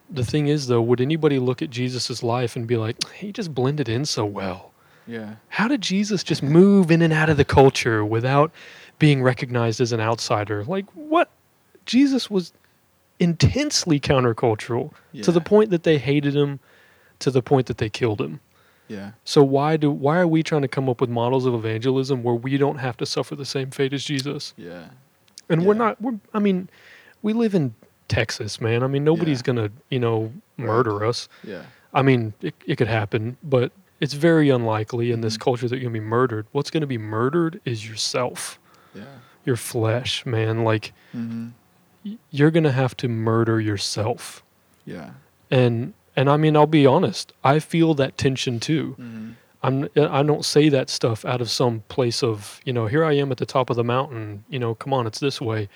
The 0.09 0.23
thing 0.23 0.47
is, 0.47 0.67
though, 0.67 0.81
would 0.81 1.01
anybody 1.01 1.39
look 1.39 1.61
at 1.61 1.71
Jesus' 1.71 2.23
life 2.23 2.55
and 2.55 2.65
be 2.65 2.77
like, 2.77 2.95
he 3.11 3.33
just 3.33 3.53
blended 3.53 3.89
in 3.89 4.05
so 4.05 4.25
well? 4.25 4.71
Yeah. 5.05 5.35
How 5.49 5.67
did 5.67 5.81
Jesus 5.81 6.23
just 6.23 6.41
move 6.41 6.89
in 6.89 7.01
and 7.01 7.11
out 7.11 7.29
of 7.29 7.35
the 7.35 7.43
culture 7.43 8.05
without 8.05 8.49
being 8.97 9.21
recognized 9.21 9.81
as 9.81 9.91
an 9.91 9.99
outsider? 9.99 10.63
Like, 10.63 10.85
what? 10.93 11.29
Jesus 11.85 12.29
was 12.29 12.53
intensely 13.19 13.99
countercultural 13.99 14.93
to 15.23 15.33
the 15.33 15.41
point 15.41 15.69
that 15.71 15.83
they 15.83 15.97
hated 15.97 16.33
him, 16.33 16.61
to 17.19 17.29
the 17.29 17.41
point 17.41 17.67
that 17.67 17.77
they 17.77 17.89
killed 17.89 18.21
him. 18.21 18.39
Yeah. 18.89 19.11
So 19.23 19.43
why 19.43 19.77
do 19.77 19.89
why 19.91 20.17
are 20.17 20.27
we 20.27 20.43
trying 20.43 20.63
to 20.63 20.67
come 20.67 20.89
up 20.89 20.99
with 20.99 21.09
models 21.09 21.45
of 21.45 21.53
evangelism 21.53 22.23
where 22.23 22.35
we 22.35 22.57
don't 22.57 22.79
have 22.79 22.97
to 22.97 23.05
suffer 23.05 23.35
the 23.35 23.45
same 23.45 23.71
fate 23.71 23.93
as 23.93 24.03
Jesus? 24.03 24.53
Yeah. 24.57 24.85
And 25.47 25.65
we're 25.65 25.75
not. 25.75 26.01
We're. 26.01 26.19
I 26.33 26.39
mean, 26.39 26.69
we 27.21 27.31
live 27.33 27.55
in 27.55 27.73
Texas, 28.07 28.59
man. 28.59 28.83
I 28.83 28.87
mean, 28.87 29.03
nobody's 29.03 29.39
Yeah. 29.39 29.43
gonna, 29.53 29.69
you 29.89 29.99
know, 29.99 30.33
Right. 30.57 30.65
murder 30.67 31.05
us. 31.05 31.29
Yeah. 31.43 31.61
I 31.93 32.01
mean, 32.01 32.33
it, 32.41 32.53
it 32.65 32.75
could 32.77 32.87
happen, 32.87 33.37
but 33.43 33.71
it's 33.99 34.13
very 34.13 34.49
unlikely 34.49 35.11
in 35.11 35.21
this 35.21 35.37
Mhm. 35.37 35.41
culture 35.41 35.67
that 35.67 35.75
you're 35.77 35.89
going 35.89 35.93
to 35.93 35.99
be 36.01 36.05
murdered. 36.05 36.45
What's 36.51 36.69
going 36.71 36.81
to 36.81 36.87
be 36.87 36.97
murdered 36.97 37.59
is 37.65 37.87
yourself, 37.87 38.59
Yeah. 38.95 39.03
your 39.45 39.55
flesh, 39.55 40.25
man. 40.25 40.63
Like, 40.63 40.93
Mm-hmm. 41.15 41.47
y- 42.05 42.17
you're 42.31 42.51
going 42.51 42.63
to 42.63 42.71
have 42.71 42.95
to 42.97 43.07
murder 43.07 43.59
yourself. 43.59 44.43
Yeah. 44.85 45.11
And, 45.51 45.93
and 46.19 46.29
I 46.29 46.35
mean, 46.37 46.55
I'll 46.57 46.67
be 46.67 46.85
honest, 46.85 47.31
I 47.43 47.59
feel 47.59 47.93
that 47.95 48.17
tension 48.17 48.59
too. 48.59 48.95
Mm-hmm. 48.99 49.31
I'm, 49.63 49.89
I 49.95 50.23
don't 50.23 50.43
say 50.45 50.69
that 50.69 50.89
stuff 50.89 51.23
out 51.25 51.39
of 51.41 51.49
some 51.49 51.81
place 51.87 52.23
of, 52.23 52.59
you 52.65 52.73
know, 52.73 52.87
here 52.87 53.03
I 53.05 53.13
am 53.13 53.31
at 53.31 53.37
the 53.37 53.45
top 53.45 53.69
of 53.69 53.75
the 53.77 53.83
mountain, 53.83 54.43
you 54.49 54.59
know, 54.59 54.75
come 54.75 54.93
on, 54.93 55.07
it's 55.07 55.19
this 55.19 55.39
way. 55.41 55.69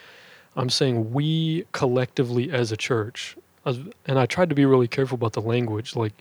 I'm 0.56 0.70
saying 0.70 1.12
we 1.14 1.66
collectively 1.72 2.52
as 2.52 2.72
a 2.72 2.78
church, 2.78 3.38
as- 3.66 3.80
and 4.06 4.20
I 4.20 4.26
tried 4.26 4.50
to 4.50 4.56
be 4.56 4.66
really 4.66 4.88
careful 4.88 5.16
about 5.16 5.34
the 5.34 5.41
language. 5.41 5.96
Like, 5.96 6.14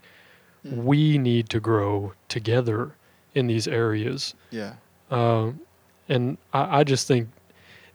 Mhm. 0.67 0.85
we 0.85 1.19
need 1.19 1.49
to 1.51 1.59
grow 1.61 2.13
together 2.29 2.93
in 3.35 3.47
these 3.49 3.67
areas. 3.69 4.35
Yeah. 4.51 4.75
Um, 5.11 5.61
and 6.09 6.39
I, 6.53 6.81
I 6.81 6.85
just 6.85 7.07
think 7.09 7.29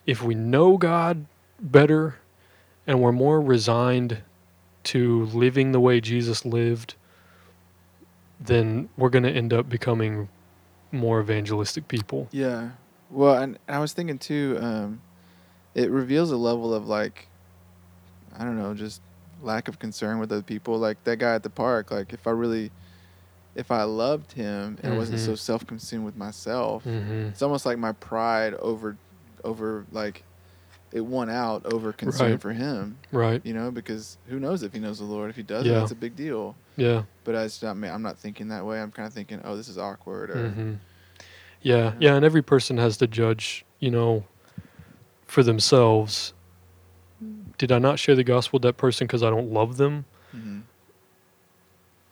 if 0.06 0.22
we 0.24 0.36
know 0.36 0.78
God 0.78 1.26
better 1.62 2.16
and 2.86 3.02
we're 3.02 3.12
more 3.14 3.40
resigned 3.42 4.18
to 4.94 5.26
living 5.28 5.72
the 5.72 5.80
way 5.80 6.00
Jesus 6.02 6.46
lived, 6.46 6.96
then 8.40 8.90
we're 8.98 9.10
going 9.10 9.24
to 9.24 9.32
end 9.32 9.54
up 9.54 9.68
becoming 9.70 10.30
more 10.92 11.20
evangelistic 11.20 11.88
people. 11.88 12.28
Yeah. 12.32 12.72
Well, 13.10 13.36
and 13.36 13.58
I 13.68 13.80
was 13.80 13.94
thinking 13.94 14.20
too, 14.20 14.58
um, 14.62 15.02
it 15.76 15.90
reveals 15.90 16.32
a 16.32 16.38
level 16.38 16.74
of 16.74 16.88
like, 16.88 17.28
I 18.38 18.44
don't 18.44 18.58
know, 18.58 18.74
just 18.74 19.02
lack 19.42 19.68
of 19.68 19.80
concern 19.80 20.20
with 20.20 20.32
other 20.32 20.42
people. 20.42 20.78
Like 20.78 21.04
that 21.06 21.18
guy 21.18 21.36
at 21.36 21.44
the 21.44 21.50
park. 21.50 21.92
Like 21.92 22.14
if 22.14 22.28
I 22.28 22.32
really, 22.32 22.72
if 23.56 23.72
I 23.72 23.84
loved 23.84 24.34
him 24.34 24.78
and 24.84 24.98
wasn't 24.98 25.20
Mhm. 25.20 25.26
so 25.26 25.36
self-consumed 25.36 26.06
with 26.06 26.16
myself, 26.16 26.84
Mm-hmm. 26.86 27.30
it's 27.30 27.42
almost 27.42 27.66
like 27.66 27.78
my 27.78 27.92
pride 27.94 28.54
over, 28.56 28.98
over 29.44 29.86
like, 29.92 30.24
it 30.92 31.02
won 31.02 31.30
out 31.30 31.66
over 31.74 31.92
concern 31.94 32.32
Right. 32.32 32.42
for 32.42 32.54
him. 32.54 32.98
Right. 33.12 33.42
You 33.46 33.54
know, 33.54 33.72
because 33.72 34.18
who 34.28 34.40
knows 34.40 34.64
if 34.64 34.74
he 34.74 34.80
knows 34.80 35.00
the 35.00 35.06
Lord? 35.06 35.30
If 35.30 35.36
he 35.36 35.44
does, 35.44 35.66
Yeah. 35.66 35.80
that's 35.80 35.92
a 35.92 35.96
big 35.96 36.16
deal. 36.16 36.56
Yeah. 36.78 37.04
But 37.24 37.36
I 37.36 37.44
just, 37.44 37.64
I'm 37.64 37.84
I'm 37.84 38.02
not 38.02 38.18
thinking 38.18 38.48
that 38.50 38.66
way. 38.66 38.80
I'm 38.82 38.92
kind 38.92 39.08
of 39.08 39.14
thinking, 39.14 39.42
oh, 39.44 39.58
this 39.58 39.68
is 39.68 39.78
awkward, 39.78 40.30
or 40.30 40.50
hmm 40.50 40.74
Yeah, 41.62 41.76
Yeah. 41.76 41.94
yeah, 42.00 42.16
and 42.16 42.24
every 42.24 42.42
person 42.42 42.78
has 42.78 42.98
to 42.98 43.08
judge, 43.08 43.66
you 43.80 43.92
know, 43.92 44.24
for 45.26 45.44
themselves. 45.44 46.34
Did 47.58 47.72
I 47.72 47.80
not 47.80 47.98
share 47.98 48.16
the 48.16 48.24
gospel 48.24 48.58
with 48.58 48.64
that 48.64 48.78
person 48.78 49.08
because 49.08 49.24
I 49.24 49.30
don't 49.32 49.52
love 49.52 49.78
them? 49.78 50.06
Mhm. 50.36 50.62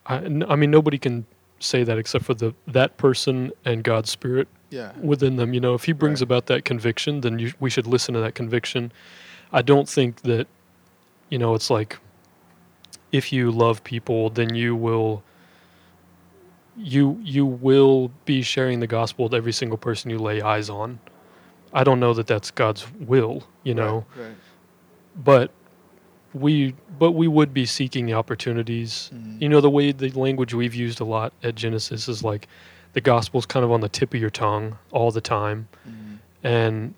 I, 0.08 0.16
I 0.52 0.56
mean, 0.56 0.72
nobody 0.72 0.98
can 0.98 1.26
say 1.60 1.84
that 1.84 1.98
except 1.98 2.26
for 2.26 2.34
the 2.34 2.54
that 2.68 2.98
person 2.98 3.52
and 3.64 3.84
God's 3.84 4.10
Spirit 4.10 4.48
yeah, 4.70 4.92
within 5.02 5.36
them. 5.36 5.54
You 5.54 5.60
know, 5.60 5.74
if 5.74 5.86
He 5.86 5.92
brings 5.94 6.22
Right. 6.22 6.26
about 6.28 6.46
that 6.48 6.66
conviction, 6.66 7.22
then 7.22 7.40
you, 7.40 7.54
we 7.60 7.70
should 7.70 7.88
listen 7.88 8.14
to 8.16 8.20
that 8.22 8.36
conviction. 8.36 8.92
I 9.54 9.62
don't 9.62 9.88
think 9.88 10.22
that, 10.24 10.48
you 11.30 11.38
know, 11.38 11.54
it's 11.56 11.70
like 11.70 11.98
if 13.12 13.32
you 13.32 13.52
love 13.52 13.84
people, 13.84 14.30
then 14.30 14.56
you 14.56 14.76
will. 14.76 15.24
You 16.78 17.18
you 17.24 17.46
will 17.46 18.12
be 18.26 18.42
sharing 18.42 18.82
the 18.82 18.88
gospel 18.88 19.26
with 19.26 19.34
every 19.34 19.54
single 19.54 19.78
person 19.78 20.10
you 20.12 20.20
lay 20.20 20.42
eyes 20.42 20.70
on. 20.70 21.00
I 21.72 21.86
don't 21.86 22.02
know 22.02 22.14
that 22.14 22.28
that's 22.28 22.52
God's 22.52 22.86
will, 23.00 23.44
you 23.64 23.74
know, 23.74 24.06
right, 24.16 24.26
right. 24.26 24.36
but 25.24 25.52
we 26.34 26.76
but 27.00 27.12
we 27.14 27.30
would 27.30 27.54
be 27.54 27.66
seeking 27.66 28.06
the 28.06 28.14
opportunities 28.14 29.10
Mhm. 29.14 29.42
you 29.42 29.48
know 29.48 29.62
the 29.62 29.70
way 29.70 29.94
the 29.94 30.10
language 30.12 30.54
we've 30.54 30.76
used 30.76 31.00
a 31.00 31.06
lot 31.06 31.32
at 31.44 31.56
genesis 31.56 32.10
is 32.10 32.26
like 32.26 32.50
the 32.96 33.02
gospel's 33.02 33.46
kind 33.46 33.64
of 33.64 33.72
on 33.72 33.82
the 33.82 33.90
tip 33.90 34.14
of 34.14 34.20
your 34.20 34.30
tongue 34.32 34.78
all 34.92 35.12
the 35.12 35.22
time. 35.22 35.68
Mhm. 35.88 36.18
and 36.44 36.94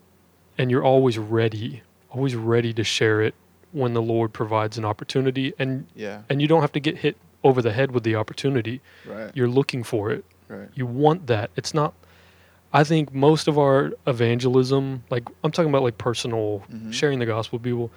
and 0.58 0.72
you're 0.72 0.84
always 0.84 1.18
ready 1.18 1.82
always 2.10 2.36
ready 2.36 2.72
to 2.74 2.84
share 2.84 3.22
it 3.22 3.34
when 3.74 3.94
the 3.94 4.02
lord 4.02 4.32
provides 4.34 4.78
an 4.78 4.86
opportunity. 4.86 5.54
And 5.60 5.86
Yeah, 5.96 6.22
and 6.30 6.42
you 6.42 6.48
don't 6.48 6.62
have 6.62 6.72
to 6.72 6.80
get 6.80 6.98
hit 7.00 7.18
over 7.44 7.62
the 7.62 7.72
head 7.74 7.92
with 7.92 8.04
the 8.04 8.16
opportunity. 8.16 8.82
Right, 9.06 9.30
you're 9.36 9.48
looking 9.60 9.84
for 9.84 10.10
it. 10.12 10.24
Right. 10.48 10.70
you 10.74 10.86
want 10.86 11.28
that. 11.28 11.50
It's 11.58 11.74
not 11.74 11.94
i 12.74 12.84
think 12.84 13.14
most 13.14 13.48
of 13.48 13.58
our 13.58 13.94
evangelism 14.06 15.02
like 15.10 15.24
i'm 15.44 15.52
talking 15.52 15.70
about 15.70 15.84
like 15.84 15.98
personal 15.98 16.64
Mhm. 16.72 16.92
sharing 16.94 17.20
the 17.20 17.26
gospel 17.26 17.58
with 17.58 17.64
people. 17.64 17.90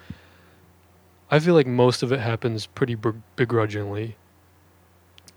I 1.29 1.39
feel 1.39 1.53
like 1.55 1.67
most 1.67 2.03
of 2.03 2.11
it 2.11 2.19
happens 2.19 2.65
pretty 2.67 2.95
begrudgingly. 3.35 4.15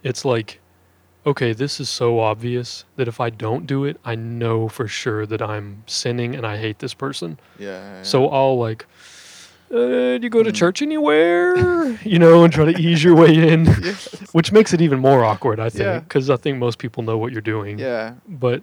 It's 0.02 0.24
like 0.24 0.60
okay 1.26 1.52
this 1.52 1.80
is 1.80 1.88
so 1.88 2.18
obvious 2.20 2.84
that 2.96 3.08
if 3.08 3.20
i 3.20 3.30
don't 3.30 3.66
do 3.66 3.84
it 3.84 3.98
i 4.04 4.14
know 4.14 4.68
for 4.68 4.86
sure 4.86 5.24
that 5.26 5.40
i'm 5.42 5.82
sinning 5.86 6.34
and 6.34 6.46
i 6.46 6.56
hate 6.56 6.78
this 6.80 6.94
person 6.94 7.38
Yeah. 7.58 7.68
yeah, 7.98 8.02
so 8.02 8.28
i'll 8.28 8.58
like 8.58 8.86
uh, 9.70 9.76
do 10.18 10.20
you 10.22 10.28
go 10.30 10.42
to 10.42 10.50
Mhm. 10.50 10.54
church 10.54 10.82
anywhere 10.82 11.56
you 12.04 12.18
know 12.18 12.44
and 12.44 12.52
try 12.52 12.70
to 12.70 12.78
ease 12.80 13.02
your 13.02 13.16
way 13.16 13.34
in 13.52 13.64
yeah. 13.64 13.74
Yeah. 13.82 13.94
which 14.32 14.52
makes 14.52 14.72
it 14.74 14.80
even 14.80 14.98
more 15.00 15.24
awkward 15.24 15.58
i 15.60 15.68
think 15.70 16.04
because 16.04 16.28
i 16.30 16.36
think 16.36 16.58
most 16.58 16.78
people 16.78 17.02
know 17.02 17.16
what 17.18 17.32
you're 17.32 17.40
doing 17.40 17.78
yeah. 17.78 18.14
but 18.28 18.62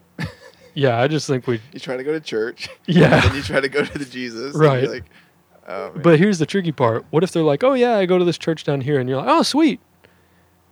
yeah, 0.74 1.02
I 1.02 1.10
just 1.10 1.28
think 1.28 1.48
we 1.48 1.60
You 1.74 1.82
try 1.82 1.98
to 1.98 2.04
go 2.04 2.14
to 2.14 2.22
church, 2.22 2.70
yeah. 2.86 3.16
And 3.16 3.24
then 3.26 3.36
you 3.36 3.42
try 3.42 3.60
to 3.60 3.68
go 3.68 3.84
to 3.84 3.98
the 4.00 4.06
Jesus. 4.06 4.54
and 4.54 4.64
Right. 4.64 4.84
you're 4.84 4.94
like, 4.94 5.04
oh. 5.68 5.92
But 6.02 6.18
here's 6.18 6.40
the 6.40 6.46
tricky 6.46 6.72
part. 6.72 7.04
What 7.10 7.24
if 7.26 7.34
they're 7.34 7.44
like, 7.44 7.62
"Oh 7.62 7.74
yeah, 7.74 7.98
I 7.98 8.06
go 8.06 8.18
to 8.18 8.24
this 8.24 8.38
church 8.38 8.64
down 8.64 8.80
here," 8.80 8.98
and 8.98 9.10
you're 9.10 9.18
like, 9.18 9.28
"Oh 9.28 9.44
sweet," 9.44 9.82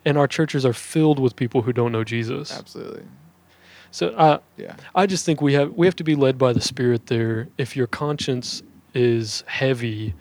and 0.06 0.18
our 0.18 0.28
churches 0.28 0.66
are 0.66 0.74
filled 0.74 1.20
with 1.20 1.36
people 1.36 1.62
who 1.64 1.74
don't 1.74 1.92
know 1.92 2.04
Jesus. 2.04 2.52
absolutely, 2.58 3.04
So 3.92 4.16
I 4.18 4.40
yeah, 4.58 4.76
I 4.96 5.06
just 5.06 5.26
think 5.26 5.42
we 5.42 5.54
have 5.54 5.74
we 5.74 5.88
have 5.88 5.96
to 5.98 6.04
be 6.04 6.16
led 6.16 6.38
by 6.38 6.54
the 6.54 6.62
Spirit 6.62 7.08
there. 7.08 7.48
If 7.58 7.76
your 7.76 7.88
conscience 7.88 8.64
is 8.94 9.44
heavy, 9.48 10.14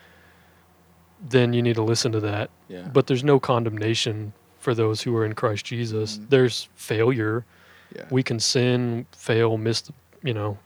then 1.29 1.53
you 1.53 1.62
need 1.62 1.74
to 1.76 1.83
listen 1.83 2.12
to 2.12 2.20
that. 2.20 2.51
yeah, 2.68 2.89
But 2.93 3.07
there's 3.07 3.24
no 3.24 3.41
condemnation 3.41 4.33
for 4.59 4.74
those 4.74 5.03
who 5.03 5.16
are 5.16 5.24
in 5.24 5.35
Christ 5.35 5.64
Jesus. 5.66 6.18
Mhm. 6.18 6.29
There's 6.31 6.68
failure. 6.74 7.45
yeah, 7.97 8.05
We 8.11 8.22
can 8.22 8.39
sin, 8.39 9.07
fail, 9.12 9.57
miss, 9.57 9.81
the, 9.81 9.93
you 10.22 10.35
know, 10.35 10.59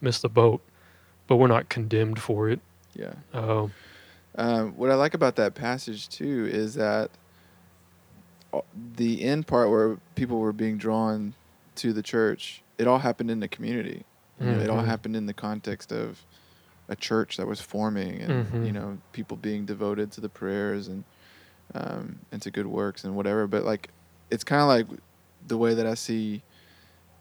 miss 0.00 0.20
the 0.20 0.28
boat, 0.30 0.62
but 1.26 1.36
we're 1.36 1.46
not 1.48 1.68
condemned 1.68 2.18
for 2.18 2.48
it. 2.48 2.60
yeah. 2.94 3.12
Uh, 3.34 3.68
Um, 4.36 4.72
what 4.76 4.90
I 4.90 4.94
like 4.94 5.12
about 5.14 5.36
that 5.36 5.54
passage 5.54 6.08
too 6.08 6.48
is 6.50 6.74
that 6.74 7.10
the 8.96 9.22
end 9.22 9.46
part 9.46 9.70
where 9.70 9.98
people 10.14 10.38
were 10.38 10.52
being 10.52 10.76
drawn 10.78 11.34
to 11.76 11.92
the 11.92 12.02
church, 12.02 12.62
it 12.78 12.86
all 12.86 12.98
happened 12.98 13.30
in 13.30 13.40
the 13.40 13.48
community. 13.48 14.04
You 14.40 14.46
know, 14.52 14.58
it 14.60 14.70
all 14.70 14.82
Mhm. 14.82 14.86
happened 14.86 15.16
in 15.16 15.26
the 15.26 15.34
context 15.34 15.92
of 15.92 16.24
a 16.88 16.96
church 16.96 17.36
that 17.36 17.46
was 17.46 17.60
forming, 17.60 18.20
and 18.20 18.46
Mhm. 18.46 18.66
you 18.66 18.72
know, 18.72 18.98
people 19.12 19.36
being 19.36 19.64
devoted 19.66 20.10
to 20.12 20.20
the 20.20 20.28
prayers 20.28 20.88
and 20.88 21.04
um, 21.74 22.18
and 22.32 22.42
to 22.42 22.50
good 22.50 22.66
works 22.66 23.04
and 23.04 23.14
whatever. 23.14 23.46
But 23.46 23.64
like, 23.64 23.90
it's 24.30 24.42
kind 24.44 24.62
of 24.62 24.68
like 24.68 25.00
the 25.46 25.56
way 25.56 25.74
that 25.74 25.86
I 25.86 25.94
see 25.94 26.42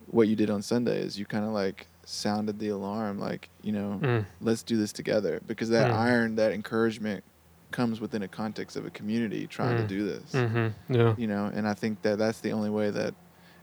what 0.07 0.27
you 0.27 0.35
did 0.35 0.49
on 0.49 0.61
Sunday 0.63 1.01
is 1.01 1.19
you 1.19 1.25
kind 1.25 1.45
of 1.45 1.51
like 1.51 1.87
sounded 2.05 2.57
the 2.59 2.69
alarm, 2.69 3.19
like 3.19 3.49
you 3.61 3.71
know, 3.71 3.99
mm, 4.03 4.25
let's 4.41 4.63
do 4.63 4.75
this 4.77 4.91
together 4.91 5.39
because 5.45 5.69
that 5.69 5.87
Mm. 5.87 5.93
iron 5.93 6.35
that 6.35 6.51
encouragement 6.51 7.23
comes 7.71 8.01
within 8.01 8.23
a 8.23 8.27
context 8.27 8.75
of 8.77 8.85
a 8.85 8.89
community 8.89 9.45
trying 9.47 9.75
Mm. 9.75 9.81
to 9.81 9.87
do 9.87 10.05
this 10.05 10.31
hmm 10.33 10.67
yeah. 10.89 11.13
you 11.17 11.27
know 11.27 11.45
and 11.53 11.67
i 11.67 11.73
think 11.73 12.01
that 12.01 12.17
that's 12.17 12.39
the 12.41 12.51
only 12.51 12.69
way 12.69 12.89
that 12.89 13.13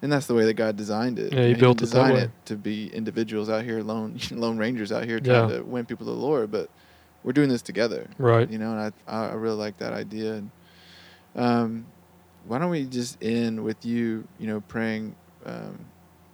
and 0.02 0.12
that's 0.12 0.26
the 0.26 0.34
way 0.34 0.44
that 0.44 0.54
god 0.54 0.76
designed 0.76 1.18
it 1.18 1.32
Yeah, 1.32 1.46
he 1.46 1.52
know, 1.54 1.58
built 1.58 1.78
it 1.78 1.80
that 1.80 1.86
design 1.86 2.14
way. 2.14 2.20
it 2.22 2.30
to 2.46 2.56
be 2.56 2.88
individuals 2.94 3.48
out 3.50 3.64
here 3.64 3.80
lone 3.82 4.18
lone 4.30 4.58
rangers 4.58 4.92
out 4.92 5.04
here 5.04 5.18
trying 5.20 5.48
Yeah. 5.48 5.56
to 5.58 5.62
win 5.64 5.86
people 5.86 6.06
to 6.06 6.12
the 6.12 6.18
lord 6.18 6.50
but 6.50 6.70
we're 7.24 7.32
doing 7.32 7.48
this 7.48 7.62
together 7.62 8.08
Right. 8.18 8.48
you 8.48 8.58
know 8.58 8.70
and 8.76 8.92
i 9.08 9.30
i 9.30 9.34
really 9.34 9.56
like 9.56 9.78
that 9.78 9.92
idea 9.92 10.34
and 10.34 10.50
um 11.34 11.86
why 12.46 12.58
don't 12.58 12.70
we 12.70 12.84
just 12.86 13.16
end 13.22 13.62
with 13.64 13.84
you 13.84 14.26
you 14.38 14.46
know 14.46 14.60
praying 14.60 15.16
um 15.44 15.84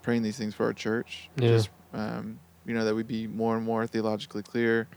praying 0.02 0.22
these 0.22 0.36
things 0.36 0.54
for 0.54 0.66
our 0.66 0.72
church 0.74 1.30
Yeah. 1.36 1.48
just 1.56 1.70
um 1.94 2.38
you 2.66 2.74
know 2.74 2.84
that 2.84 2.94
we'd 2.94 3.06
be 3.08 3.26
more 3.26 3.56
and 3.56 3.64
more 3.64 3.86
theologically 3.86 4.42
clear 4.42 4.88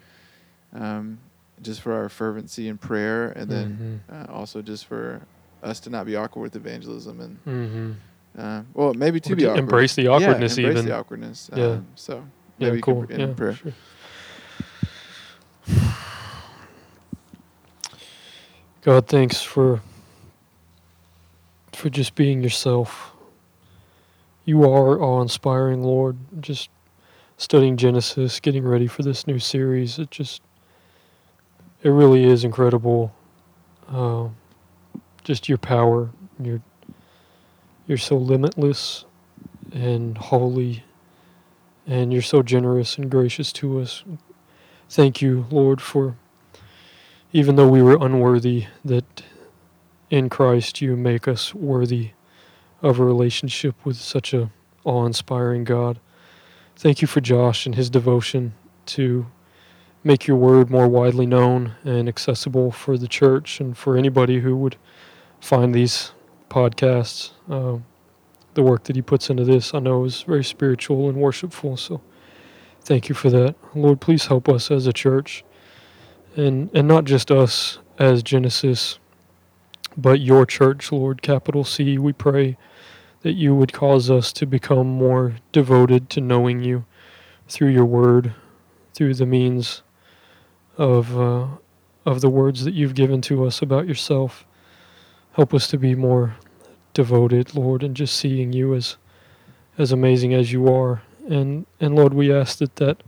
um 0.73 1.19
just 1.61 1.81
for 1.81 1.93
our 1.93 2.09
fervency 2.09 2.67
in 2.67 2.77
prayer 2.77 3.29
and 3.29 3.49
then 3.51 4.01
uh, 4.11 4.25
also 4.29 4.61
just 4.61 4.85
for 4.85 5.21
us 5.63 5.79
to 5.81 5.89
not 5.89 6.05
be 6.05 6.15
awkward 6.15 6.41
with 6.43 6.55
evangelism 6.55 7.19
and 7.21 7.39
hmm 7.45 7.91
uh, 8.37 8.63
well 8.73 8.93
maybe 8.93 9.19
to 9.19 9.33
Or 9.33 9.35
be 9.35 9.45
awkward. 9.45 9.59
embrace 9.59 9.95
the 9.95 10.07
Yeah, 10.07 10.37
awkwardness 10.37 10.53
embrace 10.53 10.75
even. 10.75 10.85
the 10.87 10.95
awkwardness 10.95 11.49
Yeah. 11.55 11.63
um, 11.63 11.87
so 11.95 12.25
Yeah, 12.59 12.67
maybe 12.67 12.77
you 12.77 12.83
cool. 12.83 13.01
could 13.01 13.11
end 13.11 13.23
in 13.23 13.29
Yeah, 13.29 13.35
prayer 13.35 13.53
sure. 13.53 13.73
God, 18.81 19.07
thanks 19.07 19.41
for 19.43 19.81
for 21.73 21.89
just 21.89 22.15
being 22.15 22.41
yourself. 22.43 23.13
You 24.45 24.63
are 24.63 25.01
awe-inspiring, 25.01 25.83
Lord. 25.83 26.17
Just 26.41 26.69
studying 27.37 27.77
Genesis, 27.77 28.39
getting 28.39 28.65
ready 28.65 28.87
for 28.87 29.03
this 29.03 29.27
new 29.27 29.39
series. 29.39 29.99
It 29.99 30.11
just 30.11 30.41
it 31.85 31.89
really 31.91 32.23
is 32.23 32.43
incredible. 32.43 33.13
Uh, 33.87 34.29
just 35.23 35.47
your 35.47 35.59
power. 35.59 36.09
You're 36.41 36.63
you're 37.85 37.99
so 37.99 38.17
limitless 38.17 39.05
and 39.71 40.17
holy, 40.17 40.83
and 41.85 42.11
you're 42.11 42.23
so 42.23 42.41
generous 42.41 42.97
and 42.97 43.11
gracious 43.11 43.53
to 43.53 43.79
us. 43.79 44.03
Thank 44.89 45.21
you, 45.21 45.45
Lord, 45.51 45.79
for 45.79 46.17
even 47.31 47.55
though 47.55 47.67
we 47.67 47.83
were 47.83 47.99
unworthy, 48.01 48.65
that 48.83 49.21
in 50.09 50.27
Christ 50.27 50.81
you 50.81 50.95
make 50.95 51.27
us 51.27 51.53
worthy 51.53 52.11
of 52.81 52.99
a 52.99 53.05
relationship 53.05 53.75
with 53.85 53.97
such 53.97 54.33
a 54.33 54.49
awe-inspiring 54.83 55.65
God. 55.65 55.99
Thank 56.75 57.03
you 57.03 57.07
for 57.07 57.21
Josh 57.21 57.67
and 57.67 57.75
his 57.75 57.91
devotion 57.91 58.55
to 58.87 59.27
make 60.05 60.27
your 60.27 60.37
word 60.37 60.69
more 60.69 60.87
widely 60.87 61.25
known 61.25 61.73
and 61.83 62.07
accessible 62.07 62.71
for 62.71 62.95
the 62.95 63.07
church 63.07 63.59
and 63.59 63.75
for 63.75 63.97
anybody 63.97 64.39
who 64.39 64.55
would 64.55 64.77
find 65.41 65.73
these 65.73 66.11
podcasts. 66.47 67.31
Uh, 67.49 67.79
the 68.53 68.61
work 68.61 68.83
that 68.83 68.95
he 68.95 69.01
puts 69.01 69.31
into 69.31 69.43
this, 69.43 69.73
I 69.73 69.79
know, 69.79 70.05
is 70.05 70.21
very 70.21 70.43
spiritual 70.43 71.09
and 71.09 71.17
worshipful. 71.17 71.75
So 71.75 72.01
thank 72.81 73.09
you 73.09 73.15
for 73.15 73.31
that. 73.31 73.55
Lord, 73.73 73.99
please 73.99 74.27
help 74.27 74.47
us 74.47 74.69
as 74.69 74.85
a 74.85 74.93
church 74.93 75.43
and, 76.35 76.69
and 76.75 76.87
not 76.87 77.05
just 77.05 77.31
us 77.31 77.79
as 77.97 78.21
Genesis, 78.21 78.99
but 79.97 80.19
your 80.19 80.45
church, 80.45 80.91
Lord, 80.91 81.23
capital 81.23 81.63
C. 81.63 81.97
We 81.97 82.13
pray 82.13 82.57
that 83.21 83.33
you 83.33 83.55
would 83.55 83.73
cause 83.73 84.11
us 84.11 84.31
to 84.33 84.45
become 84.45 84.85
more 84.87 85.37
devoted 85.51 86.11
to 86.11 86.21
knowing 86.21 86.63
you 86.63 86.85
through 87.47 87.69
your 87.69 87.85
word, 87.85 88.35
through 88.93 89.15
the 89.15 89.25
means 89.25 89.81
of 90.77 91.17
uh, 91.17 91.47
of 92.05 92.21
the 92.21 92.29
words 92.29 92.63
that 92.63 92.73
you've 92.73 92.95
given 92.95 93.21
to 93.21 93.45
us 93.45 93.61
about 93.61 93.87
yourself. 93.87 94.45
Help 95.33 95.53
us 95.53 95.67
to 95.67 95.77
be 95.77 95.95
more 95.95 96.35
devoted, 96.93 97.55
Lord, 97.55 97.83
and 97.83 97.95
just 97.95 98.15
seeing 98.15 98.53
you 98.53 98.73
as 98.73 98.97
as 99.77 99.91
amazing 99.91 100.33
as 100.33 100.51
you 100.51 100.71
are. 100.73 101.01
And 101.27 101.65
and 101.79 101.95
Lord, 101.95 102.13
we 102.13 102.33
ask 102.33 102.59
that 102.59 102.77
that 102.77 103.03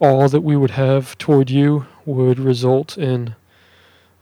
all 0.00 0.28
that 0.28 0.40
we 0.40 0.56
would 0.56 0.72
have 0.72 1.16
toward 1.18 1.50
you 1.50 1.86
would 2.06 2.38
result 2.38 2.96
in 2.96 3.34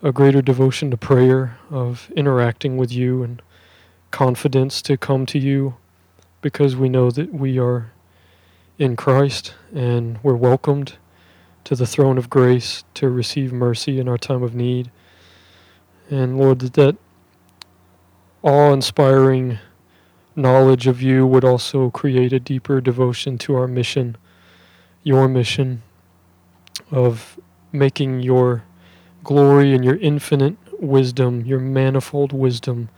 a 0.02 0.12
greater 0.12 0.42
devotion 0.42 0.90
to 0.90 0.96
prayer, 0.96 1.59
of 1.70 2.11
interacting 2.14 2.76
with 2.76 2.92
you 2.92 3.22
and 3.22 3.42
confidence 4.11 4.80
to 4.82 4.96
come 4.96 5.26
to 5.26 5.38
you 5.38 5.76
because 6.40 6.76
we 6.76 6.88
know 6.88 7.11
that 7.11 7.32
we 7.32 7.59
are 7.59 7.92
in 8.78 8.96
Christ 8.96 9.54
and 9.74 10.18
we're 10.22 10.36
welcomed 10.36 10.96
to 11.68 11.76
the 11.76 11.86
throne 11.86 12.16
of 12.16 12.30
grace 12.30 12.82
to 12.94 13.10
receive 13.10 13.52
mercy 13.52 14.00
in 14.00 14.08
our 14.08 14.16
time 14.16 14.42
of 14.42 14.54
need. 14.54 14.90
And 16.08 16.38
Lord, 16.38 16.60
that 16.60 16.72
that 16.72 16.96
awe 18.42 18.72
inspiring 18.72 19.58
knowledge 20.34 20.86
of 20.86 21.02
you 21.02 21.26
would 21.26 21.44
also 21.44 21.90
create 21.90 22.32
a 22.32 22.40
deeper 22.40 22.80
devotion 22.80 23.36
to 23.36 23.54
our 23.54 23.68
mission, 23.68 24.16
your 25.02 25.28
mission 25.28 25.82
of 26.90 27.38
making 27.70 28.20
your 28.20 28.64
glory 29.22 29.74
and 29.74 29.84
your 29.84 29.96
infinite 29.96 30.56
wisdom, 30.80 31.44
your 31.44 31.60
manifold 31.60 32.32
wisdom, 32.32 32.88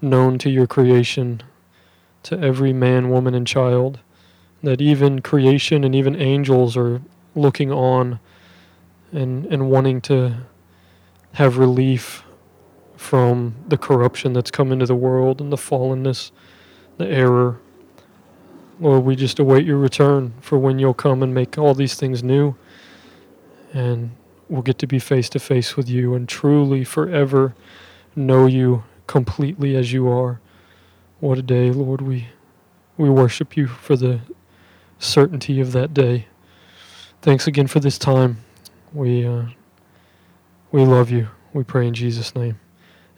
known 0.00 0.38
to 0.38 0.48
your 0.48 0.68
creation, 0.68 1.42
to 2.22 2.38
every 2.38 2.72
man, 2.72 3.10
woman, 3.10 3.34
and 3.34 3.48
child. 3.48 3.98
That 4.62 4.80
even 4.80 5.22
creation 5.22 5.82
and 5.82 5.92
even 5.92 6.14
angels 6.14 6.76
are 6.76 7.02
looking 7.36 7.70
on 7.70 8.18
and 9.12 9.46
and 9.46 9.70
wanting 9.70 10.00
to 10.00 10.36
have 11.34 11.58
relief 11.58 12.24
from 12.96 13.54
the 13.68 13.76
corruption 13.76 14.32
that's 14.32 14.50
come 14.50 14.72
into 14.72 14.86
the 14.86 14.94
world 14.94 15.40
and 15.40 15.52
the 15.52 15.56
fallenness, 15.56 16.30
the 16.96 17.06
error. 17.06 17.60
Lord, 18.80 19.04
we 19.04 19.16
just 19.16 19.38
await 19.38 19.64
your 19.64 19.78
return 19.78 20.34
for 20.40 20.58
when 20.58 20.78
you'll 20.78 20.94
come 20.94 21.22
and 21.22 21.32
make 21.34 21.56
all 21.58 21.74
these 21.74 21.94
things 21.94 22.22
new. 22.22 22.54
And 23.72 24.10
we'll 24.48 24.62
get 24.62 24.78
to 24.78 24.86
be 24.86 24.98
face 24.98 25.28
to 25.30 25.38
face 25.38 25.76
with 25.76 25.88
you 25.88 26.14
and 26.14 26.28
truly 26.28 26.84
forever 26.84 27.54
know 28.14 28.46
you 28.46 28.84
completely 29.06 29.76
as 29.76 29.92
you 29.92 30.08
are. 30.08 30.40
What 31.20 31.38
a 31.38 31.42
day, 31.42 31.70
Lord. 31.70 32.00
We 32.00 32.28
we 32.96 33.10
worship 33.10 33.56
you 33.56 33.66
for 33.66 33.94
the 33.96 34.20
certainty 34.98 35.60
of 35.60 35.72
that 35.72 35.92
day. 35.92 36.26
Thanks 37.26 37.48
again 37.48 37.66
for 37.66 37.80
this 37.80 37.98
time. 37.98 38.36
We 38.92 39.26
uh, 39.26 39.46
we 40.70 40.84
love 40.84 41.10
you. 41.10 41.26
We 41.52 41.64
pray 41.64 41.88
in 41.88 41.92
Jesus' 41.92 42.36
name. 42.36 42.60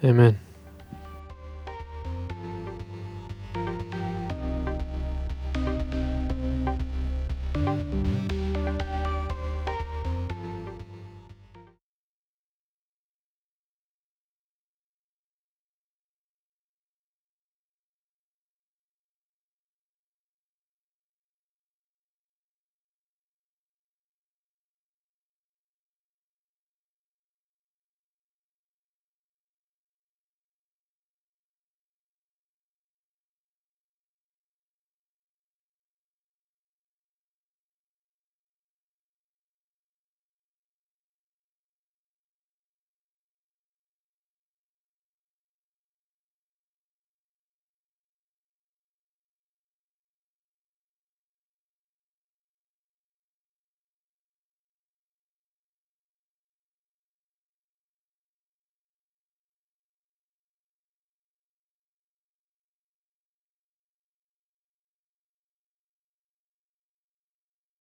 Amen. 0.03 0.41